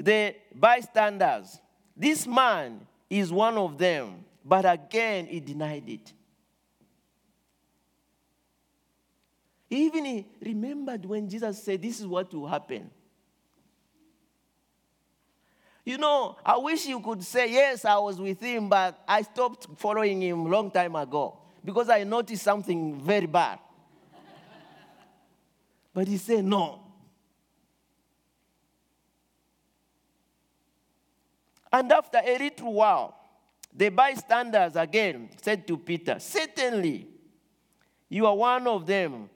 the 0.00 0.34
bystanders, 0.54 1.60
This 1.96 2.26
man 2.26 2.86
is 3.08 3.32
one 3.32 3.56
of 3.56 3.76
them. 3.76 4.24
But 4.44 4.64
again, 4.64 5.26
he 5.26 5.40
denied 5.40 5.88
it. 5.88 6.12
Even 9.68 10.04
he 10.04 10.26
remembered 10.42 11.04
when 11.04 11.28
Jesus 11.28 11.62
said, 11.62 11.82
This 11.82 12.00
is 12.00 12.06
what 12.06 12.32
will 12.34 12.46
happen. 12.46 12.90
You 15.84 15.98
know, 15.98 16.36
I 16.44 16.56
wish 16.56 16.86
you 16.86 17.00
could 17.00 17.22
say, 17.22 17.52
Yes, 17.52 17.84
I 17.84 17.96
was 17.98 18.20
with 18.20 18.40
him, 18.40 18.68
but 18.68 19.02
I 19.06 19.22
stopped 19.22 19.66
following 19.76 20.22
him 20.22 20.50
long 20.50 20.70
time 20.70 20.96
ago 20.96 21.38
because 21.64 21.88
I 21.88 22.04
noticed 22.04 22.42
something 22.42 23.00
very 23.00 23.26
bad. 23.26 23.58
But 25.92 26.08
he 26.08 26.16
said, 26.16 26.44
No. 26.44 26.89
And 31.72 31.90
after 31.92 32.20
a 32.24 32.38
little 32.38 32.72
while, 32.72 33.16
the 33.72 33.88
bystanders 33.90 34.74
again 34.76 35.30
said 35.40 35.66
to 35.68 35.76
Peter, 35.78 36.18
Certainly, 36.18 37.06
you 38.08 38.26
are 38.26 38.34
one 38.34 38.66
of 38.66 38.86
them, 38.86 39.30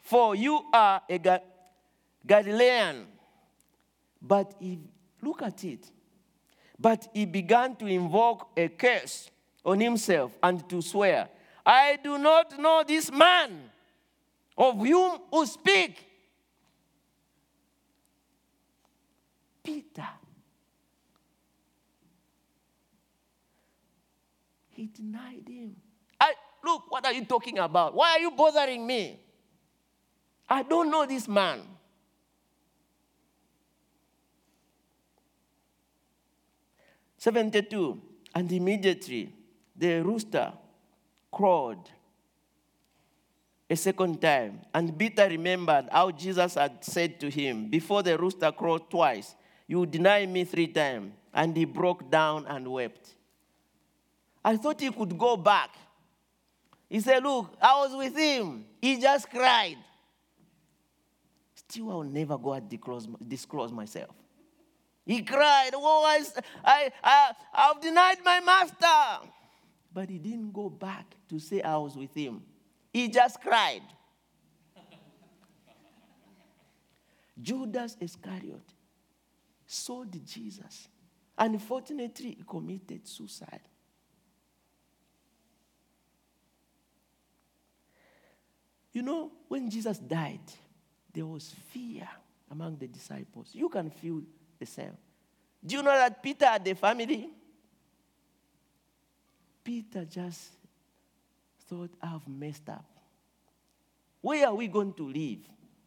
for 0.00 0.34
you 0.34 0.60
are 0.72 1.02
a 1.08 1.18
Ga- 1.18 1.42
Galilean. 2.26 3.06
But 4.20 4.54
he, 4.58 4.80
look 5.22 5.42
at 5.42 5.62
it. 5.62 5.90
But 6.78 7.08
he 7.14 7.24
began 7.26 7.76
to 7.76 7.86
invoke 7.86 8.48
a 8.56 8.68
curse 8.68 9.30
on 9.64 9.80
himself 9.80 10.36
and 10.42 10.68
to 10.68 10.82
swear, 10.82 11.28
I 11.64 11.98
do 12.02 12.18
not 12.18 12.58
know 12.58 12.84
this 12.86 13.10
man 13.10 13.70
of 14.58 14.78
whom 14.78 15.20
you 15.32 15.46
speak. 15.46 16.04
Peter. 19.62 20.08
He 24.76 24.86
denied 24.86 25.48
him. 25.48 25.74
I 26.20 26.34
look, 26.62 26.90
what 26.90 27.06
are 27.06 27.12
you 27.12 27.24
talking 27.24 27.58
about? 27.58 27.94
Why 27.94 28.12
are 28.12 28.20
you 28.20 28.30
bothering 28.30 28.86
me? 28.86 29.18
I 30.48 30.62
don't 30.62 30.90
know 30.90 31.06
this 31.06 31.26
man. 31.26 31.62
Seventy-two, 37.16 38.00
and 38.34 38.52
immediately 38.52 39.32
the 39.74 40.02
rooster 40.02 40.52
crowed 41.32 41.90
a 43.68 43.74
second 43.74 44.20
time. 44.20 44.60
And 44.72 44.96
Peter 44.96 45.26
remembered 45.26 45.88
how 45.90 46.10
Jesus 46.10 46.54
had 46.54 46.84
said 46.84 47.18
to 47.20 47.30
him, 47.30 47.68
Before 47.68 48.02
the 48.02 48.16
rooster 48.16 48.52
crowed 48.52 48.88
twice, 48.90 49.34
you 49.66 49.86
deny 49.86 50.26
me 50.26 50.44
three 50.44 50.68
times. 50.68 51.12
And 51.34 51.56
he 51.56 51.64
broke 51.64 52.08
down 52.10 52.46
and 52.46 52.68
wept. 52.68 53.15
I 54.46 54.56
thought 54.56 54.80
he 54.80 54.92
could 54.92 55.18
go 55.18 55.36
back. 55.36 55.70
He 56.88 57.00
said, 57.00 57.20
Look, 57.24 57.56
I 57.60 57.80
was 57.80 57.96
with 57.96 58.16
him. 58.16 58.64
He 58.80 59.00
just 59.00 59.28
cried. 59.28 59.76
Still, 61.56 61.90
I'll 61.90 62.04
never 62.04 62.38
go 62.38 62.52
and 62.52 62.68
disclose, 62.68 63.08
disclose 63.26 63.72
myself. 63.72 64.14
He 65.04 65.22
cried, 65.22 65.70
Oh, 65.74 66.04
I, 66.06 66.24
I, 66.64 66.92
I, 67.02 67.32
I've 67.52 67.80
denied 67.80 68.18
my 68.24 68.38
master. 68.38 69.28
But 69.92 70.10
he 70.10 70.18
didn't 70.18 70.52
go 70.52 70.70
back 70.70 71.16
to 71.28 71.40
say 71.40 71.60
I 71.60 71.76
was 71.78 71.96
with 71.96 72.14
him. 72.14 72.40
He 72.92 73.08
just 73.08 73.40
cried. 73.40 73.82
Judas 77.42 77.96
Iscariot 78.00 78.62
sold 79.66 80.24
Jesus. 80.24 80.86
Unfortunately, 81.36 82.36
he 82.38 82.44
committed 82.48 83.08
suicide. 83.08 83.62
You 88.96 89.02
know, 89.02 89.30
when 89.48 89.68
Jesus 89.68 89.98
died, 89.98 90.40
there 91.12 91.26
was 91.26 91.54
fear 91.70 92.08
among 92.50 92.78
the 92.78 92.86
disciples. 92.86 93.50
You 93.52 93.68
can 93.68 93.90
feel 93.90 94.22
the 94.58 94.64
same. 94.64 94.96
Do 95.62 95.76
you 95.76 95.82
know 95.82 95.92
that 95.92 96.22
Peter 96.22 96.46
had 96.46 96.66
a 96.66 96.74
family? 96.74 97.28
Peter 99.62 100.06
just 100.06 100.48
thought, 101.68 101.90
I've 102.00 102.26
messed 102.26 102.70
up. 102.70 102.86
Where 104.22 104.46
are 104.46 104.54
we 104.54 104.66
going 104.66 104.94
to 104.94 105.06
live? 105.06 105.40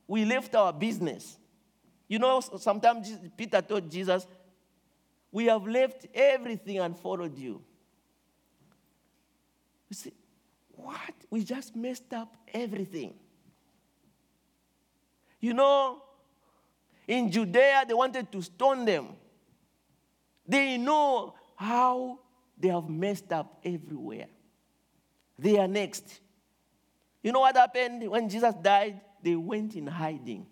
We 0.05 0.23
left 0.23 0.53
our 0.53 0.71
business. 0.71 1.39
You 2.07 2.19
know, 2.19 2.39
sometimes 2.41 3.11
Peter 3.35 3.59
told 3.63 3.89
Jesus, 3.89 4.27
We 5.31 5.45
have 5.45 5.65
left 5.65 6.05
everything 6.13 6.77
and 6.77 6.95
followed 6.95 7.35
you. 7.39 7.59
You 9.89 9.95
see, 9.95 10.13
what? 10.83 11.13
We 11.29 11.43
just 11.43 11.75
messed 11.75 12.13
up 12.13 12.35
everything. 12.53 13.13
You 15.39 15.53
know, 15.53 16.01
in 17.07 17.31
Judea, 17.31 17.85
they 17.87 17.93
wanted 17.93 18.31
to 18.31 18.41
stone 18.41 18.85
them. 18.85 19.07
They 20.47 20.77
know 20.77 21.33
how 21.55 22.19
they 22.57 22.69
have 22.69 22.89
messed 22.89 23.31
up 23.31 23.59
everywhere. 23.63 24.27
They 25.37 25.57
are 25.57 25.67
next. 25.67 26.19
You 27.23 27.31
know 27.31 27.41
what 27.41 27.55
happened 27.55 28.09
when 28.09 28.27
Jesus 28.29 28.53
died? 28.55 29.01
They 29.21 29.35
went 29.35 29.75
in 29.75 29.87
hiding. 29.87 30.45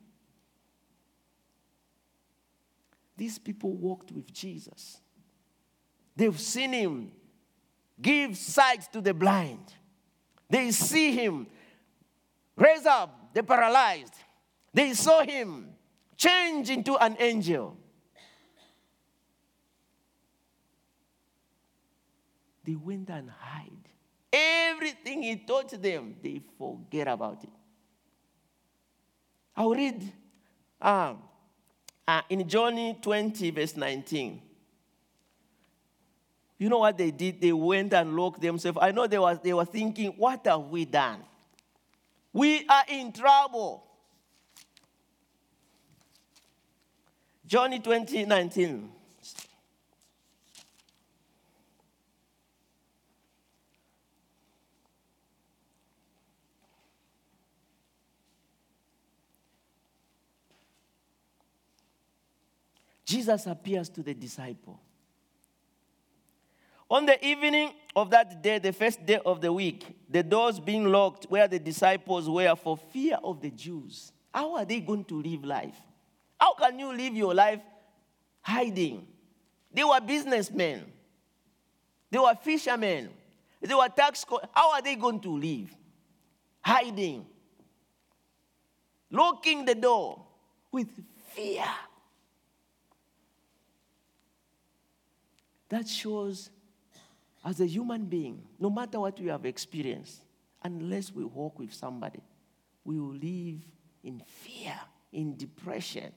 These 3.15 3.39
people 3.39 3.73
walked 3.73 4.11
with 4.11 4.31
Jesus. 4.31 4.99
They've 6.15 6.39
seen 6.39 6.73
him 6.73 7.11
give 8.01 8.37
sight 8.37 8.91
to 8.93 9.01
the 9.01 9.13
blind. 9.13 9.73
They 10.49 10.71
see 10.71 11.11
him 11.11 11.47
raise 12.55 12.85
up 12.85 13.33
the 13.33 13.43
paralyzed. 13.43 14.13
They 14.73 14.93
saw 14.93 15.23
him 15.23 15.69
change 16.15 16.69
into 16.69 16.95
an 16.97 17.17
angel. 17.19 17.77
They 22.63 22.75
went 22.75 23.09
and 23.09 23.29
hide. 23.29 23.71
Everything 24.31 25.23
he 25.23 25.37
taught 25.37 25.81
them, 25.81 26.15
they 26.21 26.41
forget 26.57 27.07
about 27.07 27.43
it. 27.43 27.49
I'll 29.55 29.71
read 29.71 30.11
uh, 30.81 31.13
uh, 32.07 32.21
in 32.29 32.47
John 32.47 32.95
20, 33.01 33.51
verse 33.51 33.75
19. 33.75 34.41
You 36.57 36.69
know 36.69 36.79
what 36.79 36.97
they 36.97 37.11
did? 37.11 37.39
They 37.39 37.53
went 37.53 37.93
and 37.93 38.15
locked 38.15 38.41
themselves. 38.41 38.79
I 38.81 38.91
know 38.91 39.05
they, 39.05 39.19
was, 39.19 39.39
they 39.43 39.53
were 39.53 39.65
thinking, 39.65 40.13
what 40.17 40.45
have 40.47 40.61
we 40.61 40.85
done? 40.85 41.19
We 42.33 42.65
are 42.67 42.83
in 42.87 43.11
trouble. 43.11 43.83
John 47.45 47.79
20, 47.81 48.25
19. 48.25 48.91
Jesus 63.05 63.47
appears 63.47 63.87
to 63.87 64.03
the 64.03 64.13
disciple. 64.13 64.81
On 66.89 67.05
the 67.05 67.23
evening 67.25 67.71
of 67.95 68.09
that 68.11 68.41
day, 68.41 68.59
the 68.59 68.71
first 68.71 69.05
day 69.05 69.19
of 69.25 69.41
the 69.41 69.51
week, 69.51 69.85
the 70.09 70.23
doors 70.23 70.59
being 70.59 70.85
locked 70.85 71.25
where 71.25 71.47
the 71.47 71.59
disciples 71.59 72.29
were 72.29 72.55
for 72.55 72.77
fear 72.77 73.17
of 73.23 73.41
the 73.41 73.49
Jews. 73.51 74.11
How 74.33 74.55
are 74.55 74.65
they 74.65 74.79
going 74.79 75.03
to 75.05 75.21
live 75.21 75.43
life? 75.43 75.75
How 76.39 76.53
can 76.53 76.79
you 76.79 76.93
live 76.95 77.13
your 77.13 77.33
life 77.33 77.59
hiding? 78.41 79.05
They 79.73 79.83
were 79.83 79.99
businessmen, 79.99 80.85
they 82.09 82.19
were 82.19 82.35
fishermen, 82.41 83.09
they 83.61 83.73
were 83.75 83.89
tax. 83.89 84.23
Co- 84.23 84.39
How 84.53 84.73
are 84.73 84.81
they 84.81 84.95
going 84.95 85.19
to 85.21 85.37
live? 85.37 85.75
Hiding, 86.61 87.25
locking 89.11 89.65
the 89.65 89.75
door 89.75 90.23
with 90.71 90.87
fear. 91.33 91.65
That 95.69 95.87
shows 95.87 96.49
as 97.47 97.61
a 97.61 97.65
human 97.65 98.03
being, 98.03 98.43
no 98.59 98.69
matter 98.69 98.99
what 98.99 99.17
we 99.21 99.27
have 99.27 99.45
experienced, 99.45 100.21
unless 100.65 101.13
we 101.13 101.23
walk 101.23 101.57
with 101.57 101.73
somebody, 101.73 102.19
we 102.83 102.99
will 102.99 103.13
live 103.13 103.61
in 104.03 104.21
fear, 104.25 104.77
in 105.13 105.37
depression, 105.37 106.11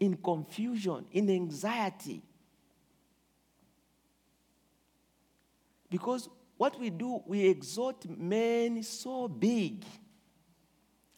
in 0.00 0.16
confusion, 0.16 1.04
in 1.12 1.30
anxiety. 1.30 2.24
Because 5.88 6.28
what 6.56 6.76
we 6.80 6.90
do, 6.90 7.22
we 7.24 7.46
exalt 7.46 8.04
men 8.08 8.82
so 8.82 9.28
big, 9.28 9.84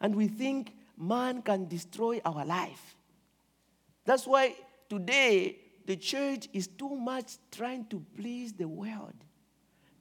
and 0.03 0.15
we 0.15 0.29
think 0.29 0.75
man 0.99 1.41
can 1.41 1.67
destroy 1.67 2.21
our 2.27 2.45
life. 2.45 2.95
That's 4.05 4.27
why 4.27 4.55
today 4.91 5.62
the 5.87 5.97
church 5.97 6.49
is 6.53 6.67
too 6.67 6.95
much 6.97 7.33
trying 7.51 7.87
to 7.87 8.05
please 8.17 8.53
the 8.53 8.69
world, 8.69 9.15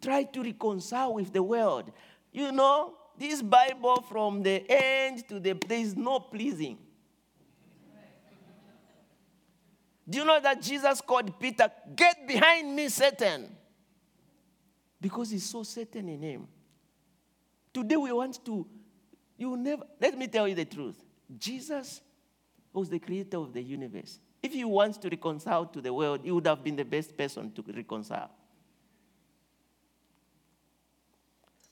try 0.02 0.24
to 0.24 0.44
reconcile 0.44 1.14
with 1.14 1.34
the 1.34 1.44
world. 1.44 1.92
You 2.32 2.52
know, 2.52 2.94
this 3.18 3.42
Bible 3.42 4.02
from 4.10 4.44
the 4.44 4.64
end 4.70 5.28
to 5.30 5.40
the 5.40 5.54
there 5.68 5.80
is 5.80 5.96
no 5.96 6.20
pleasing. 6.20 6.78
Do 10.10 10.18
you 10.18 10.26
know 10.26 10.40
that 10.42 10.62
Jesus 10.62 11.00
called 11.00 11.40
Peter, 11.40 11.72
Get 11.96 12.28
behind 12.28 12.76
me, 12.76 12.90
Satan? 12.90 13.56
Because 15.00 15.30
he 15.30 15.40
saw 15.40 15.64
Satan 15.64 16.10
in 16.10 16.22
him. 16.22 16.48
Today 17.74 17.96
we 17.96 18.12
want 18.12 18.44
to, 18.46 18.68
You 19.38 19.56
never, 19.56 19.84
let 20.00 20.18
me 20.18 20.28
tell 20.28 20.48
you 20.48 20.56
the 20.56 20.66
truth. 20.66 21.02
Jesus 21.38 22.02
was 22.74 22.90
the 22.90 23.00
creator 23.00 23.38
of 23.38 23.54
the 23.54 23.62
universe. 23.62 24.20
If 24.42 24.54
he 24.54 24.66
wants 24.66 24.98
to 25.00 25.10
reconcile 25.10 25.66
to 25.68 25.82
the 25.82 25.94
world, 25.94 26.22
he 26.24 26.32
would 26.32 26.48
have 26.48 26.64
been 26.64 26.76
the 26.76 26.86
best 26.86 27.16
person 27.16 27.52
to 27.52 27.64
reconcile. 27.74 28.32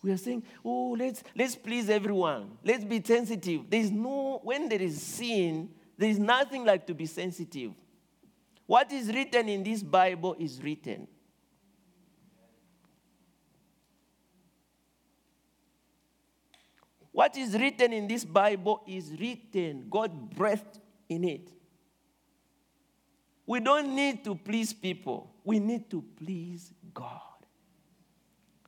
We 0.01 0.12
are 0.12 0.17
saying, 0.17 0.43
oh, 0.63 0.95
let's, 0.97 1.23
let's 1.36 1.55
please 1.55 1.89
everyone. 1.89 2.58
Let's 2.63 2.86
be 2.86 3.03
sensitive. 3.03 3.69
There 3.69 3.82
is 3.82 3.91
no, 3.91 4.39
when 4.43 4.69
there 4.69 4.82
is 4.82 5.01
sin, 5.01 5.69
there 5.97 6.10
is 6.10 6.19
nothing 6.19 6.63
like 6.63 6.88
to 6.88 6.93
be 6.93 7.05
sensitive. 7.05 7.71
What 8.65 8.91
is 8.93 9.08
written 9.08 9.49
in 9.49 9.63
this 9.63 9.84
Bible 9.84 10.36
is 10.39 10.62
written. 10.63 11.08
What 17.12 17.36
is 17.36 17.53
written 17.53 17.91
in 17.91 18.08
this 18.08 18.23
Bible 18.23 18.84
is 18.88 19.12
written. 19.19 19.88
God 19.89 20.29
breathed 20.29 20.79
in 21.10 21.25
it. 21.25 21.49
We 23.49 23.59
don't 23.62 23.95
need 23.95 24.23
to 24.25 24.35
please 24.35 24.73
people, 24.73 25.33
we 25.43 25.57
need 25.57 25.89
to 25.89 26.03
please 26.15 26.71
God. 26.93 27.19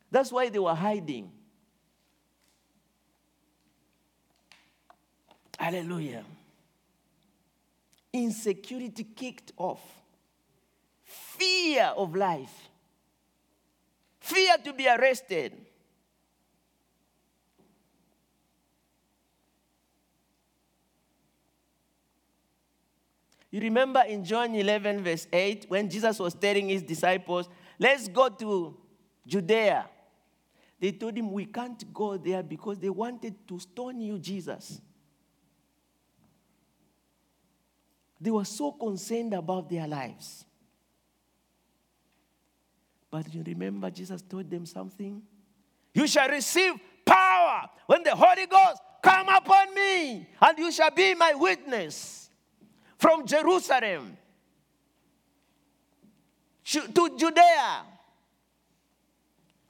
That's 0.10 0.32
why 0.32 0.50
they 0.50 0.58
were 0.58 0.74
hiding. 0.74 1.32
Hallelujah. 5.60 6.24
Insecurity 8.12 9.04
kicked 9.04 9.52
off. 9.56 9.82
Fear 11.04 11.94
of 11.96 12.16
life. 12.16 12.70
Fear 14.20 14.56
to 14.64 14.74
be 14.74 14.88
arrested. 14.88 15.64
You 23.52 23.60
remember 23.60 24.02
in 24.08 24.24
John 24.24 24.56
11, 24.56 25.04
verse 25.04 25.28
8, 25.32 25.66
when 25.68 25.90
Jesus 25.90 26.18
was 26.18 26.34
telling 26.34 26.70
his 26.70 26.82
disciples, 26.82 27.50
Let's 27.78 28.08
go 28.08 28.30
to 28.30 28.78
Judea. 29.28 29.90
They 30.80 30.94
told 30.94 31.18
him, 31.18 31.32
We 31.32 31.46
can't 31.46 31.94
go 31.94 32.16
there 32.16 32.42
because 32.42 32.80
they 32.80 32.90
wanted 32.90 33.36
to 33.50 33.60
stone 33.60 34.00
you, 34.00 34.18
Jesus. 34.20 34.80
They 38.22 38.32
were 38.32 38.46
so 38.46 38.72
concerned 38.72 39.34
about 39.34 39.70
their 39.70 39.88
lives. 39.88 40.46
But 43.10 43.34
you 43.34 43.44
remember, 43.46 43.90
Jesus 43.90 44.22
told 44.22 44.50
them 44.50 44.66
something? 44.66 45.22
You 45.94 46.08
shall 46.08 46.30
receive 46.30 46.74
power 47.06 47.68
when 47.88 48.04
the 48.04 48.16
Holy 48.16 48.46
Ghost 48.46 48.82
come 49.04 49.28
upon 49.28 49.76
me, 49.76 50.30
and 50.40 50.58
you 50.58 50.72
shall 50.72 50.92
be 50.92 51.16
my 51.16 51.34
witness 51.34 52.21
from 53.02 53.26
Jerusalem 53.26 54.16
to 56.64 57.18
Judea 57.18 57.82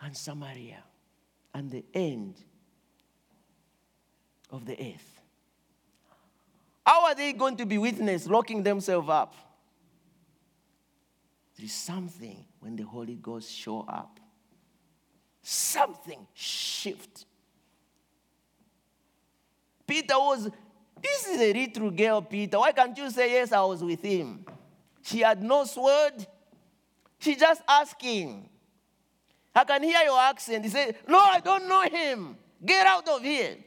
and 0.01 0.17
Samaria 0.17 0.83
and 1.53 1.71
the 1.71 1.85
end 1.93 2.35
of 4.49 4.65
the 4.65 4.73
earth. 4.73 5.21
How 6.85 7.05
are 7.05 7.15
they 7.15 7.31
going 7.31 7.55
to 7.55 7.65
be 7.65 7.77
witness 7.77 8.27
locking 8.27 8.63
themselves 8.63 9.07
up? 9.07 9.33
There 11.55 11.65
is 11.65 11.73
something 11.73 12.43
when 12.59 12.75
the 12.75 12.83
Holy 12.83 13.15
Ghost 13.15 13.49
show 13.49 13.85
up. 13.87 14.19
Something 15.41 16.27
shift. 16.33 17.25
Peter 19.87 20.15
was, 20.15 20.49
this 21.01 21.27
is 21.27 21.41
a 21.41 21.53
little 21.53 21.91
girl, 21.91 22.21
Peter. 22.21 22.59
Why 22.59 22.71
can't 22.71 22.97
you 22.97 23.09
say, 23.09 23.31
yes, 23.31 23.51
I 23.51 23.61
was 23.61 23.83
with 23.83 24.01
him? 24.01 24.45
She 25.01 25.19
had 25.19 25.41
no 25.41 25.65
sword. 25.65 26.25
She 27.19 27.35
just 27.35 27.61
asking. 27.67 28.49
I 29.53 29.63
can 29.63 29.83
hear 29.83 30.01
your 30.03 30.19
accent. 30.19 30.63
He 30.63 30.69
said, 30.69 30.95
No, 31.07 31.19
I 31.19 31.39
don't 31.39 31.67
know 31.67 31.81
him. 31.81 32.37
Get 32.65 32.85
out 32.87 33.07
of 33.07 33.21
here. 33.21 33.57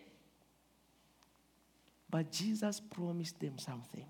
But 2.08 2.30
Jesus 2.30 2.80
promised 2.80 3.38
them 3.40 3.58
something. 3.58 4.06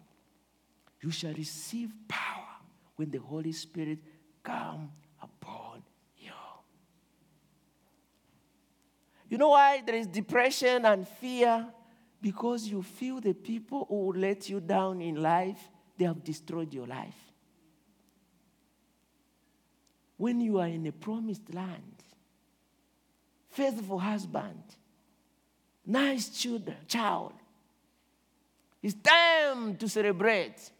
You 1.01 1.11
shall 1.11 1.33
receive 1.33 1.91
power 2.07 2.45
when 2.97 3.11
the 3.11 3.19
Holy 3.19 3.53
Spirit 3.53 3.99
come 4.43 4.91
upon 5.23 5.83
you. 6.19 6.31
You 9.29 9.39
know 9.39 9.51
why 9.51 9.83
there 9.85 9.97
is 9.97 10.07
depression 10.07 10.85
and 10.85 11.09
fear? 11.09 11.67
Because 12.25 12.67
you 12.67 12.83
feel 12.83 13.21
the 13.21 13.35
people 13.35 13.85
who 13.87 14.15
let 14.15 14.49
you 14.49 14.59
down 14.59 15.03
in 15.03 15.17
life, 15.17 15.69
they 15.99 16.07
have 16.07 16.25
destroyed 16.25 16.73
your 16.73 16.87
life 16.87 17.25
when 20.17 20.41
you 20.41 20.59
are 20.59 20.69
in 20.69 20.87
a 20.87 20.93
promised 20.93 21.53
land, 21.53 22.03
faithful 23.51 23.99
husband, 23.99 24.63
nice 25.85 26.31
children, 26.31 26.77
child, 26.89 27.35
it's 28.83 28.95
time 28.95 29.77
to 29.77 29.87
celebrate. 29.87 30.71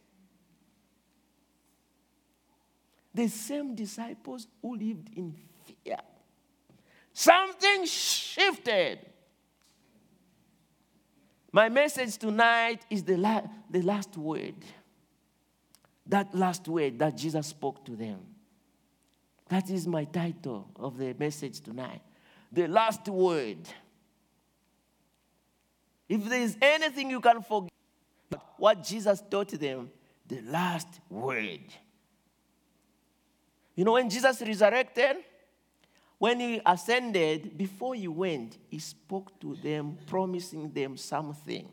The 3.13 3.29
same 3.29 3.75
disciples 3.75 4.47
who 4.61 4.77
lived 4.77 5.11
in 5.15 5.35
fear. 5.65 5.99
Something 7.13 7.87
shifted. 7.87 8.99
My 11.55 11.69
message 11.69 12.19
tonight 12.19 12.85
is 12.91 13.05
the, 13.05 13.17
la- 13.17 13.47
the 13.71 13.81
last 13.81 14.17
word. 14.17 14.57
That 16.05 16.35
last 16.35 16.67
word 16.67 16.99
that 16.99 17.17
Jesus 17.17 17.47
spoke 17.47 17.85
to 17.85 17.93
them. 17.95 18.19
That 19.49 19.71
is 19.71 19.87
my 19.87 20.03
title 20.03 20.67
of 20.75 20.99
the 20.99 21.15
message 21.17 21.61
tonight. 21.61 22.03
The 22.51 22.67
last 22.67 23.07
word. 23.09 23.59
If 26.09 26.29
there 26.29 26.41
is 26.41 26.57
anything 26.61 27.11
you 27.11 27.21
can 27.21 27.41
forget, 27.41 27.71
what 28.57 28.83
Jesus 28.83 29.23
taught 29.31 29.51
them, 29.51 29.93
the 30.27 30.41
last 30.41 30.89
word. 31.09 31.61
You 33.77 33.85
know, 33.85 33.93
when 33.93 34.11
Jesus 34.11 34.43
resurrected, 34.43 35.19
when 36.19 36.41
he 36.41 36.61
ascended, 36.65 37.57
before 37.59 37.95
he 37.95 38.09
went, 38.09 38.59
he 38.69 38.79
spoke 38.79 39.39
to 39.41 39.57
them, 39.57 39.99
promising 40.07 40.73
them 40.73 40.97
something 40.97 41.69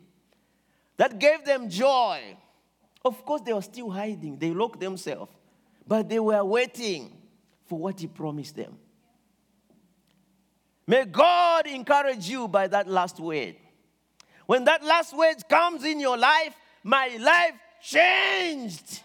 that 0.96 1.18
gave 1.18 1.44
them 1.44 1.68
joy. 1.68 2.36
Of 3.04 3.24
course, 3.24 3.42
they 3.42 3.52
were 3.52 3.62
still 3.62 3.90
hiding, 3.90 4.38
they 4.38 4.50
locked 4.50 4.80
themselves, 4.80 5.32
but 5.86 6.08
they 6.08 6.20
were 6.20 6.44
waiting 6.44 7.10
for 7.66 7.78
what 7.78 7.98
He 7.98 8.06
promised 8.06 8.54
them. 8.54 8.78
May 10.86 11.04
God 11.06 11.66
encourage 11.66 12.28
you 12.28 12.48
by 12.48 12.66
that 12.68 12.86
last 12.86 13.18
word. 13.18 13.56
When 14.46 14.64
that 14.64 14.84
last 14.84 15.16
word 15.16 15.36
comes 15.48 15.84
in 15.84 16.00
your 16.00 16.18
life, 16.18 16.54
my 16.82 17.16
life 17.18 17.54
changed. 17.80 19.00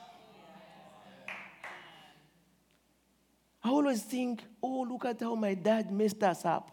I 3.68 3.70
always 3.70 4.02
think, 4.02 4.44
oh, 4.64 4.86
look 4.90 5.04
at 5.04 5.20
how 5.20 5.36
my 5.36 5.54
dad 5.54 5.92
messed 5.92 6.24
us 6.24 6.46
up. 6.46 6.72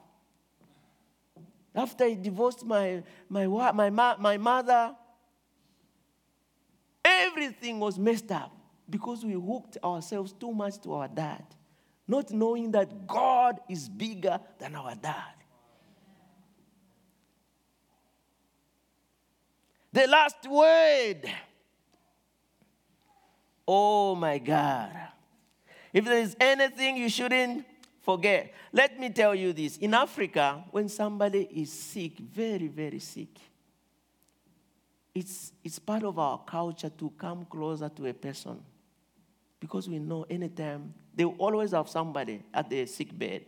After 1.74 2.06
he 2.06 2.14
divorced 2.14 2.64
my, 2.64 3.02
my, 3.28 3.46
my, 3.90 3.90
my 3.90 4.36
mother, 4.36 4.94
everything 7.04 7.80
was 7.80 7.98
messed 7.98 8.30
up 8.30 8.56
because 8.88 9.24
we 9.24 9.32
hooked 9.32 9.76
ourselves 9.82 10.32
too 10.32 10.52
much 10.52 10.80
to 10.82 10.92
our 10.94 11.08
dad 11.08 11.44
not 12.06 12.30
knowing 12.30 12.70
that 12.70 13.06
God 13.06 13.58
is 13.68 13.88
bigger 13.88 14.38
than 14.58 14.76
our 14.76 14.94
dad. 14.94 15.34
The 19.92 20.06
last 20.06 20.46
word. 20.48 21.22
Oh 23.66 24.14
my 24.14 24.38
God. 24.38 24.90
If 25.94 26.04
there 26.06 26.18
is 26.18 26.36
anything 26.40 26.96
you 26.96 27.08
shouldn't 27.08 27.64
forget, 28.02 28.52
let 28.72 28.98
me 28.98 29.10
tell 29.10 29.32
you 29.32 29.52
this. 29.52 29.76
In 29.76 29.94
Africa, 29.94 30.64
when 30.72 30.88
somebody 30.88 31.48
is 31.54 31.72
sick, 31.72 32.18
very, 32.18 32.66
very 32.66 32.98
sick, 32.98 33.28
it's, 35.14 35.52
it's 35.62 35.78
part 35.78 36.02
of 36.02 36.18
our 36.18 36.38
culture 36.38 36.90
to 36.90 37.10
come 37.16 37.46
closer 37.48 37.88
to 37.88 38.06
a 38.06 38.12
person 38.12 38.60
because 39.60 39.88
we 39.88 40.00
know 40.00 40.26
anytime 40.28 40.92
they 41.14 41.24
always 41.24 41.70
have 41.70 41.88
somebody 41.88 42.42
at 42.52 42.68
their 42.68 42.88
sick 42.88 43.16
bed 43.16 43.44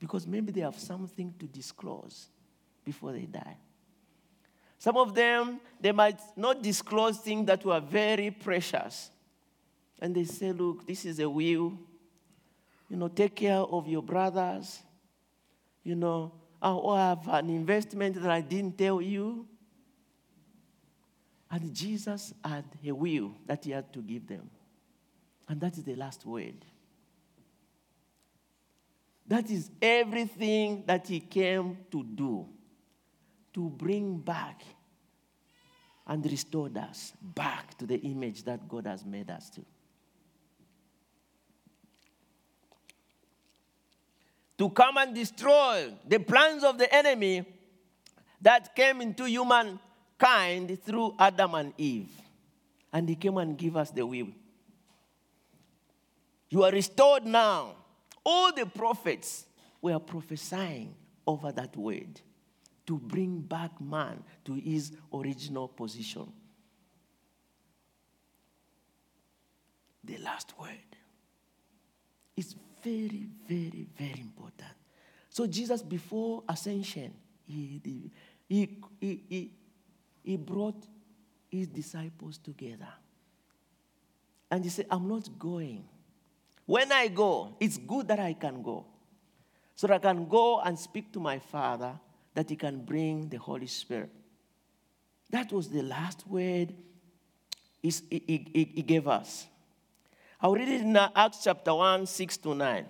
because 0.00 0.26
maybe 0.26 0.50
they 0.50 0.62
have 0.62 0.76
something 0.76 1.32
to 1.38 1.46
disclose 1.46 2.26
before 2.84 3.12
they 3.12 3.26
die. 3.26 3.56
Some 4.76 4.96
of 4.96 5.14
them, 5.14 5.60
they 5.80 5.92
might 5.92 6.20
not 6.36 6.60
disclose 6.62 7.18
things 7.18 7.46
that 7.46 7.64
were 7.64 7.78
very 7.78 8.32
precious. 8.32 9.10
And 10.00 10.14
they 10.14 10.24
say, 10.24 10.52
Look, 10.52 10.86
this 10.86 11.04
is 11.04 11.18
a 11.18 11.28
will. 11.28 11.78
You 12.88 12.96
know, 12.96 13.08
take 13.08 13.36
care 13.36 13.58
of 13.58 13.88
your 13.88 14.02
brothers. 14.02 14.82
You 15.82 15.94
know, 15.94 16.32
oh, 16.62 16.90
I 16.90 17.08
have 17.08 17.28
an 17.28 17.50
investment 17.50 18.20
that 18.20 18.30
I 18.30 18.40
didn't 18.40 18.78
tell 18.78 19.00
you. 19.00 19.46
And 21.50 21.72
Jesus 21.74 22.34
had 22.44 22.64
a 22.84 22.92
will 22.92 23.32
that 23.46 23.64
he 23.64 23.70
had 23.70 23.92
to 23.92 24.00
give 24.00 24.26
them. 24.26 24.50
And 25.48 25.60
that 25.60 25.76
is 25.76 25.84
the 25.84 25.94
last 25.94 26.26
word. 26.26 26.64
That 29.26 29.50
is 29.50 29.70
everything 29.80 30.84
that 30.86 31.06
he 31.06 31.20
came 31.20 31.78
to 31.90 32.02
do 32.02 32.46
to 33.54 33.70
bring 33.70 34.18
back 34.18 34.62
and 36.06 36.24
restored 36.26 36.76
us 36.76 37.12
back 37.22 37.78
to 37.78 37.86
the 37.86 37.98
image 38.00 38.42
that 38.44 38.68
God 38.68 38.86
has 38.86 39.04
made 39.04 39.30
us 39.30 39.48
to. 39.50 39.64
To 44.58 44.70
come 44.70 44.98
and 44.98 45.14
destroy 45.14 45.92
the 46.06 46.20
plans 46.20 46.62
of 46.62 46.78
the 46.78 46.92
enemy 46.94 47.44
that 48.40 48.76
came 48.76 49.00
into 49.00 49.28
humankind 49.28 50.78
through 50.84 51.14
Adam 51.18 51.54
and 51.54 51.72
Eve. 51.76 52.10
And 52.92 53.08
he 53.08 53.16
came 53.16 53.36
and 53.38 53.58
gave 53.58 53.76
us 53.76 53.90
the 53.90 54.06
will. 54.06 54.28
You 56.50 56.62
are 56.62 56.70
restored 56.70 57.24
now. 57.26 57.74
All 58.24 58.52
the 58.52 58.66
prophets 58.66 59.46
were 59.82 59.98
prophesying 59.98 60.94
over 61.26 61.50
that 61.52 61.76
word 61.76 62.20
to 62.86 62.98
bring 62.98 63.40
back 63.40 63.80
man 63.80 64.22
to 64.44 64.54
his 64.54 64.92
original 65.12 65.68
position. 65.68 66.30
The 70.04 70.18
last 70.18 70.52
word 70.60 70.68
is 72.36 72.54
very, 72.84 73.26
very, 73.48 73.86
very 73.98 74.20
important. 74.20 74.70
So, 75.30 75.46
Jesus, 75.46 75.82
before 75.82 76.44
ascension, 76.48 77.12
he, 77.46 77.80
he, 77.82 78.10
he, 79.00 79.22
he, 79.28 79.50
he 80.22 80.36
brought 80.36 80.86
his 81.50 81.66
disciples 81.66 82.38
together. 82.38 82.88
And 84.50 84.62
he 84.62 84.70
said, 84.70 84.86
I'm 84.90 85.08
not 85.08 85.28
going. 85.38 85.84
When 86.66 86.92
I 86.92 87.08
go, 87.08 87.56
it's 87.58 87.78
good 87.78 88.08
that 88.08 88.20
I 88.20 88.34
can 88.34 88.62
go. 88.62 88.86
So 89.74 89.86
that 89.88 89.94
I 89.94 89.98
can 89.98 90.28
go 90.28 90.60
and 90.60 90.78
speak 90.78 91.12
to 91.12 91.20
my 91.20 91.38
Father 91.38 91.98
that 92.34 92.50
He 92.50 92.56
can 92.56 92.84
bring 92.84 93.28
the 93.28 93.38
Holy 93.38 93.66
Spirit. 93.66 94.10
That 95.30 95.52
was 95.52 95.68
the 95.68 95.82
last 95.82 96.26
word 96.26 96.74
He, 97.82 97.92
he, 98.10 98.72
he 98.74 98.82
gave 98.82 99.08
us. 99.08 99.46
I'll 100.44 100.52
read 100.52 100.68
it 100.68 100.82
in 100.82 100.94
Acts 100.94 101.38
chapter 101.42 101.72
1, 101.74 102.04
6 102.04 102.36
to 102.36 102.54
9. 102.54 102.84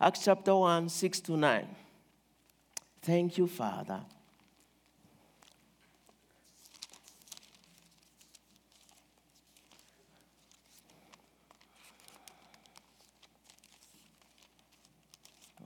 Acts 0.00 0.24
chapter 0.24 0.56
1, 0.56 0.88
6 0.88 1.20
to 1.20 1.36
9. 1.36 1.76
Thank 3.02 3.38
you, 3.38 3.46
Father. 3.46 4.00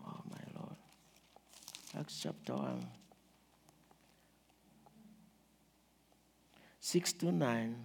Oh, 0.06 0.20
my 0.30 0.60
Lord. 0.60 0.76
Acts 1.98 2.20
chapter 2.22 2.52
1. 2.52 2.86
6 6.78 7.12
to 7.14 7.32
9. 7.32 7.84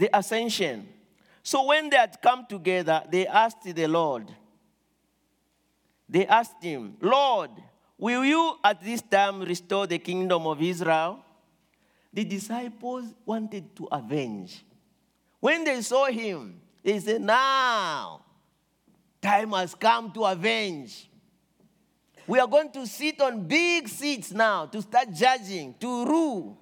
The, 0.00 0.08
ascension. 0.16 0.88
So 1.42 1.66
when 1.66 1.90
they 1.90 1.96
had 1.96 2.20
come 2.22 2.46
together, 2.48 3.02
they 3.10 3.26
asked 3.26 3.62
the 3.62 3.86
Lord, 3.86 4.26
they 6.08 6.26
asked 6.26 6.62
him, 6.62 6.96
Lord, 7.00 7.50
will 7.98 8.24
you 8.24 8.56
at 8.64 8.82
this 8.82 9.02
time 9.02 9.42
restore 9.42 9.86
the 9.86 9.98
kingdom 9.98 10.46
of 10.46 10.60
Israel? 10.60 11.24
The 12.12 12.24
disciples 12.24 13.14
wanted 13.24 13.76
to 13.76 13.88
avenge. 13.92 14.64
When 15.38 15.64
they 15.64 15.80
saw 15.82 16.06
him, 16.06 16.60
they 16.82 16.98
said, 16.98 17.20
Now, 17.20 18.22
Time 19.20 19.52
has 19.52 19.74
come 19.74 20.10
to 20.12 20.24
avenge. 20.24 21.08
We 22.26 22.38
are 22.38 22.46
going 22.46 22.70
to 22.72 22.86
sit 22.86 23.20
on 23.20 23.46
big 23.46 23.88
seats 23.88 24.32
now 24.32 24.66
to 24.66 24.80
start 24.80 25.12
judging, 25.12 25.74
to 25.80 26.06
rule. 26.06 26.58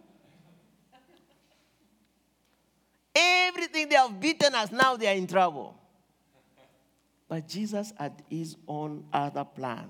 Everything 3.19 3.89
they 3.89 3.97
have 3.97 4.21
beaten 4.21 4.55
us, 4.55 4.71
now 4.71 4.97
they 4.97 5.09
are 5.09 5.15
in 5.15 5.27
trouble. 5.27 5.75
But 7.29 7.49
Jesus 7.49 7.93
had 7.99 8.23
his 8.31 8.57
own 8.67 9.05
other 9.13 9.45
plan. 9.45 9.89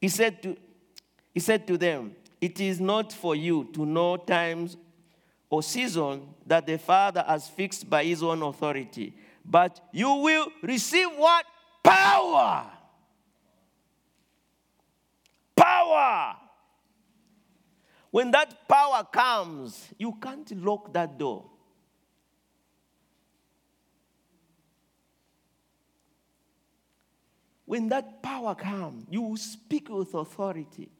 He 0.00 0.08
said 0.08 0.42
to, 0.42 0.56
he 1.34 1.40
said 1.40 1.66
to 1.66 1.76
them, 1.76 2.14
It 2.40 2.60
is 2.60 2.80
not 2.80 3.12
for 3.12 3.34
you 3.34 3.68
to 3.74 3.84
know 3.84 4.16
times 4.16 4.76
or 5.50 5.62
season 5.62 6.22
that 6.46 6.66
the 6.66 6.78
Father 6.78 7.24
has 7.26 7.48
fixed 7.48 7.90
by 7.90 8.04
his 8.04 8.22
own 8.22 8.42
authority. 8.42 9.14
But 9.44 9.80
you 9.92 10.14
will 10.14 10.48
receive 10.62 11.08
what? 11.16 11.44
Power. 11.82 12.66
Power. 15.56 16.36
When 18.10 18.32
that 18.32 18.68
power 18.68 19.04
comes, 19.04 19.88
you 19.96 20.12
can't 20.20 20.50
lock 20.64 20.92
that 20.92 21.16
door. 21.16 21.44
When 27.66 27.88
that 27.90 28.20
power 28.20 28.56
comes, 28.56 29.06
you 29.10 29.36
speak 29.36 29.88
with 29.90 30.12
authority. 30.14 30.90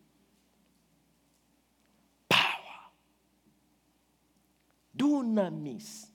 Power. 2.29 2.93
Do 4.95 5.25
not 5.25 5.53
miss. 5.53 6.07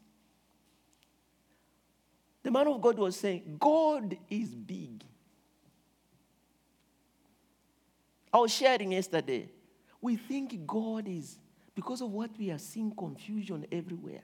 The 2.41 2.51
man 2.51 2.67
of 2.67 2.79
God 2.79 2.97
was 2.97 3.17
saying, 3.17 3.57
God 3.59 4.15
is 4.29 4.49
big. 4.55 5.03
I 8.31 8.37
was 8.37 8.53
sharing 8.53 8.93
yesterday. 8.93 9.49
We 10.05 10.17
think 10.17 10.67
God 10.67 11.07
is, 11.07 11.39
because 11.73 11.99
of 11.99 12.11
what 12.11 12.29
we 12.37 12.51
are 12.51 12.59
seeing, 12.59 12.91
confusion 12.91 13.65
everywhere. 13.71 14.21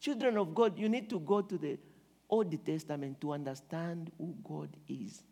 Children 0.00 0.38
of 0.38 0.54
God, 0.54 0.78
you 0.78 0.88
need 0.88 1.10
to 1.10 1.18
go 1.18 1.40
to 1.40 1.58
the 1.58 1.76
Old 2.30 2.64
Testament 2.64 3.20
to 3.20 3.32
understand 3.32 4.12
who 4.16 4.36
God 4.44 4.68
is. 4.86 5.24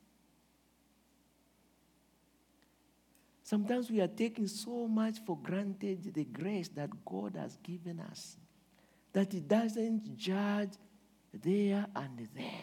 Sometimes 3.45 3.93
we 3.93 4.01
are 4.01 4.09
taking 4.09 4.49
so 4.49 4.89
much 4.89 5.19
for 5.25 5.39
granted 5.41 6.13
the 6.13 6.25
grace 6.25 6.67
that 6.71 6.91
God 7.05 7.37
has 7.37 7.57
given 7.63 8.01
us 8.01 8.39
that 9.13 9.33
He 9.33 9.39
doesn't 9.39 10.17
judge 10.17 10.73
there 11.33 11.87
and 11.95 12.29
then. 12.35 12.63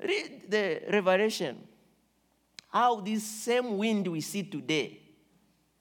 Read 0.00 0.50
the 0.50 0.82
Revelation. 0.90 1.68
How 2.78 3.00
this 3.00 3.24
same 3.24 3.76
wind 3.76 4.06
we 4.06 4.20
see 4.20 4.44
today, 4.44 5.00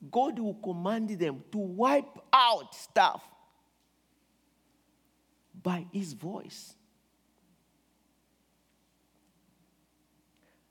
God 0.09 0.39
will 0.39 0.55
command 0.55 1.09
them 1.09 1.43
to 1.51 1.57
wipe 1.59 2.17
out 2.33 2.73
stuff 2.73 3.21
by 5.61 5.85
His 5.91 6.13
voice. 6.13 6.73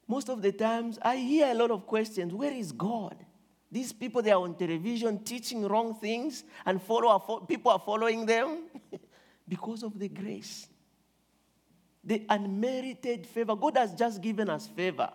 most 0.09 0.29
of 0.29 0.43
the 0.43 0.51
times 0.51 0.99
I 1.03 1.17
hear 1.17 1.47
a 1.47 1.55
lot 1.55 1.71
of 1.71 1.87
questions 1.87 2.35
where 2.35 2.53
is 2.53 2.73
God? 2.73 3.17
These 3.71 3.93
people, 3.93 4.21
they 4.21 4.33
are 4.33 4.43
on 4.43 4.57
television 4.57 5.23
teaching 5.23 5.65
wrong 5.67 5.95
things, 5.95 6.43
and 6.65 6.83
follow, 6.83 7.45
people 7.47 7.71
are 7.71 7.79
following 7.79 8.27
them 8.27 8.65
because 9.49 9.85
of 9.85 9.97
the 9.97 10.09
grace. 10.09 10.67
The 12.03 12.25
unmerited 12.29 13.29
favor. 13.29 13.55
God 13.55 13.77
has 13.77 13.95
just 13.95 14.21
given 14.21 14.51
us 14.51 14.67
favor, 14.67 15.11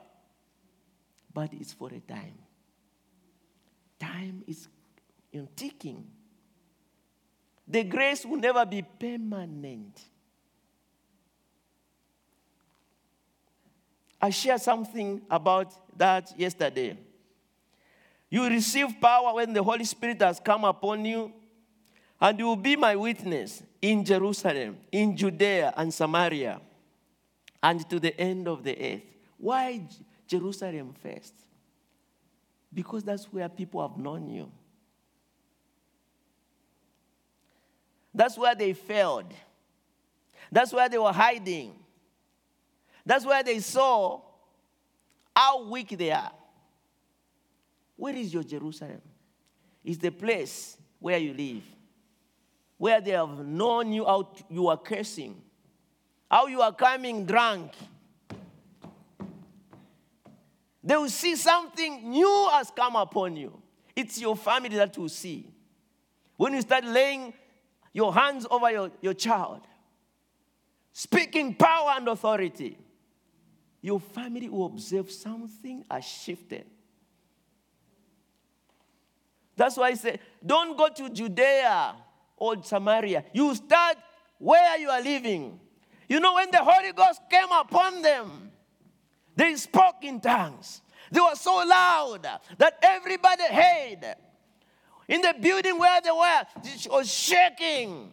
but 1.33 1.53
it's 1.53 1.73
for 1.73 1.89
a 1.89 1.99
time. 1.99 2.37
Time 3.99 4.43
is 4.47 4.67
ticking. 5.55 6.05
The 7.67 7.83
grace 7.83 8.25
will 8.25 8.37
never 8.37 8.65
be 8.65 8.81
permanent. 8.81 10.01
I 14.21 14.29
shared 14.29 14.61
something 14.61 15.21
about 15.29 15.97
that 15.97 16.37
yesterday. 16.37 16.97
You 18.29 18.47
receive 18.47 18.99
power 19.01 19.33
when 19.35 19.53
the 19.53 19.63
Holy 19.63 19.83
Spirit 19.83 20.21
has 20.21 20.39
come 20.39 20.63
upon 20.63 21.05
you, 21.05 21.33
and 22.19 22.37
you 22.37 22.45
will 22.45 22.55
be 22.55 22.75
my 22.75 22.95
witness 22.95 23.63
in 23.81 24.05
Jerusalem, 24.05 24.77
in 24.91 25.17
Judea 25.17 25.73
and 25.75 25.93
Samaria, 25.93 26.61
and 27.63 27.89
to 27.89 27.99
the 27.99 28.19
end 28.19 28.47
of 28.47 28.63
the 28.63 28.77
earth. 28.79 29.01
Why 29.37 29.81
Jerusalem 30.31 30.93
first? 31.03 31.33
Because 32.73 33.03
that's 33.03 33.25
where 33.25 33.49
people 33.49 33.85
have 33.85 33.97
known 33.97 34.29
you. 34.29 34.49
That's 38.13 38.37
where 38.37 38.55
they 38.55 38.71
failed. 38.71 39.33
That's 40.49 40.71
where 40.71 40.87
they 40.87 40.97
were 40.97 41.11
hiding. 41.11 41.73
That's 43.05 43.25
where 43.25 43.43
they 43.43 43.59
saw 43.59 44.21
how 45.35 45.67
weak 45.69 45.97
they 45.97 46.11
are. 46.11 46.31
Where 47.97 48.15
is 48.15 48.33
your 48.33 48.43
Jerusalem? 48.43 49.01
It's 49.83 49.97
the 49.97 50.11
place 50.11 50.77
where 50.99 51.17
you 51.17 51.33
live, 51.33 51.63
where 52.77 53.01
they 53.01 53.11
have 53.11 53.45
known 53.45 53.91
you 53.91 54.07
out 54.07 54.41
you 54.49 54.69
are 54.69 54.77
cursing, 54.77 55.41
how 56.29 56.47
you 56.47 56.61
are 56.61 56.73
coming 56.73 57.25
drunk. 57.25 57.73
They 60.83 60.95
will 60.95 61.09
see 61.09 61.35
something 61.35 62.09
new 62.09 62.49
has 62.51 62.71
come 62.75 62.95
upon 62.95 63.35
you. 63.35 63.61
It's 63.95 64.19
your 64.19 64.35
family 64.35 64.75
that 64.77 64.97
will 64.97 65.09
see. 65.09 65.51
When 66.37 66.53
you 66.53 66.61
start 66.61 66.83
laying 66.85 67.33
your 67.93 68.13
hands 68.13 68.47
over 68.49 68.71
your, 68.71 68.91
your 69.01 69.13
child, 69.13 69.61
speaking 70.91 71.53
power 71.53 71.93
and 71.97 72.07
authority, 72.07 72.77
your 73.81 73.99
family 73.99 74.49
will 74.49 74.67
observe 74.67 75.11
something 75.11 75.83
has 75.89 76.05
shifted. 76.05 76.65
That's 79.55 79.77
why 79.77 79.89
I 79.89 79.93
say, 79.93 80.19
don't 80.43 80.77
go 80.77 80.89
to 80.89 81.09
Judea 81.09 81.95
or 82.37 82.63
Samaria. 82.63 83.25
You 83.33 83.53
start 83.53 83.97
where 84.39 84.79
you 84.79 84.89
are 84.89 85.01
living. 85.01 85.59
You 86.09 86.19
know, 86.19 86.33
when 86.33 86.49
the 86.49 86.57
Holy 86.57 86.91
Ghost 86.93 87.21
came 87.29 87.51
upon 87.51 88.01
them, 88.01 88.50
they 89.35 89.55
spoke 89.55 90.03
in 90.03 90.19
tongues. 90.19 90.81
They 91.11 91.19
were 91.19 91.35
so 91.35 91.55
loud 91.57 92.27
that 92.57 92.77
everybody 92.81 93.43
heard. 93.43 94.15
In 95.07 95.21
the 95.21 95.35
building 95.39 95.77
where 95.77 95.99
they 96.01 96.11
were, 96.11 96.41
it 96.63 96.87
was 96.89 97.11
shaking. 97.11 98.11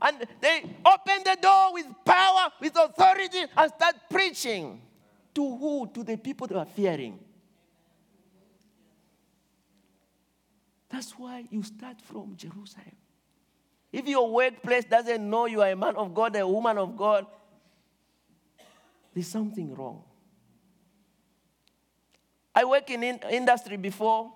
And 0.00 0.26
they 0.40 0.62
opened 0.84 1.24
the 1.24 1.36
door 1.40 1.72
with 1.72 1.86
power, 2.04 2.52
with 2.60 2.76
authority, 2.76 3.44
and 3.56 3.72
start 3.72 3.96
preaching. 4.08 4.82
To 5.34 5.56
who? 5.56 5.90
To 5.92 6.04
the 6.04 6.16
people 6.16 6.46
they 6.46 6.54
were 6.54 6.64
fearing. 6.64 7.18
That's 10.88 11.12
why 11.12 11.44
you 11.50 11.62
start 11.62 12.00
from 12.00 12.36
Jerusalem. 12.36 12.94
If 13.92 14.06
your 14.06 14.30
workplace 14.30 14.84
doesn't 14.84 15.28
know 15.28 15.46
you 15.46 15.62
are 15.62 15.70
a 15.70 15.76
man 15.76 15.96
of 15.96 16.14
God, 16.14 16.36
a 16.36 16.46
woman 16.46 16.78
of 16.78 16.96
God, 16.96 17.26
there's 19.12 19.28
something 19.28 19.74
wrong. 19.74 20.04
I 22.56 22.64
work 22.64 22.88
in, 22.90 23.02
in 23.02 23.20
industry 23.30 23.76
before. 23.76 24.32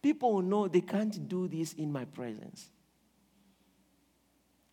People 0.00 0.40
know 0.40 0.66
they 0.66 0.80
can't 0.80 1.28
do 1.28 1.46
this 1.46 1.74
in 1.74 1.92
my 1.92 2.06
presence. 2.06 2.70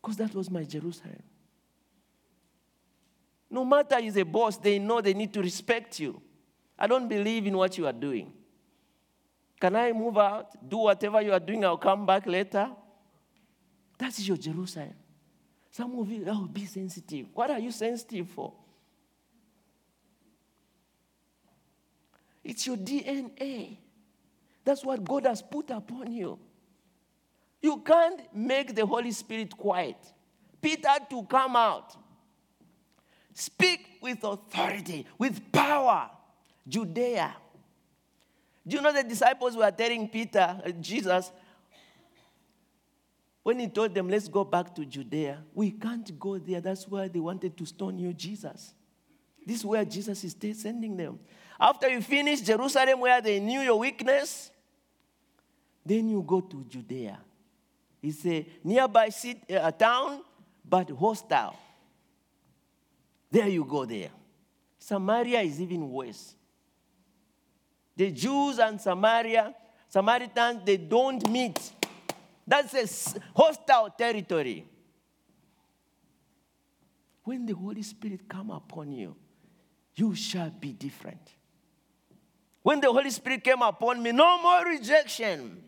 Because 0.02 0.16
that 0.16 0.34
was 0.34 0.50
my 0.50 0.64
Jerusalem. 0.64 1.22
No 3.52 3.66
matter 3.66 4.00
you're 4.00 4.20
a 4.20 4.24
boss, 4.24 4.56
they 4.56 4.80
know 4.80 5.02
they 5.02 5.14
need 5.14 5.34
to 5.34 5.42
respect 5.42 6.00
you. 6.00 6.22
I 6.78 6.88
don't 6.88 7.10
believe 7.10 7.46
in 7.46 7.58
what 7.58 7.78
you 7.78 7.86
are 7.86 7.94
doing. 7.94 8.32
Can 9.60 9.76
I 9.76 9.92
move 9.92 10.18
out, 10.18 10.70
do 10.70 10.78
whatever 10.78 11.22
you 11.22 11.34
are 11.34 11.40
doing, 11.40 11.66
I'll 11.66 11.78
come 11.78 12.06
back 12.06 12.26
later? 12.26 12.70
That 13.98 14.18
is 14.18 14.26
your 14.26 14.38
Jerusalem. 14.38 14.94
Some 15.72 16.00
of 16.00 16.10
you, 16.10 16.24
oh, 16.28 16.48
be 16.48 16.66
sensitive. 16.66 17.28
What 17.34 17.52
are 17.52 17.60
you 17.60 17.72
sensitive 17.72 18.30
for? 18.30 18.54
It's 22.50 22.66
your 22.66 22.78
DNA. 22.78 23.78
That's 24.66 24.84
what 24.84 25.04
God 25.04 25.28
has 25.28 25.40
put 25.40 25.70
upon 25.70 26.12
you. 26.12 26.40
You 27.62 27.78
can't 27.78 28.22
make 28.34 28.74
the 28.74 28.86
Holy 28.88 29.12
Spirit 29.12 29.56
quiet. 29.56 29.98
Peter 30.60 30.96
to 31.12 31.24
come 31.24 31.56
out. 31.56 31.96
Speak 33.36 34.00
with 34.02 34.24
authority, 34.24 35.06
with 35.20 35.52
power. 35.52 36.10
Judea. 36.68 37.36
Do 38.68 38.76
you 38.76 38.82
know 38.82 38.94
the 38.94 39.04
disciples 39.04 39.56
were 39.56 39.72
telling 39.72 40.08
Peter, 40.08 40.62
uh, 40.64 40.72
Jesus, 40.72 41.32
when 43.44 43.60
he 43.60 43.68
told 43.68 43.94
them, 43.94 44.10
let's 44.10 44.28
go 44.28 44.44
back 44.44 44.74
to 44.76 44.86
Judea, 44.86 45.44
we 45.54 45.72
can't 45.72 46.20
go 46.20 46.38
there. 46.38 46.62
That's 46.62 46.88
why 46.88 47.08
they 47.08 47.20
wanted 47.20 47.58
to 47.58 47.66
stone 47.66 47.98
you, 47.98 48.14
Jesus. 48.14 48.74
This 49.46 49.60
is 49.60 49.66
where 49.66 49.86
Jesus 49.86 50.24
is 50.24 50.36
sending 50.60 50.98
them. 50.98 51.20
After 51.60 51.90
you 51.90 52.02
finish 52.02 52.42
Jerusalem, 52.42 53.02
where 53.02 53.22
they 53.22 53.40
knew 53.40 53.60
your 53.60 53.78
weakness, 53.78 54.50
then 55.86 56.10
you 56.10 56.24
go 56.26 56.40
to 56.42 56.64
Judea. 56.64 57.20
It's 58.02 58.26
a 58.26 58.46
nearby 58.64 59.10
city, 59.10 59.42
a 59.50 59.66
uh, 59.66 59.72
town, 59.72 60.22
but 60.64 60.90
hostile. 60.92 61.58
There 63.30 63.48
you 63.48 63.66
go 63.66 63.86
there. 63.86 64.10
Samaria 64.78 65.42
is 65.42 65.62
even 65.62 65.92
worse. 65.92 66.34
The 67.96 68.12
Jews 68.12 68.60
and 68.60 68.80
Samaria, 68.80 69.54
Samaritans, 69.90 70.62
they 70.64 70.78
don't 70.78 71.30
meet. 71.30 71.60
That's 72.48 72.74
a 72.74 73.20
hostile 73.36 73.90
territory. 73.90 74.66
When 77.24 77.46
the 77.46 77.54
Holy 77.54 77.82
Spirit 77.82 78.30
come 78.30 78.50
upon 78.50 78.94
you, 78.94 79.16
you 79.96 80.16
shall 80.16 80.50
be 80.50 80.72
different. 80.72 81.34
When 82.70 82.82
the 82.82 82.94
Holy 82.94 83.10
Spirit 83.10 83.44
came 83.44 83.64
upon 83.64 84.04
me, 84.04 84.12
no 84.12 84.40
more 84.44 84.64
rejection. 84.64 85.64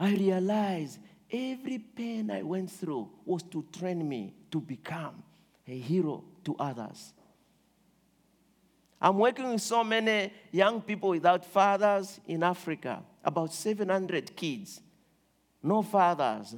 I 0.00 0.14
realized 0.14 0.98
every 1.30 1.80
pain 1.80 2.30
I 2.30 2.42
went 2.42 2.70
through 2.70 3.10
was 3.26 3.42
to 3.50 3.62
train 3.70 4.08
me 4.08 4.32
to 4.50 4.58
become 4.58 5.22
a 5.68 5.78
hero 5.78 6.24
to 6.44 6.56
others. 6.58 7.12
I'm 8.98 9.18
working 9.18 9.52
with 9.52 9.60
so 9.60 9.84
many 9.84 10.32
young 10.50 10.80
people 10.80 11.10
without 11.10 11.44
fathers 11.44 12.20
in 12.26 12.42
Africa, 12.42 13.02
about 13.22 13.52
700 13.52 14.34
kids, 14.34 14.80
no 15.62 15.82
fathers, 15.82 16.56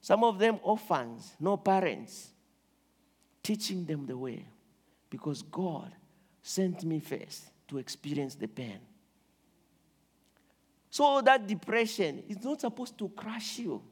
some 0.00 0.22
of 0.22 0.38
them 0.38 0.60
orphans, 0.62 1.34
no 1.40 1.56
parents, 1.56 2.28
teaching 3.42 3.84
them 3.84 4.06
the 4.06 4.16
way 4.16 4.46
because 5.10 5.42
God 5.42 5.90
sent 6.40 6.84
me 6.84 7.00
first 7.00 7.50
to 7.68 7.78
experience 7.78 8.34
the 8.34 8.48
pain. 8.48 8.78
So 10.90 11.20
that 11.20 11.46
depression 11.46 12.22
is 12.28 12.42
not 12.42 12.60
supposed 12.60 12.96
to 12.98 13.08
crush 13.10 13.58
you. 13.58 13.82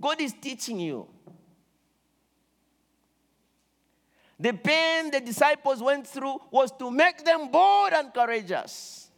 God 0.00 0.20
is 0.20 0.32
teaching 0.32 0.80
you. 0.80 1.06
The 4.38 4.52
pain 4.52 5.10
the 5.10 5.20
disciples 5.20 5.82
went 5.82 6.06
through 6.06 6.40
was 6.50 6.72
to 6.78 6.90
make 6.90 7.24
them 7.24 7.50
bold 7.50 7.92
and 7.92 8.12
courageous. 8.12 9.10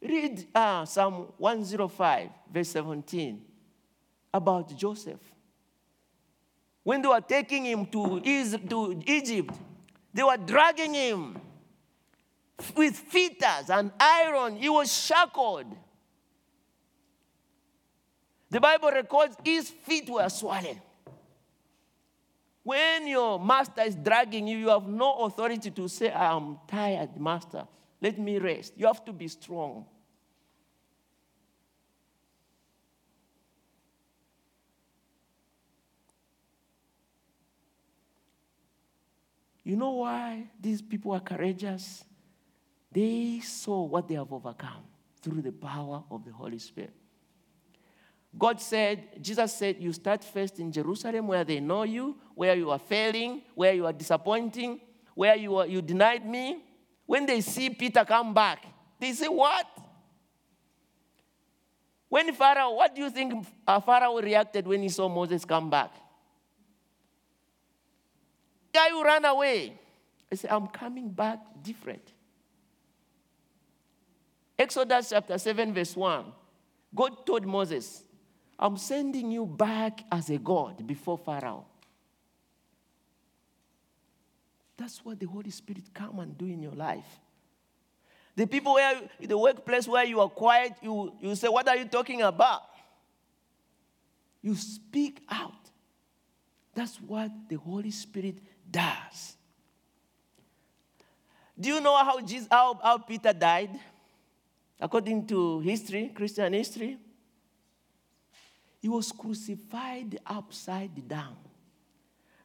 Read 0.00 0.46
uh, 0.54 0.84
Psalm 0.84 1.32
105, 1.36 2.30
verse 2.52 2.68
17, 2.68 3.42
about 4.32 4.76
Joseph. 4.76 5.20
When 6.82 7.02
they 7.02 7.08
were 7.08 7.20
taking 7.20 7.66
him 7.66 7.86
to 7.86 8.20
Egypt, 8.24 9.52
they 10.12 10.22
were 10.22 10.36
dragging 10.36 10.94
him 10.94 11.40
with 12.76 12.96
fetters 12.96 13.70
and 13.70 13.92
iron. 13.98 14.56
He 14.56 14.68
was 14.68 14.92
shackled. 14.92 15.66
The 18.50 18.60
Bible 18.60 18.90
records 18.90 19.36
his 19.44 19.70
feet 19.70 20.10
were 20.10 20.28
swollen. 20.28 20.80
When 22.62 23.06
your 23.06 23.38
master 23.40 23.82
is 23.82 23.94
dragging 23.94 24.46
you, 24.46 24.58
you 24.58 24.68
have 24.68 24.86
no 24.86 25.24
authority 25.24 25.70
to 25.70 25.88
say, 25.88 26.10
I 26.10 26.36
am 26.36 26.58
tired, 26.66 27.18
master. 27.18 27.66
Let 28.02 28.18
me 28.18 28.38
rest. 28.38 28.74
You 28.76 28.86
have 28.86 29.04
to 29.04 29.12
be 29.12 29.28
strong. 29.28 29.86
You 39.70 39.76
know 39.76 39.90
why 39.90 40.48
these 40.60 40.82
people 40.82 41.12
are 41.12 41.20
courageous? 41.20 42.02
They 42.90 43.38
saw 43.38 43.84
what 43.84 44.08
they 44.08 44.16
have 44.16 44.32
overcome 44.32 44.82
through 45.22 45.42
the 45.42 45.52
power 45.52 46.02
of 46.10 46.24
the 46.24 46.32
Holy 46.32 46.58
Spirit. 46.58 46.92
God 48.36 48.60
said, 48.60 49.22
Jesus 49.22 49.54
said, 49.54 49.76
you 49.78 49.92
start 49.92 50.24
first 50.24 50.58
in 50.58 50.72
Jerusalem 50.72 51.28
where 51.28 51.44
they 51.44 51.60
know 51.60 51.84
you, 51.84 52.16
where 52.34 52.56
you 52.56 52.68
are 52.68 52.80
failing, 52.80 53.42
where 53.54 53.72
you 53.72 53.86
are 53.86 53.92
disappointing, 53.92 54.80
where 55.14 55.36
you, 55.36 55.54
are, 55.54 55.68
you 55.68 55.80
denied 55.82 56.28
me. 56.28 56.64
When 57.06 57.24
they 57.24 57.40
see 57.40 57.70
Peter 57.70 58.04
come 58.04 58.34
back, 58.34 58.66
they 58.98 59.12
say, 59.12 59.28
What? 59.28 59.68
When 62.08 62.34
Pharaoh, 62.34 62.72
what 62.72 62.92
do 62.92 63.02
you 63.02 63.10
think 63.10 63.46
Pharaoh 63.64 64.20
reacted 64.20 64.66
when 64.66 64.82
he 64.82 64.88
saw 64.88 65.08
Moses 65.08 65.44
come 65.44 65.70
back? 65.70 65.92
Guy 68.72 68.90
who 68.90 69.04
ran 69.04 69.24
away. 69.24 69.78
I 70.30 70.34
said, 70.36 70.50
I'm 70.50 70.66
coming 70.68 71.10
back 71.10 71.40
different. 71.62 72.12
Exodus 74.58 75.10
chapter 75.10 75.38
7, 75.38 75.74
verse 75.74 75.96
1. 75.96 76.24
God 76.94 77.26
told 77.26 77.46
Moses, 77.46 78.04
I'm 78.58 78.76
sending 78.76 79.30
you 79.32 79.46
back 79.46 80.04
as 80.12 80.28
a 80.30 80.38
God 80.38 80.86
before 80.86 81.18
Pharaoh. 81.18 81.64
That's 84.76 85.04
what 85.04 85.18
the 85.18 85.26
Holy 85.26 85.50
Spirit 85.50 85.84
come 85.92 86.18
and 86.20 86.36
do 86.36 86.46
in 86.46 86.62
your 86.62 86.72
life. 86.72 87.20
The 88.36 88.46
people 88.46 88.74
where 88.74 89.00
in 89.18 89.28
the 89.28 89.36
workplace 89.36 89.86
where 89.86 90.04
you 90.04 90.20
are 90.20 90.28
quiet, 90.28 90.72
you, 90.82 91.12
you 91.20 91.34
say, 91.34 91.48
What 91.48 91.68
are 91.68 91.76
you 91.76 91.84
talking 91.84 92.22
about? 92.22 92.62
You 94.40 94.54
speak 94.54 95.22
out. 95.28 95.52
That's 96.74 96.96
what 97.00 97.30
the 97.48 97.56
Holy 97.56 97.90
Spirit 97.90 98.36
does. 98.70 99.36
Do 101.58 101.68
you 101.68 101.80
know 101.80 101.96
how, 101.96 102.20
Jesus, 102.20 102.48
how, 102.50 102.78
how 102.82 102.98
Peter 102.98 103.32
died? 103.32 103.78
According 104.80 105.26
to 105.26 105.60
history, 105.60 106.10
Christian 106.14 106.52
history, 106.54 106.96
he 108.80 108.88
was 108.88 109.12
crucified 109.12 110.18
upside 110.26 111.06
down. 111.06 111.36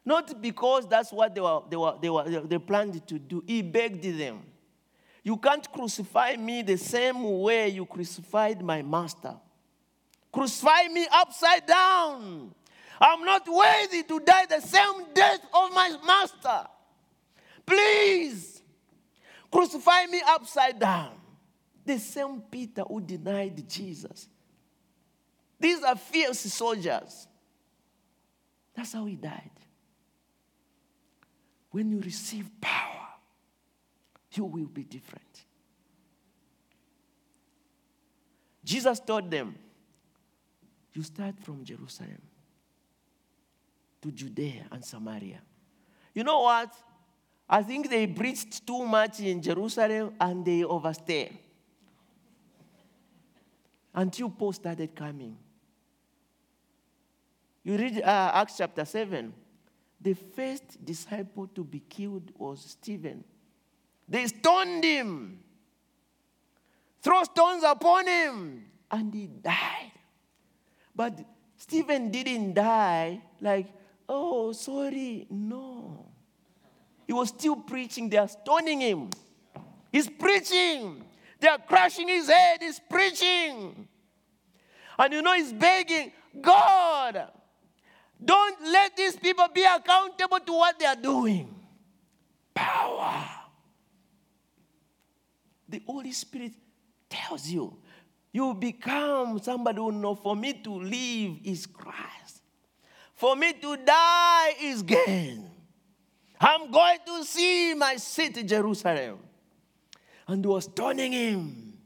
Not 0.04 0.40
because 0.40 0.86
that's 0.86 1.10
what 1.12 1.34
they, 1.34 1.40
were, 1.40 1.60
they, 1.68 1.76
were, 1.76 1.94
they, 2.00 2.10
were, 2.10 2.24
they 2.24 2.58
planned 2.58 3.06
to 3.08 3.18
do. 3.18 3.42
He 3.46 3.62
begged 3.62 4.04
them. 4.04 4.42
You 5.24 5.36
can't 5.38 5.70
crucify 5.72 6.36
me 6.36 6.62
the 6.62 6.76
same 6.76 7.40
way 7.40 7.70
you 7.70 7.86
crucified 7.86 8.62
my 8.62 8.82
master. 8.82 9.34
Crucify 10.30 10.88
me 10.92 11.08
upside 11.10 11.66
down. 11.66 12.54
I'm 13.00 13.24
not 13.24 13.46
worthy 13.48 14.02
to 14.04 14.20
die 14.20 14.46
the 14.48 14.60
same 14.60 15.06
death 15.14 15.40
of 15.52 15.72
my 15.74 15.96
master. 16.06 16.68
Please, 17.64 18.62
crucify 19.50 20.06
me 20.06 20.22
upside 20.26 20.78
down. 20.78 21.12
The 21.84 21.98
same 21.98 22.40
Peter 22.50 22.82
who 22.82 23.00
denied 23.00 23.68
Jesus. 23.68 24.28
These 25.58 25.82
are 25.82 25.96
fierce 25.96 26.40
soldiers. 26.40 27.28
That's 28.74 28.92
how 28.92 29.04
he 29.06 29.16
died. 29.16 29.50
When 31.70 31.90
you 31.90 32.00
receive 32.00 32.48
power, 32.60 33.08
you 34.32 34.44
will 34.44 34.66
be 34.66 34.84
different. 34.84 35.44
Jesus 38.64 38.98
told 39.00 39.30
them, 39.30 39.54
You 40.92 41.02
start 41.02 41.38
from 41.40 41.64
Jerusalem 41.64 42.20
to 44.06 44.12
Judea 44.12 44.66
and 44.70 44.84
Samaria. 44.84 45.40
You 46.14 46.22
know 46.22 46.42
what? 46.42 46.72
I 47.48 47.62
think 47.62 47.90
they 47.90 48.06
preached 48.06 48.66
too 48.66 48.84
much 48.84 49.20
in 49.20 49.42
Jerusalem 49.42 50.14
and 50.20 50.44
they 50.44 50.64
overstayed 50.64 51.38
until 53.94 54.30
Paul 54.30 54.52
started 54.52 54.94
coming. 54.94 55.36
You 57.64 57.76
read 57.76 58.00
uh, 58.02 58.30
Acts 58.34 58.58
chapter 58.58 58.84
7. 58.84 59.32
The 60.00 60.14
first 60.14 60.84
disciple 60.84 61.48
to 61.48 61.64
be 61.64 61.80
killed 61.80 62.30
was 62.36 62.60
Stephen. 62.60 63.24
They 64.08 64.26
stoned 64.26 64.84
him, 64.84 65.40
throw 67.02 67.24
stones 67.24 67.64
upon 67.64 68.06
him, 68.06 68.66
and 68.90 69.12
he 69.12 69.26
died. 69.26 69.92
But 70.94 71.18
Stephen 71.56 72.10
didn't 72.10 72.54
die 72.54 73.20
like, 73.40 73.66
oh, 74.08 74.52
sorry. 74.52 75.26
No. 75.30 76.06
He 77.06 77.12
was 77.12 77.28
still 77.28 77.56
preaching. 77.56 78.08
They 78.08 78.16
are 78.16 78.28
stoning 78.28 78.80
him. 78.80 79.10
He's 79.92 80.08
preaching. 80.08 81.04
They 81.40 81.48
are 81.48 81.58
crushing 81.58 82.08
his 82.08 82.28
head. 82.28 82.58
He's 82.60 82.80
preaching. 82.90 83.88
And 84.98 85.12
you 85.12 85.22
know, 85.22 85.34
he's 85.34 85.52
begging, 85.52 86.12
God, 86.40 87.30
don't 88.22 88.62
let 88.62 88.96
these 88.96 89.16
people 89.16 89.46
be 89.52 89.62
accountable 89.62 90.40
to 90.40 90.52
what 90.52 90.78
they 90.78 90.86
are 90.86 90.96
doing. 90.96 91.54
Power. 92.54 93.24
The 95.68 95.82
Holy 95.86 96.12
Spirit 96.12 96.52
tells 97.10 97.48
you, 97.48 97.76
you 98.32 98.54
become 98.54 99.38
somebody 99.40 99.78
who 99.78 99.92
know 99.92 100.14
for 100.14 100.34
me 100.34 100.54
to 100.62 100.72
live 100.72 101.38
is 101.44 101.66
Christ. 101.66 102.25
For 103.16 103.34
me 103.34 103.54
to 103.54 103.76
die 103.78 104.54
is 104.62 104.82
gain. 104.82 105.50
I'm 106.38 106.70
going 106.70 106.98
to 107.06 107.24
see 107.24 107.74
my 107.74 107.96
city, 107.96 108.42
Jerusalem. 108.42 109.18
And 110.28 110.44
he 110.44 110.48
was 110.48 110.66
turning 110.68 111.12
him. 111.12 111.78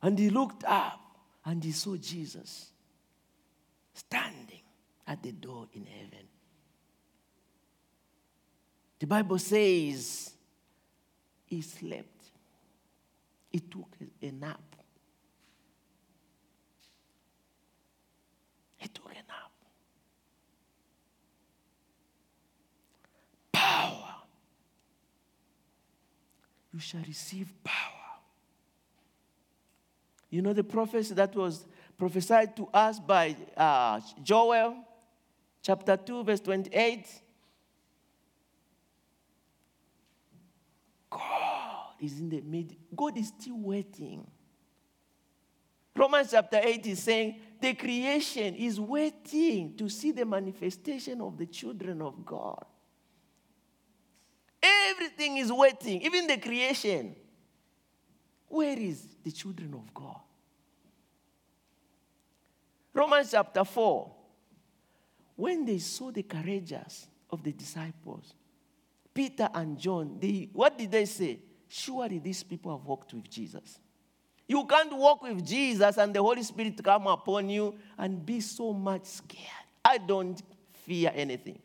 And 0.00 0.18
he 0.18 0.30
looked 0.30 0.64
up 0.64 1.00
and 1.44 1.62
he 1.62 1.72
saw 1.72 1.96
Jesus 1.96 2.70
standing 3.92 4.62
at 5.06 5.22
the 5.22 5.32
door 5.32 5.66
in 5.74 5.84
heaven. 5.84 6.26
The 9.00 9.06
Bible 9.06 9.38
says 9.38 10.30
he 11.46 11.60
slept, 11.62 12.30
he 13.50 13.58
took 13.58 13.88
a 14.22 14.30
nap. 14.30 14.60
He 18.76 18.88
took 18.88 19.10
a 19.10 19.14
nap. 19.14 19.50
Power. 23.52 24.14
You 26.72 26.78
shall 26.78 27.02
receive 27.06 27.52
power. 27.64 28.00
You 30.30 30.42
know 30.42 30.52
the 30.52 30.64
prophecy 30.64 31.14
that 31.14 31.34
was 31.34 31.66
prophesied 31.98 32.56
to 32.56 32.68
us 32.72 33.00
by 33.00 33.36
uh, 33.56 34.00
Joel, 34.22 34.76
chapter 35.60 35.96
2, 35.96 36.24
verse 36.24 36.40
28. 36.40 37.06
God 41.10 41.94
is 42.00 42.20
in 42.20 42.28
the 42.28 42.40
mid. 42.40 42.76
God 42.94 43.18
is 43.18 43.28
still 43.28 43.58
waiting. 43.58 44.24
Romans 45.96 46.30
chapter 46.30 46.60
8 46.62 46.86
is 46.86 47.02
saying 47.02 47.40
the 47.60 47.74
creation 47.74 48.54
is 48.54 48.80
waiting 48.80 49.76
to 49.76 49.88
see 49.88 50.12
the 50.12 50.24
manifestation 50.24 51.20
of 51.20 51.36
the 51.36 51.46
children 51.46 52.00
of 52.00 52.24
God. 52.24 52.64
Everything 55.00 55.38
is 55.38 55.50
waiting, 55.50 56.02
even 56.02 56.26
the 56.26 56.36
creation. 56.36 57.16
Where 58.48 58.78
is 58.78 59.06
the 59.24 59.30
children 59.30 59.72
of 59.72 59.94
God? 59.94 60.20
Romans 62.92 63.30
chapter 63.30 63.64
4. 63.64 64.12
When 65.36 65.64
they 65.64 65.78
saw 65.78 66.10
the 66.10 66.22
courageous 66.22 67.06
of 67.30 67.42
the 67.42 67.52
disciples, 67.52 68.34
Peter 69.14 69.48
and 69.54 69.78
John, 69.78 70.18
they, 70.20 70.50
what 70.52 70.76
did 70.76 70.90
they 70.90 71.06
say? 71.06 71.38
Surely 71.66 72.18
these 72.18 72.42
people 72.42 72.76
have 72.76 72.84
walked 72.84 73.14
with 73.14 73.30
Jesus. 73.30 73.78
You 74.46 74.66
can't 74.66 74.94
walk 74.94 75.22
with 75.22 75.46
Jesus 75.46 75.96
and 75.96 76.12
the 76.12 76.20
Holy 76.20 76.42
Spirit 76.42 76.82
come 76.84 77.06
upon 77.06 77.48
you 77.48 77.74
and 77.96 78.26
be 78.26 78.40
so 78.40 78.74
much 78.74 79.06
scared. 79.06 79.46
I 79.82 79.96
don't 79.96 80.42
fear 80.84 81.10
anything. 81.14 81.58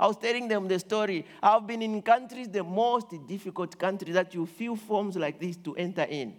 I 0.00 0.06
was 0.06 0.16
telling 0.16 0.48
them 0.48 0.66
the 0.66 0.78
story. 0.78 1.26
I've 1.42 1.66
been 1.66 1.82
in 1.82 2.00
countries, 2.00 2.48
the 2.48 2.64
most 2.64 3.08
difficult 3.28 3.78
country 3.78 4.12
that 4.12 4.34
you 4.34 4.46
feel 4.46 4.74
forms 4.74 5.14
like 5.14 5.38
this 5.38 5.58
to 5.58 5.76
enter 5.76 6.04
in. 6.04 6.34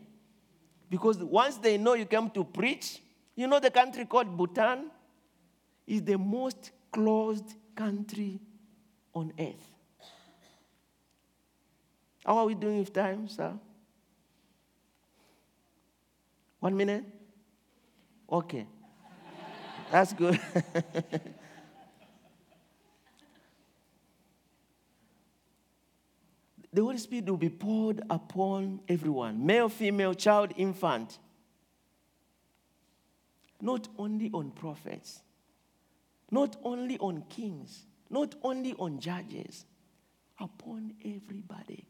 Because 0.90 1.20
once 1.20 1.58
they 1.58 1.78
know 1.78 1.94
you 1.94 2.06
came 2.06 2.32
to 2.32 2.44
preach, 2.44 3.04
you 3.36 3.46
know 3.46 3.60
the 3.60 3.70
country 3.70 4.06
called 4.06 4.36
Bhutan 4.36 4.90
is 5.86 6.02
the 6.02 6.18
most 6.18 6.72
closed 6.92 7.54
country 7.76 8.40
on 9.14 9.32
earth. 9.40 9.70
How 12.26 12.40
are 12.40 12.46
we 12.48 12.56
doing 12.56 12.80
with 12.80 12.92
time, 12.92 13.28
sir? 13.28 13.54
One 16.60 16.76
minute? 16.76 17.06
Okay. 18.28 18.66
That's 19.92 20.14
good. 20.14 20.40
the 26.74 26.82
Holy 26.82 26.98
Spirit 26.98 27.30
will 27.30 27.38
be 27.38 27.50
poured 27.50 28.02
upon 28.10 28.80
everyone 28.88 29.46
male, 29.46 29.70
female, 29.70 30.14
child, 30.14 30.54
infant. 30.56 31.20
Not 33.60 33.88
only 33.98 34.32
on 34.34 34.52
prophets, 34.52 35.22
not 36.32 36.56
only 36.64 36.98
on 36.98 37.24
kings, 37.30 37.86
not 38.10 38.36
only 38.42 38.74
on 38.80 39.00
judges, 39.00 39.66
upon 40.40 40.94
everybody. 41.06 41.86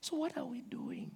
So, 0.00 0.16
what 0.16 0.36
are 0.36 0.44
we 0.44 0.62
doing? 0.62 1.12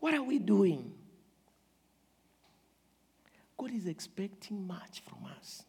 What 0.00 0.14
are 0.14 0.22
we 0.22 0.38
doing? 0.38 0.92
God 3.56 3.72
is 3.72 3.86
expecting 3.86 4.66
much 4.66 5.02
from 5.06 5.26
us. 5.38 5.62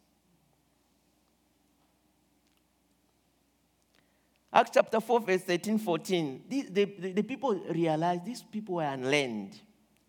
Acts 4.54 4.72
chapter 4.74 5.00
4, 5.00 5.20
verse 5.22 5.42
13, 5.44 5.78
14. 5.78 6.44
The, 6.50 6.62
the, 6.64 7.12
the 7.14 7.24
people 7.24 7.54
realized 7.70 8.26
these 8.26 8.44
people 8.44 8.76
were 8.76 8.84
unlearned, 8.84 9.58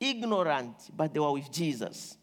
ignorant, 0.00 0.90
but 0.96 1.14
they 1.14 1.20
were 1.20 1.32
with 1.32 1.50
Jesus. 1.50 2.16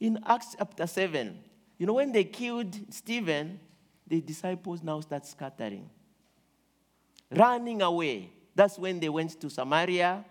In 0.00 0.18
Acts 0.26 0.56
chapter 0.58 0.86
7, 0.86 1.38
you 1.78 1.86
know, 1.86 1.94
when 1.94 2.10
they 2.10 2.24
killed 2.24 2.74
Stephen, 2.92 3.60
the 4.06 4.20
disciples 4.20 4.82
now 4.82 5.00
start 5.00 5.26
scattering, 5.26 5.88
running 7.30 7.82
away. 7.82 8.30
That's 8.54 8.78
when 8.78 9.00
they 9.00 9.08
went 9.08 9.38
to 9.40 9.50
Samaria 9.50 10.24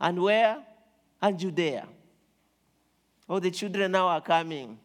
and 0.00 0.22
where? 0.22 0.58
And 1.20 1.38
Judea. 1.38 1.88
Oh, 3.28 3.40
the 3.40 3.50
children 3.50 3.92
now 3.92 4.06
are 4.08 4.20
coming. 4.20 4.78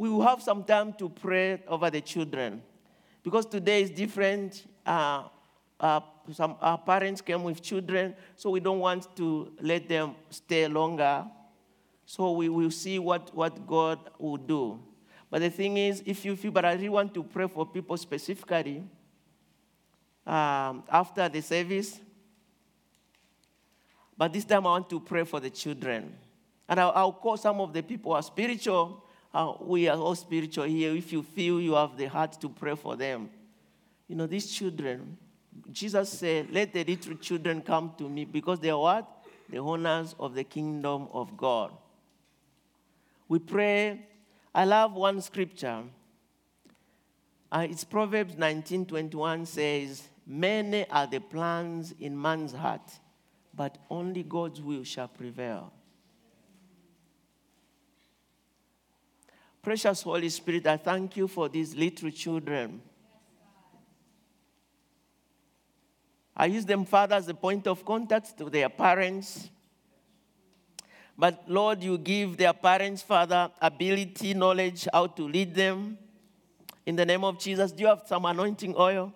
We 0.00 0.08
will 0.08 0.22
have 0.22 0.42
some 0.42 0.64
time 0.64 0.94
to 0.94 1.10
pray 1.10 1.62
over 1.68 1.90
the 1.90 2.00
children 2.00 2.62
because 3.22 3.44
today 3.44 3.82
is 3.82 3.90
different. 3.90 4.64
Uh, 4.86 5.24
uh, 5.78 6.00
some 6.32 6.56
our 6.62 6.78
parents 6.78 7.20
came 7.20 7.44
with 7.44 7.60
children, 7.60 8.14
so 8.34 8.48
we 8.48 8.60
don't 8.60 8.78
want 8.78 9.14
to 9.16 9.52
let 9.60 9.90
them 9.90 10.14
stay 10.30 10.66
longer. 10.68 11.26
So 12.06 12.32
we 12.32 12.48
will 12.48 12.70
see 12.70 12.98
what, 12.98 13.34
what 13.34 13.66
God 13.66 13.98
will 14.18 14.38
do. 14.38 14.80
But 15.28 15.42
the 15.42 15.50
thing 15.50 15.76
is, 15.76 16.02
if 16.06 16.24
you 16.24 16.34
feel, 16.34 16.50
but 16.50 16.64
I 16.64 16.72
really 16.72 16.88
want 16.88 17.12
to 17.12 17.22
pray 17.22 17.46
for 17.46 17.66
people 17.66 17.98
specifically 17.98 18.82
um, 20.26 20.82
after 20.90 21.28
the 21.28 21.42
service. 21.42 22.00
But 24.16 24.32
this 24.32 24.46
time 24.46 24.66
I 24.66 24.70
want 24.70 24.88
to 24.88 25.00
pray 25.00 25.24
for 25.24 25.40
the 25.40 25.50
children. 25.50 26.16
And 26.66 26.80
I'll, 26.80 26.92
I'll 26.94 27.12
call 27.12 27.36
some 27.36 27.60
of 27.60 27.74
the 27.74 27.82
people 27.82 28.12
who 28.12 28.16
are 28.16 28.22
spiritual. 28.22 29.04
Uh, 29.32 29.54
we 29.60 29.88
are 29.88 29.96
all 29.96 30.14
spiritual 30.14 30.64
here. 30.64 30.94
If 30.94 31.12
you 31.12 31.22
feel 31.22 31.60
you 31.60 31.74
have 31.74 31.96
the 31.96 32.06
heart 32.06 32.40
to 32.40 32.48
pray 32.48 32.74
for 32.74 32.96
them, 32.96 33.30
you 34.08 34.16
know, 34.16 34.26
these 34.26 34.50
children, 34.50 35.16
Jesus 35.70 36.10
said, 36.10 36.50
Let 36.50 36.72
the 36.72 36.84
little 36.84 37.14
children 37.16 37.62
come 37.62 37.92
to 37.98 38.08
me 38.08 38.24
because 38.24 38.58
they 38.58 38.70
are 38.70 38.80
what? 38.80 39.24
The 39.48 39.58
owners 39.58 40.14
of 40.18 40.34
the 40.34 40.44
kingdom 40.44 41.08
of 41.12 41.36
God. 41.36 41.72
We 43.28 43.38
pray 43.38 44.06
I 44.52 44.64
love 44.64 44.94
one 44.94 45.20
scripture. 45.20 45.84
Uh, 47.52 47.66
it's 47.70 47.84
Proverbs 47.84 48.34
19:21 48.36 49.46
says, 49.46 50.08
"Many 50.26 50.88
are 50.88 51.06
the 51.06 51.20
plans 51.20 51.92
in 52.00 52.20
man's 52.20 52.52
heart, 52.52 52.98
but 53.54 53.78
only 53.88 54.24
God's 54.24 54.60
will 54.60 54.82
shall 54.82 55.08
prevail." 55.08 55.72
Precious 59.62 60.02
Holy 60.02 60.28
Spirit, 60.28 60.66
I 60.66 60.76
thank 60.76 61.16
you 61.16 61.28
for 61.28 61.48
these 61.48 61.74
little 61.74 62.10
children. 62.10 62.80
I 66.36 66.46
use 66.46 66.64
them, 66.64 66.84
Father, 66.84 67.16
as 67.16 67.28
a 67.28 67.34
point 67.34 67.66
of 67.66 67.84
contact 67.84 68.38
to 68.38 68.48
their 68.48 68.68
parents 68.68 69.50
but 71.20 71.44
Lord, 71.46 71.82
you 71.82 71.98
give 71.98 72.38
their 72.38 72.54
parents, 72.54 73.02
Father, 73.02 73.50
ability, 73.60 74.32
knowledge, 74.32 74.88
how 74.90 75.06
to 75.06 75.28
lead 75.28 75.54
them. 75.54 75.98
In 76.86 76.96
the 76.96 77.04
name 77.04 77.24
of 77.24 77.38
Jesus, 77.38 77.72
do 77.72 77.82
you 77.82 77.88
have 77.88 78.04
some 78.06 78.24
anointing 78.24 78.74
oil? 78.74 79.12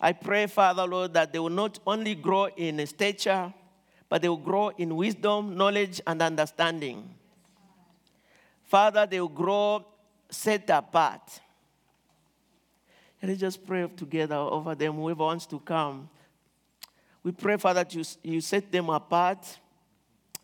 I 0.00 0.12
pray, 0.12 0.46
Father, 0.46 0.86
Lord, 0.86 1.12
that 1.14 1.32
they 1.32 1.40
will 1.40 1.50
not 1.50 1.80
only 1.84 2.14
grow 2.14 2.46
in 2.56 2.86
stature, 2.86 3.52
but 4.12 4.20
they 4.20 4.28
will 4.28 4.36
grow 4.36 4.68
in 4.68 4.94
wisdom, 4.94 5.56
knowledge, 5.56 5.98
and 6.06 6.20
understanding. 6.20 7.08
Father, 8.64 9.06
they 9.06 9.18
will 9.18 9.26
grow 9.26 9.86
set 10.28 10.68
apart. 10.68 11.40
Let's 13.22 13.40
just 13.40 13.66
pray 13.66 13.88
together 13.96 14.34
over 14.34 14.74
them, 14.74 14.96
whoever 14.96 15.24
wants 15.24 15.46
to 15.46 15.58
come. 15.60 16.10
We 17.22 17.32
pray, 17.32 17.56
Father, 17.56 17.84
that 17.84 17.94
you, 17.94 18.04
you 18.22 18.42
set 18.42 18.70
them 18.70 18.90
apart 18.90 19.58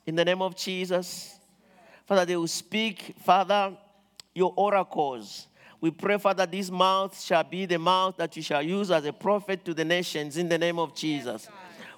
in 0.06 0.14
the 0.14 0.24
name 0.24 0.40
of 0.40 0.56
Jesus. 0.56 1.38
Father, 2.06 2.24
they 2.24 2.38
will 2.38 2.46
speak, 2.46 3.16
Father, 3.22 3.76
your 4.34 4.54
oracles. 4.56 5.46
We 5.78 5.90
pray, 5.90 6.16
Father, 6.16 6.46
this 6.46 6.70
mouth 6.70 7.20
shall 7.20 7.44
be 7.44 7.66
the 7.66 7.78
mouth 7.78 8.16
that 8.16 8.34
you 8.34 8.42
shall 8.42 8.62
use 8.62 8.90
as 8.90 9.04
a 9.04 9.12
prophet 9.12 9.62
to 9.66 9.74
the 9.74 9.84
nations 9.84 10.38
in 10.38 10.48
the 10.48 10.56
name 10.56 10.78
of 10.78 10.94
Jesus. 10.94 11.48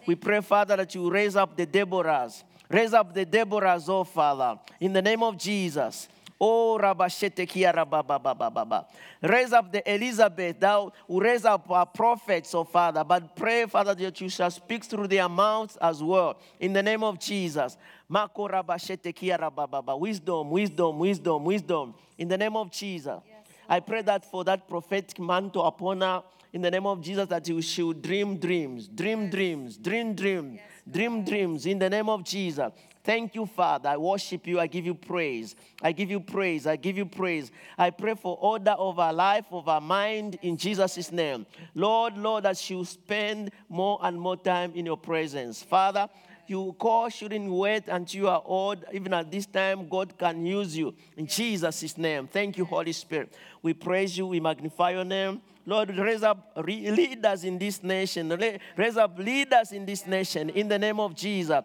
We 0.06 0.14
pray, 0.14 0.40
Father, 0.40 0.76
that 0.76 0.94
you 0.94 1.10
raise 1.10 1.36
up 1.36 1.56
the 1.56 1.66
Deborahs. 1.66 2.42
Raise 2.68 2.94
up 2.94 3.12
the 3.12 3.26
Deborahs, 3.26 3.88
oh 3.88 4.04
Father, 4.04 4.58
in 4.78 4.92
the 4.92 5.02
name 5.02 5.22
of 5.22 5.36
Jesus. 5.36 6.08
Oh, 6.40 6.78
Rabashete 6.80 7.46
Kia 7.46 7.70
Rabababa. 7.70 8.86
Raise 9.20 9.52
up 9.52 9.70
the 9.70 9.94
Elizabeth, 9.94 10.58
thou 10.58 10.90
raise 11.06 11.44
up 11.44 11.70
our 11.70 11.84
prophets, 11.84 12.54
oh 12.54 12.64
Father. 12.64 13.04
But 13.04 13.36
pray, 13.36 13.66
Father, 13.66 13.94
that 13.94 14.20
you 14.20 14.28
shall 14.30 14.50
speak 14.50 14.84
through 14.84 15.08
their 15.08 15.28
mouths 15.28 15.76
as 15.82 16.02
well. 16.02 16.38
In 16.58 16.72
the 16.72 16.82
name 16.82 17.04
of 17.04 17.18
Jesus. 17.18 17.76
Mako 18.08 18.48
Rabashete 18.48 19.14
Kia 19.14 19.36
Rabababa. 19.36 19.98
Wisdom, 19.98 20.50
wisdom, 20.50 20.98
wisdom, 20.98 21.44
wisdom. 21.44 21.94
In 22.16 22.28
the 22.28 22.38
name 22.38 22.56
of 22.56 22.70
Jesus. 22.70 23.20
I 23.68 23.80
pray 23.80 24.02
that 24.02 24.28
for 24.30 24.42
that 24.44 24.66
prophetic 24.68 25.18
mantle 25.20 25.64
upon 25.64 26.00
her, 26.00 26.22
in 26.52 26.62
the 26.62 26.70
name 26.70 26.86
of 26.86 27.00
Jesus, 27.00 27.26
that 27.28 27.46
you 27.48 27.62
should 27.62 28.02
dream 28.02 28.36
dreams, 28.36 28.88
dream 28.88 29.30
dreams, 29.30 29.76
dream 29.76 30.14
dreams, 30.14 30.60
dream 30.90 31.24
dreams, 31.24 31.66
in 31.66 31.78
the 31.78 31.88
name 31.88 32.08
of 32.08 32.24
Jesus. 32.24 32.72
Thank 33.02 33.34
you, 33.34 33.46
Father. 33.46 33.88
I 33.88 33.96
worship 33.96 34.46
you. 34.46 34.60
I 34.60 34.66
give 34.66 34.84
you 34.84 34.94
praise. 34.94 35.56
I 35.82 35.92
give 35.92 36.10
you 36.10 36.20
praise. 36.20 36.66
I 36.66 36.76
give 36.76 36.98
you 36.98 37.06
praise. 37.06 37.50
I 37.78 37.90
pray 37.90 38.14
for 38.14 38.36
order 38.40 38.72
of 38.72 38.98
our 38.98 39.12
life, 39.12 39.46
of 39.50 39.68
our 39.68 39.80
mind, 39.80 40.38
in 40.42 40.56
Jesus' 40.56 41.10
name. 41.10 41.46
Lord, 41.74 42.18
Lord, 42.18 42.44
that 42.44 42.68
you 42.68 42.84
spend 42.84 43.52
more 43.70 43.98
and 44.02 44.20
more 44.20 44.36
time 44.36 44.72
in 44.74 44.84
your 44.84 44.98
presence. 44.98 45.62
Father, 45.62 46.08
you 46.46 46.74
call 46.78 47.08
shouldn't 47.08 47.50
wait 47.50 47.84
until 47.88 48.20
you 48.20 48.28
are 48.28 48.42
old. 48.44 48.84
Even 48.92 49.14
at 49.14 49.30
this 49.30 49.46
time, 49.46 49.88
God 49.88 50.18
can 50.18 50.44
use 50.44 50.76
you. 50.76 50.94
In 51.16 51.26
Jesus' 51.26 51.96
name. 51.96 52.26
Thank 52.26 52.58
you, 52.58 52.66
Holy 52.66 52.92
Spirit. 52.92 53.32
We 53.62 53.72
praise 53.72 54.18
you. 54.18 54.26
We 54.26 54.40
magnify 54.40 54.90
your 54.90 55.04
name. 55.04 55.40
Lord, 55.66 55.96
raise 55.96 56.22
up 56.22 56.52
leaders 56.56 57.44
in 57.44 57.58
this 57.58 57.82
nation. 57.82 58.28
Raise 58.76 58.96
up 58.96 59.18
leaders 59.18 59.72
in 59.72 59.84
this 59.84 60.06
nation 60.06 60.50
in 60.50 60.68
the 60.68 60.78
name 60.78 60.98
of 60.98 61.14
Jesus. 61.14 61.62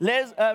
Uh, 0.00 0.54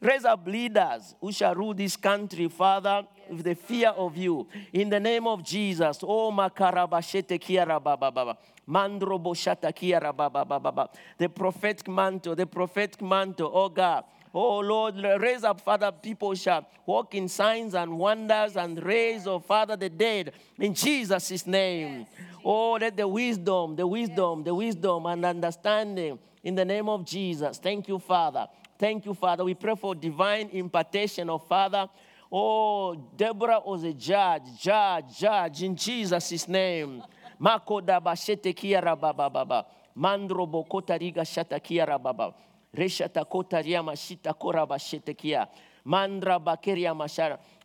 raise 0.00 0.24
up 0.24 0.46
leaders 0.46 1.14
who 1.20 1.30
shall 1.30 1.54
rule 1.54 1.74
this 1.74 1.96
country, 1.96 2.48
Father, 2.48 3.06
with 3.30 3.44
the 3.44 3.54
fear 3.54 3.90
of 3.90 4.16
you. 4.16 4.48
In 4.72 4.90
the 4.90 4.98
name 4.98 5.26
of 5.26 5.44
Jesus. 5.44 5.98
Oh, 6.02 6.32
makarabashete 6.32 7.38
kiara 7.38 7.82
baba 7.82 8.10
baba. 8.10 8.36
Mandro 8.68 9.18
boshata 9.22 9.72
kiara 9.72 10.16
baba 10.16 10.44
baba. 10.44 10.88
The 11.18 11.28
prophetic 11.28 11.88
mantle, 11.88 12.34
the 12.34 12.46
prophetic 12.46 13.00
mantle, 13.02 13.50
oh 13.52 13.68
God. 13.68 14.04
Oh 14.34 14.60
Lord, 14.60 14.96
raise 15.20 15.44
up, 15.44 15.60
Father, 15.60 15.92
people 15.92 16.34
shall 16.34 16.66
walk 16.86 17.14
in 17.14 17.28
signs 17.28 17.74
and 17.74 17.98
wonders 17.98 18.56
and 18.56 18.82
raise, 18.82 19.26
oh 19.26 19.38
Father, 19.38 19.76
the 19.76 19.90
dead 19.90 20.32
in 20.58 20.72
Jesus' 20.72 21.46
name. 21.46 22.06
Oh, 22.44 22.72
let 22.72 22.96
the 22.96 23.06
wisdom, 23.06 23.76
the 23.76 23.86
wisdom, 23.86 24.42
the 24.42 24.54
wisdom 24.54 25.06
and 25.06 25.24
understanding 25.24 26.18
in 26.42 26.54
the 26.54 26.64
name 26.64 26.88
of 26.88 27.04
Jesus. 27.04 27.58
Thank 27.58 27.88
you, 27.88 27.98
Father. 27.98 28.48
Thank 28.78 29.04
you, 29.04 29.14
Father. 29.14 29.44
We 29.44 29.54
pray 29.54 29.76
for 29.76 29.94
divine 29.94 30.48
impartation 30.50 31.30
of 31.30 31.46
Father. 31.46 31.86
Oh, 32.32 32.94
Deborah 33.16 33.60
was 33.64 33.84
a 33.84 33.92
judge, 33.92 34.42
judge, 34.58 35.18
judge 35.18 35.62
in 35.62 35.76
Jesus' 35.76 36.48
name. 36.48 37.02
Mako 37.38 37.80
daba 37.80 38.16
shete 38.16 38.54
kiara 38.54 38.98
baba 38.98 39.28
baba. 39.28 39.66
Mandro 39.96 40.46
bokota 40.50 40.98
riga 40.98 41.20
shata 41.20 41.60
kiara 41.60 42.02
baba. 42.02 42.02
Reshata 42.02 42.20
kota 42.20 42.20
riama 42.20 42.20
shita 42.20 42.20
kora 42.20 42.20
bashete 42.20 42.20
kia. 42.20 42.20
Mandra 42.20 42.20
bakeria 42.22 42.50
mashara. 42.50 42.51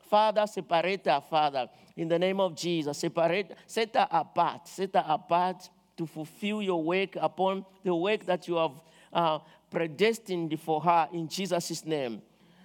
Father, 0.08 0.48
separate 0.48 1.06
her, 1.06 1.22
Father, 1.30 1.70
in 1.96 2.08
the 2.08 2.18
name 2.18 2.40
of 2.40 2.56
Jesus. 2.56 2.98
Separate, 2.98 3.56
set 3.66 3.96
her 3.96 4.08
apart, 4.10 4.68
set 4.68 4.96
her 4.96 5.06
apart 5.08 5.70
to 5.98 6.06
fulfill 6.06 6.62
your 6.62 6.82
work 6.82 7.16
upon 7.18 7.66
the 7.84 7.94
work 7.94 8.26
that 8.26 8.48
you 8.48 8.56
have 8.56 8.82
uh, 9.12 9.40
predestined 9.70 10.60
for 10.60 10.80
her 10.82 11.10
in 11.12 11.28
Jesus' 11.28 11.86
name. 11.86 12.22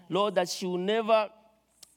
Lord, 0.09 0.35
that 0.37 0.49
she 0.49 0.67
will 0.67 0.79
never, 0.79 1.31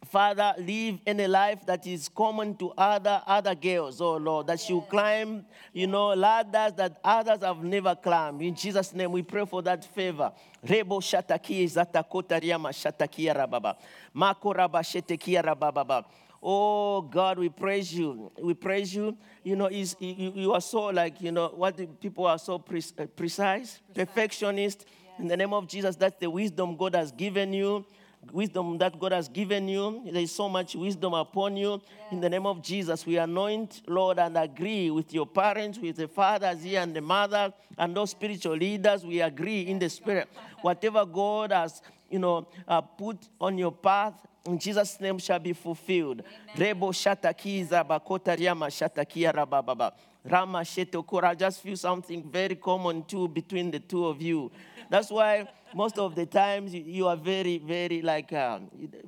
Father, 0.10 0.54
live 0.60 1.00
any 1.06 1.28
life 1.28 1.66
that 1.66 1.86
is 1.88 2.10
common 2.10 2.56
to 2.58 2.72
other 2.78 3.22
other 3.26 3.56
girls, 3.56 4.02
oh 4.02 4.18
Lord, 4.18 4.48
that 4.48 4.60
she 4.60 4.74
will 4.74 4.82
climb, 4.82 5.46
you 5.74 5.88
know, 5.88 6.14
ladders 6.14 6.74
that 6.74 7.00
others 7.04 7.40
have 7.42 7.64
never 7.64 7.96
climbed. 7.96 8.42
In 8.42 8.56
Jesus' 8.56 8.94
name, 8.94 9.12
we 9.12 9.22
pray 9.24 9.46
for 9.46 9.62
that 9.64 9.84
favor. 9.96 10.32
Rebo 10.66 11.02
shataki 11.02 11.64
zatakota 11.66 12.42
riama 12.42 12.70
shatakia 12.70 13.36
rababa. 13.36 13.76
Mako 14.14 14.54
rabashetekia 14.54 15.44
rababa. 15.44 16.06
Oh 16.42 17.02
God, 17.02 17.40
we 17.40 17.50
praise 17.50 17.92
you. 17.92 18.32
We 18.40 18.54
praise 18.54 18.94
you. 18.94 19.18
You 19.44 19.56
know, 19.56 19.70
you, 19.70 19.88
you 20.00 20.54
are 20.54 20.62
so 20.62 20.86
like, 20.86 21.20
you 21.20 21.32
know, 21.32 21.48
what 21.56 22.00
people 22.00 22.28
are 22.28 22.38
so 22.38 22.60
pre- 22.60 22.84
uh, 23.00 23.06
precise, 23.06 23.16
precise, 23.16 23.82
perfectionist. 23.96 24.86
In 25.18 25.28
the 25.28 25.38
name 25.38 25.54
of 25.54 25.68
Jesus, 25.68 25.96
that's 25.96 26.20
the 26.20 26.30
wisdom 26.30 26.76
God 26.76 26.94
has 26.94 27.12
given 27.12 27.54
you. 27.54 27.86
Wisdom 28.32 28.78
that 28.78 29.00
God 29.00 29.12
has 29.12 29.28
given 29.28 29.68
you. 29.68 30.02
There 30.06 30.22
is 30.22 30.32
so 30.32 30.50
much 30.50 30.76
wisdom 30.76 31.14
upon 31.14 31.58
you. 31.58 31.82
In 32.12 32.20
the 32.22 32.30
name 32.30 32.46
of 32.46 32.62
Jesus, 32.62 33.06
we 33.06 33.18
anoint, 33.18 33.82
Lord, 33.88 34.20
and 34.20 34.38
agree 34.38 34.92
with 34.92 35.14
your 35.14 35.26
parents, 35.26 35.80
with 35.80 35.98
the 35.98 36.08
fathers 36.08 36.64
here 36.64 36.82
and 36.82 36.96
the 36.96 37.02
mother, 37.02 37.54
and 37.78 37.96
those 37.96 38.12
spiritual 38.12 38.56
leaders. 38.56 39.06
We 39.06 39.22
agree 39.22 39.62
in 39.62 39.80
the 39.80 39.90
spirit. 39.90 40.28
Whatever 40.62 41.06
God 41.06 41.52
has, 41.52 41.82
you 42.10 42.20
know, 42.20 42.48
uh, 42.68 42.82
put 42.82 43.18
on 43.40 43.58
your 43.58 43.72
path, 43.72 44.14
in 44.46 44.60
Jesus' 44.60 45.00
name 45.02 45.18
shall 45.18 45.40
be 45.40 45.54
fulfilled. 45.54 46.22
Rebo 46.56 46.92
shatakiza 46.94 47.84
bakota 47.84 48.38
riama 48.38 48.68
shatakia 48.68 49.34
rabababa. 49.34 49.92
Rama 50.24 50.60
shetokora. 50.60 51.26
I 51.26 51.36
just 51.36 51.62
feel 51.62 51.78
something 51.78 52.24
very 52.24 52.56
common 52.56 53.04
too 53.04 53.28
between 53.28 53.72
the 53.72 53.80
two 53.80 54.06
of 54.06 54.22
you. 54.22 54.52
That's 54.90 55.10
why 55.10 55.48
most 55.74 55.98
of 55.98 56.16
the 56.16 56.26
times 56.26 56.74
you, 56.74 57.08
are 57.08 57.16
very, 57.18 57.58
very 57.58 58.02
like, 58.02 58.32
uh, 58.32 58.60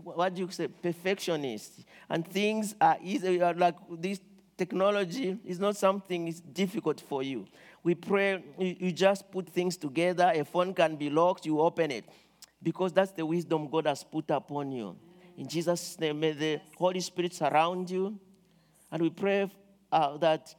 what 0.03 0.33
do 0.33 0.41
you 0.41 0.51
say, 0.51 0.67
perfectionist. 0.67 1.85
And 2.09 2.27
things 2.27 2.75
are 2.81 2.97
easy. 3.01 3.33
You 3.33 3.43
are 3.43 3.53
like 3.53 3.75
this 3.99 4.19
technology 4.57 5.37
is 5.45 5.59
not 5.59 5.77
something 5.77 6.27
is 6.27 6.41
difficult 6.41 6.99
for 6.99 7.21
you. 7.23 7.45
We 7.83 7.95
pray, 7.95 8.43
you, 8.57 8.75
you 8.79 8.91
just 8.91 9.31
put 9.31 9.47
things 9.47 9.77
together. 9.77 10.31
A 10.33 10.43
phone 10.43 10.73
can 10.73 10.95
be 10.95 11.09
locked, 11.09 11.45
you 11.45 11.59
open 11.61 11.91
it. 11.91 12.05
Because 12.61 12.91
that's 12.91 13.11
the 13.11 13.25
wisdom 13.25 13.69
God 13.69 13.85
has 13.85 14.03
put 14.03 14.29
upon 14.31 14.71
you. 14.71 14.97
In 15.37 15.47
Jesus' 15.47 15.99
name, 15.99 16.19
may 16.19 16.31
the 16.31 16.59
Holy 16.75 16.99
Spirit 16.99 17.33
surround 17.33 17.89
you. 17.89 18.19
And 18.91 19.01
we 19.03 19.09
pray 19.11 19.51
uh, 19.91 20.17
that, 20.17 20.55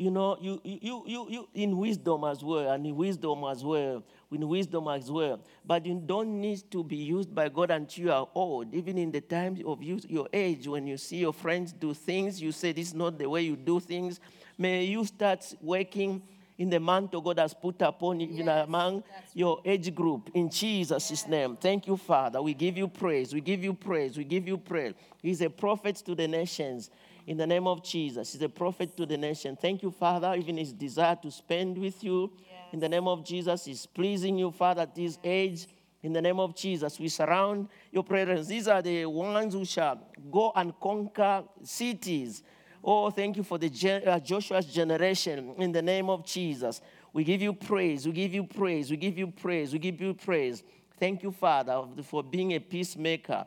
you 0.00 0.10
know, 0.10 0.38
you, 0.40 0.58
you, 0.64 1.04
you, 1.06 1.26
you, 1.28 1.48
in 1.52 1.76
wisdom 1.76 2.24
as 2.24 2.42
well, 2.42 2.70
and 2.70 2.86
in 2.86 2.96
wisdom 2.96 3.44
as 3.44 3.62
well, 3.62 4.02
in 4.32 4.48
wisdom 4.48 4.88
as 4.88 5.10
well. 5.10 5.40
But 5.62 5.84
you 5.84 6.02
don't 6.02 6.40
need 6.40 6.62
to 6.70 6.82
be 6.82 6.96
used 6.96 7.34
by 7.34 7.50
God 7.50 7.70
until 7.70 8.04
you 8.04 8.10
are 8.10 8.26
old. 8.34 8.72
Even 8.72 8.96
in 8.96 9.12
the 9.12 9.20
times 9.20 9.60
of 9.66 9.82
your 9.82 10.26
age, 10.32 10.66
when 10.66 10.86
you 10.86 10.96
see 10.96 11.18
your 11.18 11.34
friends 11.34 11.74
do 11.74 11.92
things, 11.92 12.40
you 12.40 12.50
say, 12.50 12.72
This 12.72 12.88
is 12.88 12.94
not 12.94 13.18
the 13.18 13.28
way 13.28 13.42
you 13.42 13.56
do 13.56 13.78
things. 13.78 14.20
May 14.56 14.84
you 14.84 15.04
start 15.04 15.54
working 15.60 16.22
in 16.56 16.70
the 16.70 16.80
mantle 16.80 17.20
God 17.20 17.38
has 17.38 17.52
put 17.52 17.82
upon 17.82 18.20
you, 18.20 18.28
even 18.28 18.46
yes, 18.46 18.66
among 18.66 19.04
your 19.34 19.60
age 19.66 19.94
group. 19.94 20.30
In 20.32 20.48
Jesus' 20.48 21.10
yes. 21.10 21.28
name. 21.28 21.56
Thank 21.56 21.86
you, 21.86 21.98
Father. 21.98 22.40
We 22.40 22.54
give 22.54 22.78
you 22.78 22.88
praise. 22.88 23.34
We 23.34 23.42
give 23.42 23.62
you 23.62 23.74
praise. 23.74 24.16
We 24.16 24.24
give 24.24 24.48
you 24.48 24.56
praise. 24.56 24.94
He's 25.22 25.42
a 25.42 25.50
prophet 25.50 25.96
to 26.06 26.14
the 26.14 26.26
nations. 26.26 26.90
In 27.30 27.36
the 27.36 27.46
name 27.46 27.66
of 27.66 27.84
Jesus. 27.84 28.32
He's 28.32 28.42
a 28.42 28.48
prophet 28.48 28.96
to 28.96 29.06
the 29.06 29.16
nation. 29.16 29.56
Thank 29.56 29.82
you, 29.82 29.90
Father. 29.90 30.34
Even 30.36 30.56
his 30.56 30.72
desire 30.72 31.16
to 31.22 31.30
spend 31.30 31.78
with 31.78 32.02
you. 32.02 32.32
Yes. 32.36 32.58
In 32.72 32.80
the 32.80 32.88
name 32.88 33.06
of 33.06 33.24
Jesus 33.24 33.66
is 33.68 33.86
pleasing 33.86 34.36
you, 34.36 34.50
Father, 34.50 34.82
at 34.82 34.94
this 34.94 35.18
age. 35.22 35.68
In 36.02 36.12
the 36.12 36.20
name 36.20 36.40
of 36.40 36.56
Jesus, 36.56 36.98
we 36.98 37.08
surround 37.08 37.68
your 37.92 38.02
presence. 38.02 38.48
These 38.48 38.68
are 38.68 38.82
the 38.82 39.06
ones 39.06 39.54
who 39.54 39.64
shall 39.64 40.00
go 40.30 40.52
and 40.56 40.72
conquer 40.80 41.44
cities 41.62 42.42
Oh, 42.82 43.10
thank 43.10 43.36
you 43.36 43.42
for 43.42 43.58
the 43.58 43.70
uh, 44.06 44.18
Joshua's 44.20 44.64
generation 44.64 45.54
in 45.58 45.70
the 45.70 45.82
name 45.82 46.08
of 46.08 46.24
Jesus. 46.24 46.80
We 47.12 47.24
give 47.24 47.42
you 47.42 47.52
praise. 47.52 48.06
We 48.06 48.12
give 48.12 48.32
you 48.32 48.44
praise. 48.44 48.90
We 48.90 48.96
give 48.96 49.18
you 49.18 49.26
praise. 49.26 49.72
We 49.72 49.78
give 49.78 50.00
you 50.00 50.14
praise. 50.14 50.62
Thank 50.98 51.22
you, 51.22 51.30
Father, 51.30 51.82
for 52.04 52.22
being 52.22 52.52
a 52.52 52.58
peacemaker. 52.58 53.46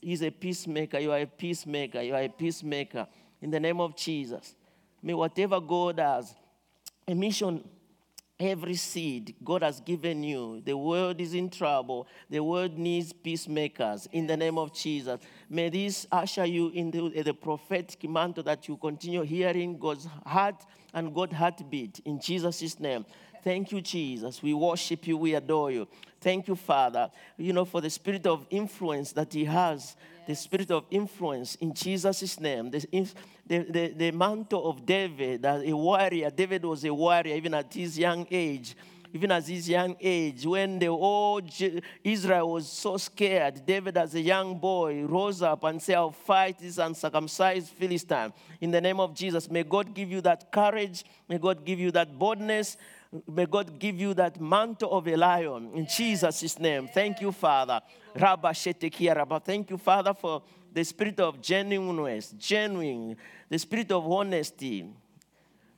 He's 0.00 0.22
a 0.22 0.30
peacemaker. 0.30 0.98
You 0.98 1.12
are 1.12 1.20
a 1.20 1.26
peacemaker. 1.26 2.00
You 2.02 2.14
are 2.14 2.22
a 2.22 2.28
peacemaker. 2.28 3.06
In 3.40 3.50
the 3.50 3.60
name 3.60 3.80
of 3.80 3.96
Jesus. 3.96 4.54
May 5.02 5.14
whatever 5.14 5.60
God 5.60 5.98
has, 5.98 6.34
a 7.08 7.14
mission 7.14 7.64
every 8.38 8.74
seed 8.74 9.34
God 9.44 9.62
has 9.62 9.80
given 9.80 10.22
you. 10.22 10.60
The 10.64 10.76
world 10.76 11.20
is 11.20 11.34
in 11.34 11.48
trouble. 11.48 12.08
The 12.28 12.40
world 12.40 12.76
needs 12.76 13.12
peacemakers 13.12 14.08
in 14.12 14.26
the 14.26 14.36
name 14.36 14.58
of 14.58 14.72
Jesus. 14.72 15.20
May 15.48 15.68
this 15.68 16.06
usher 16.10 16.44
you 16.44 16.70
into 16.70 17.10
the 17.10 17.34
prophetic 17.34 18.08
mantle 18.08 18.42
that 18.44 18.68
you 18.68 18.76
continue 18.76 19.22
hearing 19.22 19.78
God's 19.78 20.08
heart 20.26 20.66
and 20.92 21.14
God's 21.14 21.34
heartbeat 21.34 22.00
in 22.04 22.20
Jesus' 22.20 22.78
name. 22.80 23.04
Thank 23.42 23.72
you, 23.72 23.80
Jesus. 23.80 24.42
We 24.42 24.54
worship 24.54 25.06
you. 25.06 25.16
We 25.16 25.34
adore 25.34 25.70
you. 25.70 25.88
Thank 26.20 26.46
you, 26.46 26.54
Father, 26.54 27.10
you 27.36 27.52
know, 27.52 27.64
for 27.64 27.80
the 27.80 27.90
spirit 27.90 28.26
of 28.26 28.46
influence 28.50 29.10
that 29.12 29.32
He 29.32 29.44
has, 29.44 29.96
the 30.26 30.36
spirit 30.36 30.70
of 30.70 30.84
influence 30.90 31.56
in 31.56 31.74
Jesus' 31.74 32.38
name. 32.38 32.70
The, 32.70 32.86
the, 33.44 33.58
the, 33.58 33.88
the 33.88 34.10
mantle 34.12 34.70
of 34.70 34.86
David, 34.86 35.44
uh, 35.44 35.60
a 35.64 35.72
warrior. 35.72 36.30
David 36.30 36.64
was 36.64 36.84
a 36.84 36.94
warrior 36.94 37.34
even 37.34 37.54
at 37.54 37.74
his 37.74 37.98
young 37.98 38.26
age 38.30 38.76
even 39.14 39.30
at 39.30 39.46
his 39.46 39.68
young 39.68 39.94
age, 40.00 40.46
when 40.46 40.78
the 40.78 40.86
whole 40.86 41.42
Israel 42.02 42.52
was 42.52 42.66
so 42.68 42.96
scared, 42.96 43.64
David, 43.66 43.98
as 43.98 44.14
a 44.14 44.20
young 44.20 44.58
boy, 44.58 45.04
rose 45.04 45.42
up 45.42 45.64
and 45.64 45.82
said, 45.82 45.96
I'll 45.96 46.12
fight 46.12 46.58
this 46.58 46.78
uncircumcised 46.78 47.68
Philistine. 47.68 48.32
In 48.60 48.70
the 48.70 48.80
name 48.80 49.00
of 49.00 49.14
Jesus, 49.14 49.50
may 49.50 49.64
God 49.64 49.92
give 49.92 50.10
you 50.10 50.22
that 50.22 50.50
courage. 50.50 51.04
May 51.28 51.36
God 51.36 51.64
give 51.64 51.78
you 51.78 51.90
that 51.90 52.18
boldness. 52.18 52.78
May 53.28 53.44
God 53.44 53.78
give 53.78 54.00
you 54.00 54.14
that 54.14 54.40
mantle 54.40 54.90
of 54.90 55.06
a 55.06 55.16
lion 55.16 55.70
in 55.74 55.86
Jesus' 55.86 56.58
name. 56.58 56.88
Thank 56.88 57.20
you, 57.20 57.30
Father. 57.30 57.80
Rabba 58.14 58.54
Thank 58.54 59.70
you, 59.70 59.76
Father, 59.76 60.14
for 60.14 60.42
the 60.72 60.82
spirit 60.82 61.20
of 61.20 61.42
genuineness, 61.42 62.34
genuine, 62.38 63.16
the 63.50 63.58
spirit 63.58 63.92
of 63.92 64.10
honesty, 64.10 64.86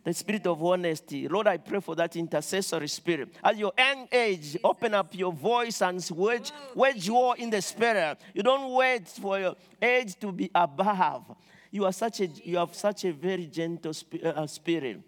the 0.04 0.14
spirit 0.14 0.46
of 0.46 0.62
honesty. 0.62 1.26
Lord, 1.26 1.48
I 1.48 1.56
pray 1.56 1.80
for 1.80 1.96
that 1.96 2.14
intercessory 2.14 2.86
spirit. 2.86 3.30
At 3.42 3.58
your 3.58 3.72
end 3.76 4.08
age, 4.12 4.56
open 4.62 4.94
up 4.94 5.12
your 5.12 5.32
voice 5.32 5.82
and 5.82 6.08
wage, 6.14 6.52
wage 6.72 7.10
war 7.10 7.34
in 7.36 7.50
the 7.50 7.60
spirit. 7.62 8.18
You 8.32 8.44
don't 8.44 8.72
wait 8.72 9.08
for 9.08 9.40
your 9.40 9.56
age 9.82 10.16
to 10.20 10.30
be 10.30 10.52
above. 10.54 11.34
You 11.72 11.84
are 11.84 11.92
such 11.92 12.20
a 12.20 12.26
you 12.26 12.58
have 12.58 12.76
such 12.76 13.04
a 13.04 13.12
very 13.12 13.46
gentle 13.46 13.92
uh, 14.22 14.46
spirit 14.46 15.00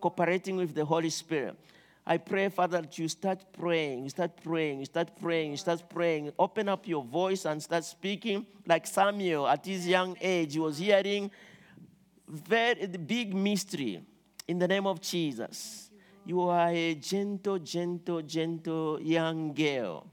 cooperating 0.00 0.56
with 0.56 0.74
the 0.74 0.84
Holy 0.84 1.10
Spirit. 1.10 1.56
I 2.06 2.16
pray, 2.16 2.48
Father, 2.48 2.80
that 2.80 2.98
you 2.98 3.06
start 3.06 3.44
praying, 3.52 4.08
start 4.08 4.42
praying, 4.42 4.84
start 4.86 5.10
praying, 5.20 5.58
start 5.58 5.82
praying. 5.90 6.32
Open 6.38 6.68
up 6.68 6.88
your 6.88 7.04
voice 7.04 7.44
and 7.44 7.62
start 7.62 7.84
speaking 7.84 8.46
like 8.66 8.86
Samuel 8.86 9.46
at 9.46 9.66
his 9.66 9.86
young 9.86 10.16
age. 10.18 10.54
He 10.54 10.58
was 10.58 10.78
hearing 10.78 11.30
very 12.26 12.86
big 12.86 13.34
mystery 13.34 14.00
in 14.46 14.58
the 14.58 14.66
name 14.66 14.86
of 14.86 15.02
Jesus. 15.02 15.90
You 16.24 16.40
are 16.48 16.70
a 16.70 16.94
gentle, 16.94 17.58
gentle, 17.58 18.22
gentle 18.22 19.00
young 19.02 19.52
girl. 19.52 20.06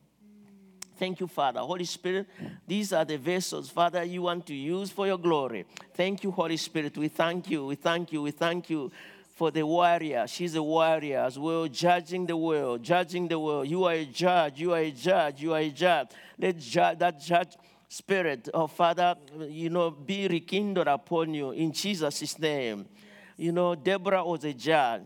Thank 0.97 1.19
you, 1.19 1.27
Father. 1.27 1.59
Holy 1.59 1.85
Spirit, 1.85 2.27
these 2.67 2.93
are 2.93 3.03
the 3.03 3.17
vessels, 3.17 3.69
Father, 3.69 4.03
you 4.03 4.21
want 4.21 4.45
to 4.47 4.53
use 4.53 4.89
for 4.89 5.07
your 5.07 5.17
glory. 5.17 5.65
Thank 5.93 6.23
you, 6.23 6.31
Holy 6.31 6.57
Spirit. 6.57 6.97
We 6.97 7.09
thank 7.09 7.49
you, 7.49 7.65
we 7.65 7.75
thank 7.75 8.13
you, 8.13 8.21
we 8.21 8.31
thank 8.31 8.69
you 8.69 8.91
for 9.35 9.51
the 9.51 9.65
warrior. 9.65 10.25
She's 10.27 10.55
a 10.55 10.63
warrior 10.63 11.19
as 11.19 11.37
well, 11.37 11.67
judging 11.67 12.25
the 12.25 12.37
world, 12.37 12.81
judging 12.81 13.27
the 13.27 13.37
world. 13.37 13.67
You 13.67 13.83
are 13.83 13.93
a 13.93 14.05
judge, 14.05 14.59
you 14.59 14.73
are 14.73 14.79
a 14.79 14.91
judge, 14.91 15.41
you 15.41 15.53
are 15.53 15.59
a 15.59 15.69
judge. 15.69 16.07
Let 16.39 16.57
judge, 16.57 16.99
that 16.99 17.19
judge 17.19 17.57
spirit, 17.89 18.49
oh 18.53 18.67
Father, 18.67 19.15
you 19.49 19.69
know, 19.69 19.91
be 19.91 20.27
rekindled 20.27 20.87
upon 20.87 21.33
you 21.33 21.51
in 21.51 21.73
Jesus' 21.73 22.39
name. 22.39 22.87
You 23.35 23.51
know, 23.51 23.75
Deborah 23.75 24.23
was 24.23 24.45
a 24.45 24.53
judge. 24.53 25.03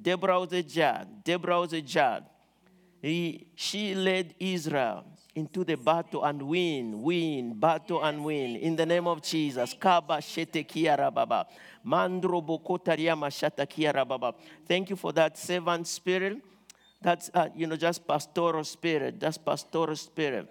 Deborah 0.00 0.38
was 0.38 0.52
a 0.52 0.62
judge. 0.62 1.08
Deborah 1.24 1.58
was 1.60 1.72
a 1.72 1.82
judge. 1.82 2.22
He, 3.02 3.48
she 3.56 3.94
led 3.94 4.34
Israel 4.38 5.04
into 5.34 5.64
the 5.64 5.76
battle 5.76 6.24
and 6.24 6.40
win, 6.42 7.02
win, 7.02 7.58
battle 7.58 8.02
and 8.02 8.24
win. 8.24 8.56
In 8.56 8.76
the 8.76 8.86
name 8.86 9.06
of 9.06 9.22
Jesus. 9.22 9.74
Kaba 9.78 10.18
shete 10.18 10.64
baba. 11.12 11.46
Mandro. 11.84 12.42
Thank 14.66 14.90
you 14.90 14.96
for 14.96 15.12
that 15.12 15.36
servant 15.36 15.86
spirit. 15.86 16.38
That's, 17.02 17.30
uh, 17.34 17.48
you 17.54 17.66
know, 17.66 17.76
just 17.76 18.06
pastoral 18.06 18.64
spirit. 18.64 19.20
That's 19.20 19.36
pastoral 19.36 19.96
spirit. 19.96 20.48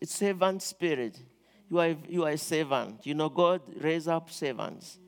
It's 0.00 0.14
servant 0.14 0.62
spirit. 0.62 1.20
You 1.68 1.80
are, 1.80 1.96
you 2.08 2.24
are 2.24 2.30
a 2.30 2.38
servant. 2.38 3.06
You 3.06 3.14
know, 3.14 3.28
God 3.28 3.60
raise 3.80 4.08
up 4.08 4.30
servants. 4.30 4.98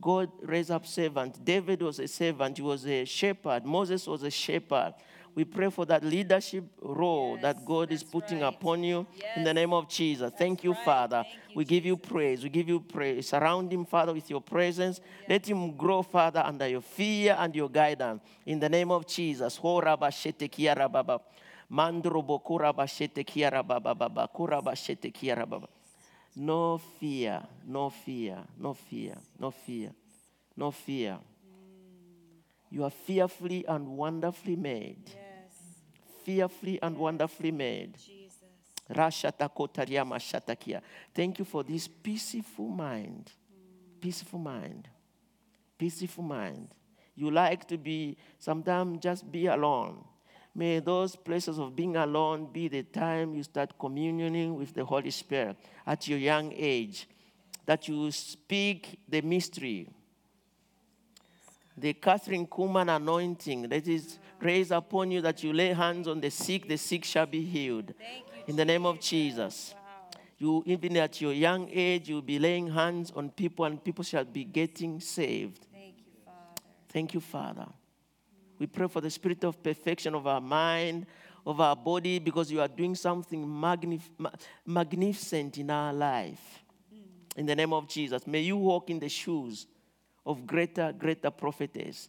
God 0.00 0.30
raise 0.42 0.70
up 0.70 0.86
servants. 0.86 1.38
David 1.38 1.82
was 1.82 1.98
a 1.98 2.06
servant. 2.06 2.58
He 2.58 2.62
was 2.62 2.86
a 2.86 3.04
shepherd. 3.04 3.64
Moses 3.64 4.06
was 4.06 4.22
a 4.22 4.30
shepherd. 4.30 4.94
We 5.34 5.44
pray 5.44 5.68
for 5.70 5.84
that 5.86 6.04
leadership 6.04 6.64
role 6.80 7.32
yes, 7.34 7.42
that 7.42 7.64
God 7.64 7.90
is 7.90 8.04
putting 8.04 8.40
right. 8.40 8.54
upon 8.54 8.84
you 8.84 9.06
yes. 9.16 9.36
in 9.36 9.42
the 9.42 9.52
name 9.52 9.72
of 9.72 9.88
Jesus. 9.88 10.30
That's 10.30 10.38
Thank 10.38 10.62
you, 10.62 10.72
right. 10.72 10.84
Father. 10.84 11.24
Thank 11.24 11.34
you, 11.48 11.56
we 11.56 11.64
give 11.64 11.84
you 11.84 11.96
praise. 11.96 12.44
We 12.44 12.50
give 12.50 12.68
you 12.68 12.80
praise. 12.80 13.28
Surround 13.28 13.72
him, 13.72 13.84
Father, 13.84 14.12
with 14.12 14.30
your 14.30 14.40
presence. 14.40 15.00
Yes. 15.02 15.28
Let 15.28 15.46
him 15.48 15.76
grow, 15.76 16.02
Father, 16.02 16.40
under 16.44 16.68
your 16.68 16.82
fear 16.82 17.36
and 17.38 17.54
your 17.54 17.68
guidance. 17.68 18.22
In 18.46 18.60
the 18.60 18.68
name 18.68 18.92
of 18.92 19.06
Jesus. 19.08 19.58
No 26.36 26.78
fear, 26.78 27.42
no 27.66 27.90
fear, 27.90 28.38
no 28.58 28.74
fear, 28.74 29.14
no 29.38 29.50
fear, 29.50 29.90
no 30.56 30.70
fear. 30.70 31.12
Mm. 31.12 31.20
You 32.70 32.84
are 32.84 32.90
fearfully 32.90 33.64
and 33.66 33.86
wonderfully 33.96 34.56
made. 34.56 35.10
Fearfully 36.24 36.80
and 36.82 36.96
wonderfully 36.96 37.52
made. 37.52 37.96
Jesus. 37.98 38.34
Thank 41.14 41.38
you 41.38 41.44
for 41.44 41.62
this 41.62 41.88
peaceful 41.88 42.68
mind. 42.68 43.32
Peaceful 44.00 44.38
mind. 44.38 44.88
Peaceful 45.78 46.24
mind. 46.24 46.68
You 47.16 47.30
like 47.30 47.66
to 47.68 47.78
be, 47.78 48.16
sometimes 48.38 49.00
just 49.00 49.30
be 49.30 49.46
alone. 49.46 50.04
May 50.54 50.80
those 50.80 51.16
places 51.16 51.58
of 51.58 51.74
being 51.74 51.96
alone 51.96 52.48
be 52.52 52.68
the 52.68 52.82
time 52.82 53.34
you 53.34 53.42
start 53.42 53.78
communing 53.78 54.54
with 54.54 54.74
the 54.74 54.84
Holy 54.84 55.10
Spirit 55.10 55.56
at 55.86 56.06
your 56.06 56.18
young 56.18 56.52
age, 56.54 57.08
that 57.66 57.88
you 57.88 58.10
speak 58.10 59.00
the 59.08 59.20
mystery. 59.22 59.88
The 61.76 61.94
Kathryn 61.94 62.48
Kuhlman 62.48 62.94
anointing 62.94 63.68
that 63.68 63.88
is 63.88 64.18
raised 64.40 64.70
upon 64.70 65.10
you, 65.10 65.20
that 65.22 65.42
you 65.42 65.52
lay 65.52 65.72
hands 65.72 66.06
on 66.06 66.20
the 66.20 66.30
sick, 66.30 66.68
the 66.68 66.76
sick 66.76 67.04
shall 67.04 67.26
be 67.26 67.42
healed. 67.42 67.92
In 68.46 68.56
the 68.56 68.64
name 68.64 68.86
of 68.86 69.00
Jesus. 69.00 69.74
Wow. 69.74 70.20
You, 70.38 70.62
even 70.66 70.96
at 70.98 71.20
your 71.20 71.32
young 71.32 71.68
age, 71.72 72.08
you'll 72.08 72.22
be 72.22 72.38
laying 72.38 72.68
hands 72.68 73.12
on 73.14 73.30
people 73.30 73.64
and 73.64 73.82
people 73.82 74.04
shall 74.04 74.24
be 74.24 74.44
getting 74.44 75.00
saved. 75.00 75.66
Thank 75.72 75.94
you, 75.96 76.12
Father. 76.24 76.62
Thank 76.88 77.14
you, 77.14 77.20
Father. 77.20 77.66
We 78.58 78.66
pray 78.66 78.86
for 78.86 79.00
the 79.00 79.10
spirit 79.10 79.42
of 79.44 79.62
perfection 79.62 80.14
of 80.14 80.26
our 80.26 80.40
mind, 80.40 81.06
of 81.44 81.60
our 81.60 81.74
body, 81.74 82.18
because 82.20 82.52
you 82.52 82.60
are 82.60 82.68
doing 82.68 82.94
something 82.94 83.44
magnif- 83.44 84.10
magnificent 84.64 85.58
in 85.58 85.70
our 85.70 85.92
life. 85.92 86.62
Mm. 86.94 87.38
In 87.38 87.46
the 87.46 87.56
name 87.56 87.72
of 87.72 87.88
Jesus, 87.88 88.26
may 88.26 88.40
you 88.40 88.56
walk 88.56 88.90
in 88.90 89.00
the 89.00 89.08
shoes 89.08 89.66
of 90.26 90.46
greater, 90.46 90.92
greater 90.92 91.30
prophetess. 91.30 92.08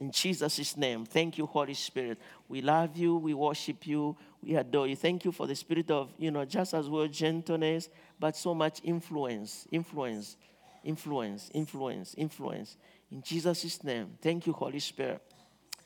In 0.00 0.10
Jesus' 0.10 0.76
name, 0.76 1.04
thank 1.04 1.38
you, 1.38 1.46
Holy 1.46 1.74
Spirit. 1.74 2.18
We 2.48 2.60
love 2.60 2.96
you, 2.96 3.16
we 3.16 3.32
worship 3.32 3.86
you, 3.86 4.16
we 4.42 4.56
adore 4.56 4.88
you. 4.88 4.96
Thank 4.96 5.24
you 5.24 5.32
for 5.32 5.46
the 5.46 5.54
spirit 5.54 5.90
of, 5.90 6.12
you 6.18 6.30
know, 6.30 6.44
just 6.44 6.74
as 6.74 6.88
well 6.88 7.06
gentleness, 7.06 7.88
but 8.18 8.36
so 8.36 8.54
much 8.54 8.80
influence, 8.82 9.66
influence, 9.70 10.36
influence, 10.82 11.50
influence, 11.54 12.14
influence. 12.18 12.76
In 13.10 13.22
Jesus' 13.22 13.82
name, 13.84 14.18
thank 14.20 14.46
you, 14.46 14.52
Holy 14.52 14.80
Spirit. 14.80 15.22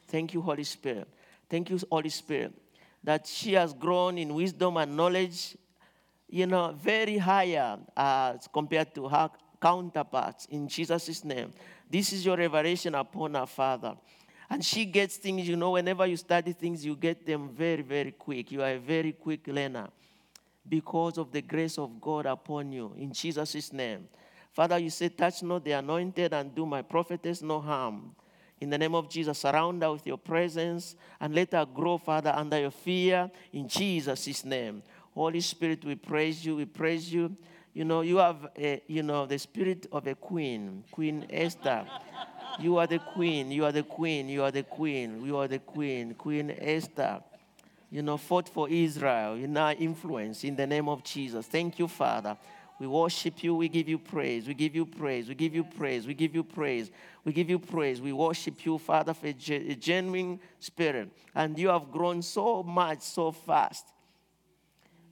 Thank 0.08 0.32
you, 0.32 0.40
Holy 0.40 0.64
Spirit. 0.64 1.06
Thank 1.50 1.70
you, 1.70 1.78
Holy 1.90 2.08
Spirit, 2.08 2.54
that 3.04 3.26
she 3.26 3.52
has 3.52 3.74
grown 3.74 4.16
in 4.16 4.34
wisdom 4.34 4.78
and 4.78 4.96
knowledge, 4.96 5.56
you 6.28 6.46
know, 6.46 6.72
very 6.72 7.18
higher 7.18 7.78
as 7.96 8.48
compared 8.52 8.94
to 8.94 9.08
her 9.08 9.30
counterparts 9.60 10.46
in 10.46 10.68
Jesus' 10.68 11.24
name. 11.24 11.52
This 11.90 12.12
is 12.12 12.24
your 12.24 12.36
revelation 12.36 12.94
upon 12.94 13.36
our 13.36 13.46
Father. 13.46 13.94
And 14.50 14.64
she 14.64 14.84
gets 14.86 15.16
things, 15.16 15.46
you 15.46 15.56
know, 15.56 15.72
whenever 15.72 16.06
you 16.06 16.16
study 16.16 16.52
things, 16.52 16.84
you 16.84 16.96
get 16.96 17.26
them 17.26 17.50
very, 17.50 17.82
very 17.82 18.12
quick. 18.12 18.50
You 18.50 18.62
are 18.62 18.72
a 18.72 18.78
very 18.78 19.12
quick 19.12 19.46
learner 19.46 19.88
because 20.68 21.18
of 21.18 21.32
the 21.32 21.42
grace 21.42 21.78
of 21.78 22.00
God 22.00 22.26
upon 22.26 22.72
you 22.72 22.94
in 22.96 23.12
Jesus' 23.12 23.72
name. 23.72 24.08
Father, 24.52 24.78
you 24.78 24.90
say, 24.90 25.08
touch 25.08 25.42
not 25.42 25.64
the 25.64 25.72
anointed 25.72 26.32
and 26.32 26.54
do 26.54 26.66
my 26.66 26.82
prophetess 26.82 27.42
no 27.42 27.60
harm. 27.60 28.14
In 28.60 28.70
the 28.70 28.78
name 28.78 28.94
of 28.94 29.08
Jesus, 29.08 29.38
surround 29.38 29.82
her 29.82 29.92
with 29.92 30.06
your 30.06 30.18
presence 30.18 30.96
and 31.20 31.34
let 31.34 31.52
her 31.52 31.64
grow, 31.64 31.96
Father, 31.96 32.32
under 32.34 32.58
your 32.58 32.72
fear 32.72 33.30
in 33.52 33.68
Jesus' 33.68 34.44
name. 34.44 34.82
Holy 35.14 35.40
Spirit, 35.40 35.84
we 35.84 35.94
praise 35.94 36.44
you, 36.44 36.56
we 36.56 36.64
praise 36.64 37.12
you. 37.12 37.36
You 37.78 37.84
know, 37.84 38.00
you 38.00 38.16
have, 38.16 38.50
a, 38.58 38.82
you 38.88 39.04
know, 39.04 39.24
the 39.24 39.38
spirit 39.38 39.86
of 39.92 40.08
a 40.08 40.16
queen, 40.16 40.82
Queen 40.90 41.24
Esther. 41.30 41.86
You 42.58 42.76
are 42.78 42.88
the 42.88 42.98
queen, 42.98 43.52
you 43.52 43.64
are 43.64 43.70
the 43.70 43.84
queen, 43.84 44.28
you 44.28 44.42
are 44.42 44.50
the 44.50 44.64
queen, 44.64 45.24
you 45.24 45.36
are 45.36 45.46
the 45.46 45.60
queen, 45.60 46.14
Queen 46.14 46.52
Esther. 46.58 47.20
You 47.92 48.02
know, 48.02 48.16
fought 48.16 48.48
for 48.48 48.68
Israel 48.68 49.34
in 49.34 49.56
our 49.56 49.74
influence 49.74 50.42
in 50.42 50.56
the 50.56 50.66
name 50.66 50.88
of 50.88 51.04
Jesus. 51.04 51.46
Thank 51.46 51.78
you, 51.78 51.86
Father. 51.86 52.36
We 52.80 52.88
worship 52.88 53.44
you. 53.44 53.54
We 53.54 53.68
give 53.68 53.88
you 53.88 53.98
praise. 53.98 54.48
We 54.48 54.54
give 54.54 54.74
you 54.74 54.84
praise. 54.84 55.28
We 55.28 55.36
give 55.36 55.54
you 55.54 55.62
praise. 55.62 56.04
We 56.04 56.14
give 56.14 56.34
you 56.34 56.42
praise. 56.42 56.90
We 57.24 57.32
give 57.32 57.48
you 57.48 57.60
praise. 57.60 58.00
We 58.00 58.12
worship 58.12 58.66
you, 58.66 58.78
Father, 58.78 59.14
for 59.14 59.28
a 59.28 59.32
genuine 59.32 60.40
spirit. 60.58 61.10
And 61.32 61.56
you 61.56 61.68
have 61.68 61.92
grown 61.92 62.22
so 62.22 62.64
much, 62.64 63.02
so 63.02 63.30
fast 63.30 63.92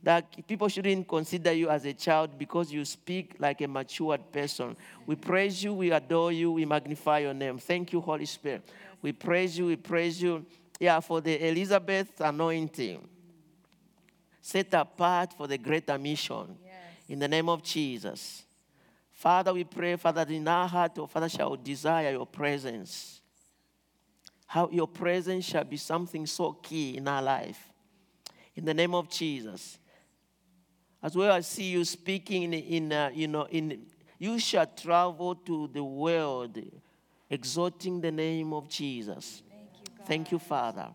that 0.06 0.46
people 0.46 0.68
shouldn't 0.68 1.08
consider 1.08 1.52
you 1.52 1.68
as 1.68 1.84
a 1.84 1.92
child 1.92 2.38
because 2.38 2.72
you 2.72 2.84
speak 2.84 3.34
like 3.40 3.60
a 3.60 3.66
matured 3.66 4.20
person. 4.30 4.76
We 5.04 5.16
praise 5.16 5.64
you, 5.64 5.74
we 5.74 5.90
adore 5.90 6.30
you, 6.30 6.52
we 6.52 6.64
magnify 6.64 7.18
your 7.18 7.34
name. 7.34 7.58
Thank 7.58 7.92
you, 7.92 8.00
Holy 8.00 8.24
Spirit. 8.24 8.62
We 9.02 9.10
praise 9.10 9.58
you, 9.58 9.66
we 9.66 9.74
praise 9.74 10.22
you. 10.22 10.46
Yeah, 10.78 11.00
for 11.00 11.20
the 11.20 11.48
Elizabeth 11.48 12.20
anointing. 12.20 13.00
Set 14.40 14.72
apart 14.74 15.32
for 15.32 15.48
the 15.48 15.58
greater 15.58 15.98
mission. 15.98 16.56
Yes. 16.64 16.74
In 17.08 17.18
the 17.18 17.26
name 17.26 17.48
of 17.48 17.64
Jesus. 17.64 18.44
Father, 19.12 19.52
we 19.52 19.64
pray, 19.64 19.96
Father, 19.96 20.24
that 20.24 20.32
in 20.32 20.46
our 20.46 20.68
heart, 20.68 20.92
oh, 20.98 21.08
Father, 21.08 21.28
shall 21.28 21.56
desire 21.56 22.12
your 22.12 22.26
presence. 22.26 23.20
How 24.46 24.68
your 24.70 24.86
presence 24.86 25.46
shall 25.46 25.64
be 25.64 25.78
something 25.78 26.26
so 26.26 26.52
key 26.52 26.96
in 26.96 27.08
our 27.08 27.22
life. 27.22 27.72
In 28.54 28.64
the 28.64 28.72
name 28.72 28.94
of 28.94 29.10
Jesus. 29.10 29.78
As 31.06 31.14
well 31.14 31.36
as 31.36 31.46
see 31.46 31.70
you 31.70 31.84
speaking 31.84 32.42
in, 32.42 32.52
in 32.52 32.92
uh, 32.92 33.10
you 33.14 33.28
know, 33.28 33.44
in, 33.44 33.80
you 34.18 34.40
shall 34.40 34.66
travel 34.66 35.36
to 35.36 35.70
the 35.72 35.84
world 35.84 36.58
exalting 37.30 38.00
the 38.00 38.10
name 38.10 38.52
of 38.52 38.68
Jesus. 38.68 39.44
Thank 39.48 39.60
you, 39.70 40.04
Thank 40.04 40.32
you 40.32 40.38
Father. 40.40 40.88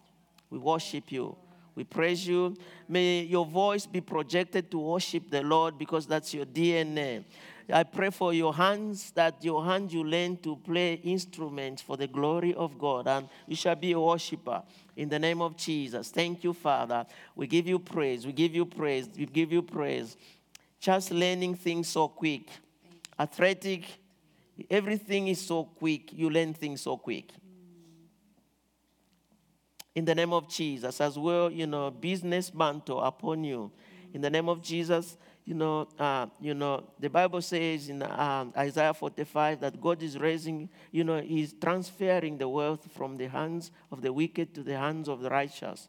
We 0.49 0.57
worship 0.57 1.13
you. 1.13 1.37
We 1.75 1.85
praise 1.85 2.27
you. 2.27 2.57
May 2.89 3.21
your 3.21 3.45
voice 3.45 3.85
be 3.85 4.01
projected 4.01 4.69
to 4.71 4.79
worship 4.79 5.31
the 5.31 5.43
Lord 5.43 5.77
because 5.77 6.05
that's 6.07 6.33
your 6.33 6.45
DNA. 6.45 7.23
I 7.71 7.83
pray 7.83 8.09
for 8.09 8.33
your 8.33 8.53
hands 8.53 9.11
that 9.11 9.41
your 9.41 9.63
hands 9.63 9.93
you 9.93 10.03
learn 10.03 10.35
to 10.37 10.57
play 10.57 10.95
instruments 10.95 11.81
for 11.81 11.95
the 11.95 12.07
glory 12.07 12.53
of 12.53 12.77
God 12.77 13.07
and 13.07 13.29
you 13.47 13.55
shall 13.55 13.75
be 13.75 13.93
a 13.93 13.99
worshiper 13.99 14.61
in 15.01 15.09
the 15.09 15.17
name 15.17 15.41
of 15.41 15.57
Jesus. 15.57 16.11
Thank 16.11 16.43
you, 16.43 16.53
Father. 16.53 17.07
We 17.35 17.47
give 17.47 17.67
you 17.67 17.79
praise. 17.79 18.23
We 18.23 18.33
give 18.33 18.53
you 18.53 18.67
praise. 18.67 19.09
We 19.17 19.25
give 19.25 19.51
you 19.51 19.63
praise. 19.63 20.15
Just 20.79 21.09
learning 21.09 21.55
things 21.55 21.87
so 21.87 22.07
quick. 22.07 22.47
Athletic, 23.17 23.83
everything 24.69 25.27
is 25.27 25.41
so 25.43 25.63
quick. 25.63 26.13
You 26.13 26.29
learn 26.29 26.53
things 26.53 26.81
so 26.81 26.97
quick. 26.97 27.31
In 29.95 30.05
the 30.05 30.13
name 30.13 30.33
of 30.33 30.47
Jesus, 30.47 31.01
as 31.01 31.17
well, 31.17 31.49
you 31.49 31.65
know, 31.65 31.89
business 31.89 32.53
mantle 32.53 33.01
upon 33.01 33.43
you. 33.43 33.71
In 34.13 34.21
the 34.21 34.29
name 34.29 34.49
of 34.49 34.61
Jesus, 34.61 35.17
you 35.45 35.55
know, 35.55 35.87
uh, 35.97 36.27
you 36.39 36.53
know, 36.53 36.83
the 36.99 37.09
Bible 37.09 37.41
says 37.41 37.89
in 37.89 38.03
um, 38.03 38.53
Isaiah 38.55 38.93
45 38.93 39.59
that 39.61 39.81
God 39.81 40.01
is 40.03 40.17
raising, 40.17 40.69
you 40.91 41.03
know, 41.03 41.19
He's 41.21 41.53
transferring 41.53 42.37
the 42.37 42.47
wealth 42.47 42.87
from 42.95 43.17
the 43.17 43.27
hands 43.27 43.71
of 43.91 44.01
the 44.01 44.13
wicked 44.13 44.53
to 44.55 44.63
the 44.63 44.77
hands 44.77 45.09
of 45.09 45.21
the 45.21 45.29
righteous. 45.29 45.87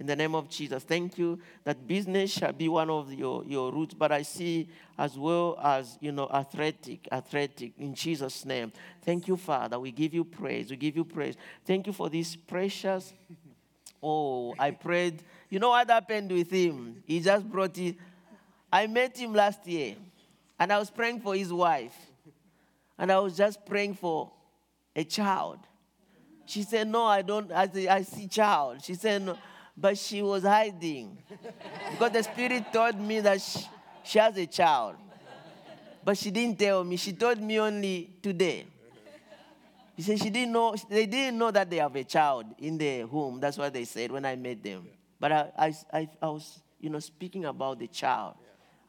In 0.00 0.06
the 0.06 0.16
name 0.16 0.34
of 0.34 0.48
Jesus, 0.48 0.82
thank 0.82 1.18
you 1.18 1.38
that 1.62 1.86
business 1.86 2.32
shall 2.32 2.52
be 2.52 2.68
one 2.68 2.90
of 2.90 3.12
your, 3.12 3.44
your 3.44 3.70
roots, 3.72 3.94
but 3.94 4.10
I 4.10 4.22
see 4.22 4.68
as 4.98 5.16
well 5.16 5.56
as, 5.62 5.96
you 6.00 6.10
know, 6.10 6.28
athletic, 6.32 7.06
athletic, 7.12 7.74
in 7.78 7.94
Jesus' 7.94 8.44
name. 8.44 8.72
Thank 9.02 9.28
you, 9.28 9.36
Father. 9.36 9.78
We 9.78 9.92
give 9.92 10.12
you 10.12 10.24
praise. 10.24 10.70
We 10.70 10.76
give 10.76 10.96
you 10.96 11.04
praise. 11.04 11.36
Thank 11.64 11.86
you 11.86 11.92
for 11.92 12.08
this 12.08 12.36
precious. 12.36 13.12
Oh, 14.06 14.54
I 14.58 14.70
prayed. 14.72 15.22
You 15.48 15.58
know 15.58 15.70
what 15.70 15.88
happened 15.88 16.30
with 16.30 16.50
him? 16.50 17.02
He 17.06 17.20
just 17.20 17.50
brought 17.50 17.78
it 17.78 17.96
I 18.74 18.88
met 18.88 19.16
him 19.16 19.32
last 19.32 19.64
year, 19.68 19.94
and 20.58 20.72
I 20.72 20.80
was 20.80 20.90
praying 20.90 21.20
for 21.20 21.36
his 21.36 21.52
wife, 21.52 21.94
and 22.98 23.12
I 23.12 23.20
was 23.20 23.36
just 23.36 23.64
praying 23.64 23.94
for 23.94 24.32
a 24.96 25.04
child. 25.04 25.60
She 26.44 26.64
said, 26.64 26.88
No, 26.88 27.04
I 27.04 27.22
don't. 27.22 27.52
I, 27.52 27.70
I 27.88 28.02
see 28.02 28.26
child. 28.26 28.82
She 28.82 28.94
said, 28.94 29.22
No, 29.22 29.38
but 29.76 29.96
she 29.96 30.22
was 30.22 30.42
hiding 30.42 31.16
because 31.92 32.10
the 32.10 32.24
Spirit 32.24 32.72
told 32.72 32.98
me 32.98 33.20
that 33.20 33.40
she, 33.40 33.60
she 34.02 34.18
has 34.18 34.36
a 34.36 34.46
child. 34.46 34.96
But 36.04 36.18
she 36.18 36.32
didn't 36.32 36.58
tell 36.58 36.82
me. 36.82 36.96
She 36.96 37.12
told 37.12 37.40
me 37.40 37.60
only 37.60 38.10
today. 38.20 38.66
She 39.94 40.02
said 40.02 40.18
she 40.18 40.30
didn't 40.30 40.50
know, 40.50 40.74
they 40.88 41.06
didn't 41.06 41.38
know 41.38 41.52
that 41.52 41.70
they 41.70 41.76
have 41.76 41.94
a 41.94 42.02
child 42.02 42.46
in 42.58 42.76
their 42.76 43.06
home. 43.06 43.38
That's 43.38 43.56
what 43.56 43.72
they 43.72 43.84
said 43.84 44.10
when 44.10 44.24
I 44.24 44.34
met 44.34 44.64
them. 44.64 44.88
But 45.20 45.30
I, 45.30 45.52
I, 45.56 45.74
I, 45.92 46.08
I 46.20 46.26
was, 46.26 46.58
you 46.80 46.90
know, 46.90 46.98
speaking 46.98 47.44
about 47.44 47.78
the 47.78 47.86
child. 47.86 48.34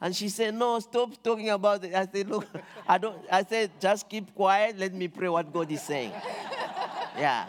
And 0.00 0.14
she 0.14 0.28
said, 0.28 0.54
No, 0.54 0.78
stop 0.80 1.22
talking 1.22 1.50
about 1.50 1.84
it. 1.84 1.94
I 1.94 2.06
said, 2.06 2.28
Look, 2.28 2.46
I 2.88 2.98
don't 2.98 3.16
I 3.30 3.44
said, 3.44 3.70
just 3.80 4.08
keep 4.08 4.34
quiet, 4.34 4.78
let 4.78 4.94
me 4.94 5.08
pray 5.08 5.28
what 5.28 5.52
God 5.52 5.70
is 5.70 5.82
saying. 5.82 6.12
yeah. 7.18 7.46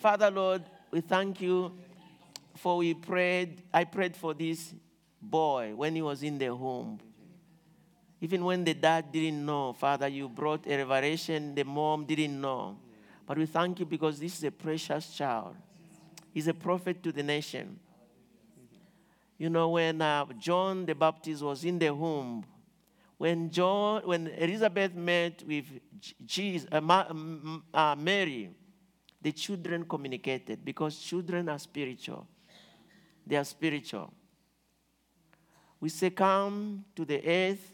Father 0.00 0.30
Lord, 0.30 0.62
we 0.90 1.00
thank 1.00 1.40
you 1.40 1.72
for 2.56 2.76
we 2.76 2.94
prayed. 2.94 3.62
I 3.72 3.84
prayed 3.84 4.16
for 4.16 4.34
this 4.34 4.74
boy 5.20 5.72
when 5.74 5.94
he 5.94 6.02
was 6.02 6.22
in 6.22 6.38
the 6.38 6.54
home. 6.54 7.00
Even 8.20 8.44
when 8.44 8.64
the 8.64 8.74
dad 8.74 9.12
didn't 9.12 9.44
know, 9.44 9.72
Father, 9.72 10.08
you 10.08 10.28
brought 10.28 10.66
a 10.66 10.76
revelation, 10.76 11.54
the 11.54 11.64
mom 11.64 12.04
didn't 12.04 12.40
know. 12.40 12.78
But 13.26 13.38
we 13.38 13.46
thank 13.46 13.80
you 13.80 13.86
because 13.86 14.18
this 14.18 14.38
is 14.38 14.44
a 14.44 14.50
precious 14.50 15.14
child. 15.14 15.56
He's 16.32 16.48
a 16.48 16.54
prophet 16.54 17.02
to 17.02 17.12
the 17.12 17.22
nation. 17.22 17.78
You 19.36 19.50
know, 19.50 19.70
when 19.70 20.00
uh, 20.00 20.26
John 20.38 20.86
the 20.86 20.94
Baptist 20.94 21.42
was 21.42 21.64
in 21.64 21.78
the 21.78 21.92
womb, 21.92 22.44
when 23.18 23.50
John, 23.50 24.02
when 24.04 24.28
Elizabeth 24.28 24.94
met 24.94 25.42
with 25.46 25.64
Jesus, 26.24 26.68
uh, 26.70 26.80
Ma, 26.80 27.04
uh, 27.72 27.96
Mary, 27.96 28.50
the 29.20 29.32
children 29.32 29.84
communicated 29.84 30.64
because 30.64 30.98
children 30.98 31.48
are 31.48 31.58
spiritual. 31.58 32.26
They 33.26 33.36
are 33.36 33.44
spiritual. 33.44 34.12
We 35.80 35.88
say, 35.88 36.10
Come 36.10 36.84
to 36.94 37.04
the 37.04 37.26
earth, 37.26 37.72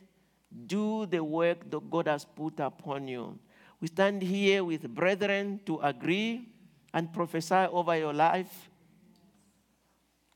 do 0.66 1.06
the 1.06 1.22
work 1.22 1.68
that 1.70 1.90
God 1.90 2.08
has 2.08 2.24
put 2.24 2.60
upon 2.60 3.08
you. 3.08 3.38
We 3.80 3.88
stand 3.88 4.22
here 4.22 4.62
with 4.62 4.88
brethren 4.94 5.60
to 5.66 5.80
agree 5.80 6.48
and 6.92 7.12
prophesy 7.12 7.66
over 7.70 7.96
your 7.96 8.12
life 8.12 8.69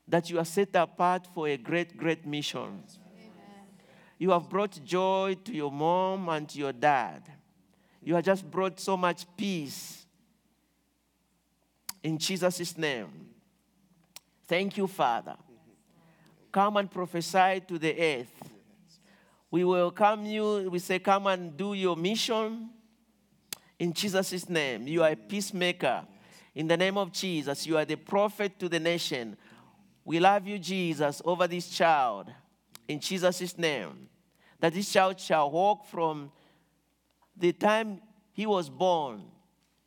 that 0.07 0.29
you 0.29 0.39
are 0.39 0.45
set 0.45 0.75
apart 0.75 1.27
for 1.33 1.47
a 1.47 1.57
great, 1.57 1.97
great 1.97 2.25
mission. 2.25 2.59
Amen. 2.59 2.83
You 4.17 4.31
have 4.31 4.49
brought 4.49 4.79
joy 4.83 5.35
to 5.45 5.53
your 5.53 5.71
mom 5.71 6.29
and 6.29 6.47
to 6.49 6.59
your 6.59 6.73
dad. 6.73 7.23
You 8.03 8.15
have 8.15 8.23
just 8.23 8.49
brought 8.49 8.79
so 8.79 8.95
much 8.95 9.25
peace. 9.35 10.05
In 12.03 12.19
Jesus' 12.19 12.77
name. 12.77 13.09
Thank 14.47 14.77
you, 14.77 14.85
Father. 14.85 15.35
Come 16.51 16.77
and 16.77 16.89
prophesy 16.89 17.61
to 17.67 17.79
the 17.79 17.99
earth. 17.99 18.31
We 19.49 19.63
welcome 19.63 20.25
you. 20.25 20.69
We 20.69 20.79
say, 20.79 20.99
Come 20.99 21.27
and 21.27 21.57
do 21.57 21.73
your 21.73 21.97
mission. 21.97 22.69
In 23.79 23.91
Jesus' 23.91 24.47
name. 24.47 24.87
You 24.87 25.01
are 25.03 25.11
a 25.11 25.15
peacemaker. 25.15 26.05
In 26.53 26.67
the 26.67 26.77
name 26.77 26.97
of 26.97 27.11
Jesus, 27.11 27.67
you 27.67 27.77
are 27.77 27.83
the 27.83 27.97
prophet 27.97 28.57
to 28.59 28.69
the 28.69 28.79
nation. 28.79 29.35
We 30.05 30.19
love 30.19 30.47
you, 30.47 30.59
Jesus, 30.59 31.21
over 31.25 31.47
this 31.47 31.67
child. 31.67 32.31
In 32.87 32.99
Jesus' 32.99 33.57
name. 33.57 34.07
That 34.59 34.73
this 34.73 34.91
child 34.91 35.19
shall 35.19 35.49
walk 35.49 35.85
from 35.87 36.31
the 37.35 37.51
time 37.51 37.99
he 38.31 38.45
was 38.45 38.69
born 38.69 39.23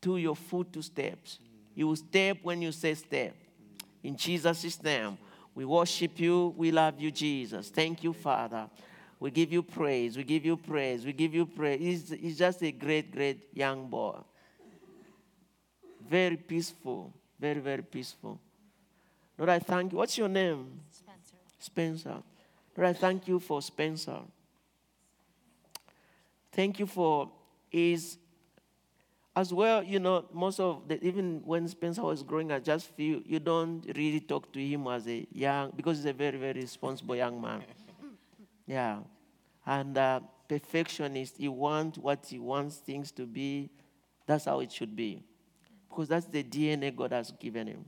to 0.03 0.17
your 0.17 0.37
foot 0.37 0.73
to 0.73 0.83
steps. 0.83 1.39
He 1.75 1.85
will 1.85 1.97
step 1.97 2.39
when 2.43 2.61
you 2.61 2.73
say 2.73 2.95
step. 2.95 3.37
In 4.03 4.17
Jesus' 4.17 4.83
name. 4.83 5.17
We 5.55 5.65
worship 5.65 6.19
you. 6.19 6.55
We 6.57 6.73
love 6.73 7.01
you, 7.01 7.11
Jesus. 7.11 7.69
Thank 7.69 8.03
you, 8.03 8.13
Father. 8.13 8.69
We 9.21 9.31
give 9.31 9.53
you 9.53 9.63
praise. 9.63 10.17
We 10.17 10.25
give 10.25 10.45
you 10.45 10.57
praise. 10.57 11.05
We 11.05 11.13
give 11.13 11.35
you 11.35 11.47
praise. 11.47 11.81
He's, 11.81 12.11
he's 12.11 12.39
just 12.39 12.63
a 12.63 12.71
great, 12.71 13.13
great 13.13 13.49
young 13.53 13.89
boy. 13.89 14.19
Very 16.09 16.37
peaceful. 16.37 17.13
Very, 17.41 17.61
very 17.61 17.83
peaceful. 17.83 18.41
Lord, 19.39 19.51
I 19.51 19.61
thank 19.61 19.93
you. 19.93 19.99
What's 19.99 20.19
your 20.19 20.29
name? 20.29 20.81
Spencer. 20.91 21.37
Spencer. 21.59 22.23
Lord, 22.77 22.89
I 22.89 22.93
thank 22.93 23.29
you 23.29 23.39
for 23.39 23.63
Spencer. 23.63 24.19
Thank 26.53 26.81
you 26.81 26.87
for 26.87 27.31
his, 27.71 28.19
as 29.37 29.55
well, 29.55 29.85
you 29.85 30.01
know, 30.01 30.25
most 30.33 30.59
of 30.59 30.89
the, 30.89 31.03
even 31.05 31.41
when 31.45 31.69
Spencer 31.69 32.03
was 32.03 32.25
growing, 32.25 32.51
I 32.51 32.59
just 32.59 32.89
feel 32.97 33.21
you 33.25 33.39
don't 33.39 33.85
really 33.95 34.19
talk 34.19 34.53
to 34.53 34.59
him 34.59 34.89
as 34.89 35.07
a 35.07 35.25
young, 35.31 35.73
because 35.77 35.99
he's 35.99 36.07
a 36.07 36.13
very, 36.13 36.37
very 36.37 36.61
responsible 36.61 37.15
young 37.15 37.41
man. 37.41 37.63
yeah. 38.67 38.99
And 39.65 39.97
uh, 39.97 40.21
perfectionist, 40.49 41.37
he 41.37 41.47
wants 41.47 41.99
what 41.99 42.27
he 42.29 42.41
wants 42.41 42.79
things 42.79 43.13
to 43.13 43.27
be. 43.27 43.71
That's 44.27 44.47
how 44.47 44.59
it 44.61 44.73
should 44.73 44.97
be. 44.97 45.23
Because 45.89 46.09
that's 46.09 46.27
the 46.27 46.43
DNA 46.43 46.95
God 46.95 47.13
has 47.13 47.31
given 47.39 47.69
him. 47.69 47.85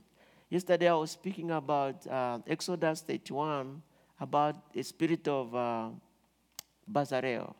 Yesterday 0.51 0.89
I 0.89 0.95
was 0.95 1.11
speaking 1.11 1.49
about 1.51 2.05
uh, 2.05 2.39
Exodus 2.45 2.99
31, 3.07 3.81
about 4.19 4.73
the 4.73 4.83
spirit 4.83 5.25
of 5.29 5.55
uh, 5.55 5.87
Bezalel. 6.91 7.55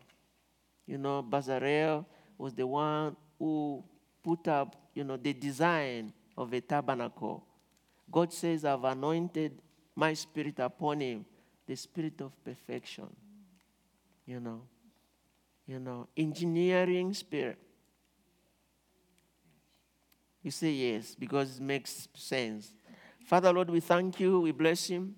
You 0.85 0.97
know, 0.97 1.23
Bezalel 1.23 2.05
was 2.37 2.53
the 2.53 2.67
one 2.67 3.15
who 3.39 3.81
put 4.21 4.45
up, 4.49 4.75
you 4.93 5.05
know, 5.05 5.15
the 5.15 5.31
design 5.31 6.11
of 6.37 6.51
a 6.51 6.59
tabernacle. 6.59 7.45
God 8.11 8.33
says, 8.33 8.65
I've 8.65 8.83
anointed 8.83 9.53
my 9.95 10.13
spirit 10.13 10.59
upon 10.59 10.99
him, 10.99 11.25
the 11.65 11.77
spirit 11.77 12.19
of 12.19 12.33
perfection. 12.43 13.07
You 14.25 14.41
know, 14.41 14.63
you 15.65 15.79
know, 15.79 16.09
engineering 16.17 17.13
spirit. 17.13 17.57
You 20.43 20.51
say 20.51 20.71
yes 20.71 21.15
because 21.15 21.57
it 21.57 21.61
makes 21.61 22.09
sense. 22.15 22.73
Father, 23.31 23.53
Lord, 23.53 23.69
we 23.69 23.79
thank 23.79 24.19
you. 24.19 24.41
We 24.41 24.51
bless 24.51 24.87
him. 24.87 25.15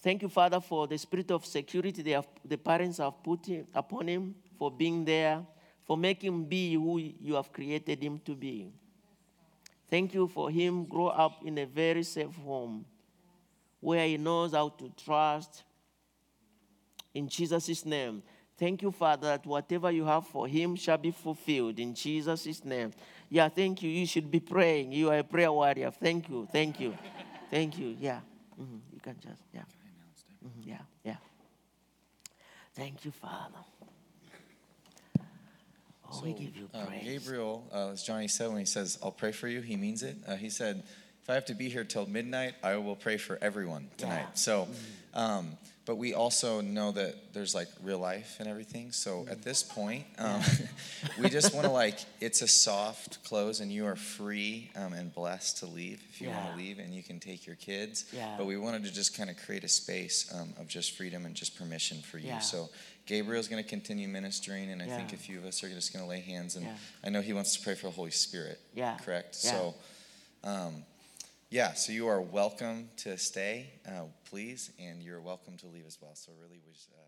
Thank 0.00 0.22
you, 0.22 0.28
Father, 0.28 0.60
for 0.60 0.86
the 0.86 0.96
spirit 0.96 1.32
of 1.32 1.44
security 1.44 2.00
they 2.00 2.12
have, 2.12 2.28
the 2.44 2.56
parents 2.56 2.98
have 2.98 3.20
put 3.24 3.48
upon 3.74 4.06
him, 4.06 4.36
for 4.56 4.70
being 4.70 5.04
there, 5.04 5.44
for 5.84 5.96
making 5.96 6.32
him 6.32 6.44
be 6.44 6.74
who 6.74 6.98
you 6.98 7.34
have 7.34 7.52
created 7.52 8.00
him 8.00 8.20
to 8.20 8.36
be. 8.36 8.70
Thank 9.90 10.14
you 10.14 10.28
for 10.28 10.48
him 10.48 10.84
grow 10.84 11.08
up 11.08 11.42
in 11.44 11.58
a 11.58 11.66
very 11.66 12.04
safe 12.04 12.36
home 12.36 12.84
where 13.80 14.06
he 14.06 14.16
knows 14.16 14.52
how 14.52 14.68
to 14.68 14.92
trust. 14.96 15.64
In 17.14 17.28
Jesus' 17.28 17.84
name. 17.84 18.22
Thank 18.56 18.82
you, 18.82 18.92
Father, 18.92 19.28
that 19.28 19.44
whatever 19.44 19.90
you 19.90 20.04
have 20.04 20.26
for 20.26 20.46
him 20.46 20.76
shall 20.76 20.98
be 20.98 21.10
fulfilled 21.10 21.80
in 21.80 21.94
Jesus' 21.94 22.64
name. 22.64 22.92
Yeah, 23.30 23.48
thank 23.48 23.82
you. 23.82 23.90
You 23.90 24.06
should 24.06 24.30
be 24.30 24.40
praying. 24.40 24.92
You 24.92 25.10
are 25.10 25.18
a 25.18 25.24
prayer 25.24 25.52
warrior. 25.52 25.90
Thank 25.90 26.28
you. 26.28 26.48
Thank 26.50 26.80
you. 26.80 26.96
thank 27.50 27.78
you. 27.78 27.96
Yeah. 27.98 28.20
Mm-hmm. 28.60 28.76
You 28.92 29.00
can 29.00 29.16
just, 29.20 29.42
yeah. 29.52 29.60
Mm-hmm. 30.44 30.68
Yeah, 30.68 30.78
yeah. 31.04 31.16
Thank 32.74 33.04
you, 33.04 33.10
Father. 33.10 33.58
Oh, 36.10 36.20
so, 36.20 36.24
we 36.24 36.32
give 36.32 36.56
you 36.56 36.68
uh, 36.72 36.86
praise. 36.86 37.02
Uh, 37.02 37.04
Gabriel, 37.04 37.66
uh, 37.72 37.90
as 37.90 38.02
Johnny 38.02 38.28
said, 38.28 38.48
when 38.48 38.58
he 38.58 38.64
says, 38.64 38.98
I'll 39.02 39.10
pray 39.10 39.32
for 39.32 39.46
you, 39.48 39.60
he 39.60 39.76
means 39.76 40.02
it. 40.02 40.16
Uh, 40.26 40.36
he 40.36 40.48
said, 40.48 40.82
if 41.22 41.28
I 41.28 41.34
have 41.34 41.44
to 41.46 41.54
be 41.54 41.68
here 41.68 41.84
till 41.84 42.06
midnight, 42.06 42.54
I 42.62 42.76
will 42.76 42.96
pray 42.96 43.18
for 43.18 43.38
everyone 43.42 43.88
tonight. 43.98 44.20
Yeah. 44.20 44.34
So, 44.34 44.62
mm-hmm. 44.62 45.18
um, 45.18 45.58
but 45.88 45.96
we 45.96 46.12
also 46.12 46.60
know 46.60 46.92
that 46.92 47.32
there's 47.32 47.54
like 47.54 47.68
real 47.82 47.98
life 47.98 48.36
and 48.40 48.46
everything. 48.46 48.92
So 48.92 49.26
at 49.30 49.40
this 49.40 49.62
point, 49.62 50.04
um, 50.18 50.42
we 51.18 51.30
just 51.30 51.54
want 51.54 51.64
to 51.64 51.72
like 51.72 51.98
it's 52.20 52.42
a 52.42 52.46
soft 52.46 53.24
close, 53.24 53.60
and 53.60 53.72
you 53.72 53.86
are 53.86 53.96
free 53.96 54.70
um, 54.76 54.92
and 54.92 55.12
blessed 55.14 55.60
to 55.60 55.66
leave 55.66 56.02
if 56.10 56.20
you 56.20 56.28
yeah. 56.28 56.44
want 56.44 56.52
to 56.52 56.62
leave, 56.62 56.78
and 56.78 56.94
you 56.94 57.02
can 57.02 57.18
take 57.18 57.46
your 57.46 57.56
kids. 57.56 58.04
Yeah. 58.12 58.34
But 58.36 58.44
we 58.44 58.58
wanted 58.58 58.84
to 58.84 58.92
just 58.92 59.16
kind 59.16 59.30
of 59.30 59.38
create 59.38 59.64
a 59.64 59.68
space 59.68 60.30
um, 60.38 60.52
of 60.60 60.68
just 60.68 60.94
freedom 60.94 61.24
and 61.24 61.34
just 61.34 61.56
permission 61.56 62.02
for 62.02 62.18
you. 62.18 62.28
Yeah. 62.28 62.40
So 62.40 62.68
Gabriel's 63.06 63.48
going 63.48 63.64
to 63.64 63.68
continue 63.68 64.08
ministering, 64.08 64.70
and 64.70 64.82
I 64.82 64.88
think 64.88 65.14
a 65.14 65.16
few 65.16 65.38
of 65.38 65.46
us 65.46 65.64
are 65.64 65.70
just 65.70 65.94
going 65.94 66.04
to 66.04 66.10
lay 66.10 66.20
hands. 66.20 66.56
And 66.56 66.68
I 67.02 67.08
know 67.08 67.22
he 67.22 67.32
wants 67.32 67.56
to 67.56 67.64
pray 67.64 67.74
for 67.74 67.86
the 67.86 67.92
Holy 67.92 68.10
Spirit. 68.10 68.60
Yeah. 68.74 68.98
Correct. 68.98 69.34
So. 69.34 69.74
Um, 70.44 70.84
yeah, 71.50 71.72
so 71.72 71.92
you 71.92 72.08
are 72.08 72.20
welcome 72.20 72.90
to 72.98 73.16
stay, 73.16 73.70
uh, 73.88 74.02
please, 74.28 74.70
and 74.78 75.02
you're 75.02 75.20
welcome 75.20 75.56
to 75.56 75.66
leave 75.66 75.86
as 75.86 75.98
well. 76.00 76.14
So 76.14 76.32
really, 76.38 76.60
we 76.64 76.72
just, 76.72 76.90
uh, 76.92 77.00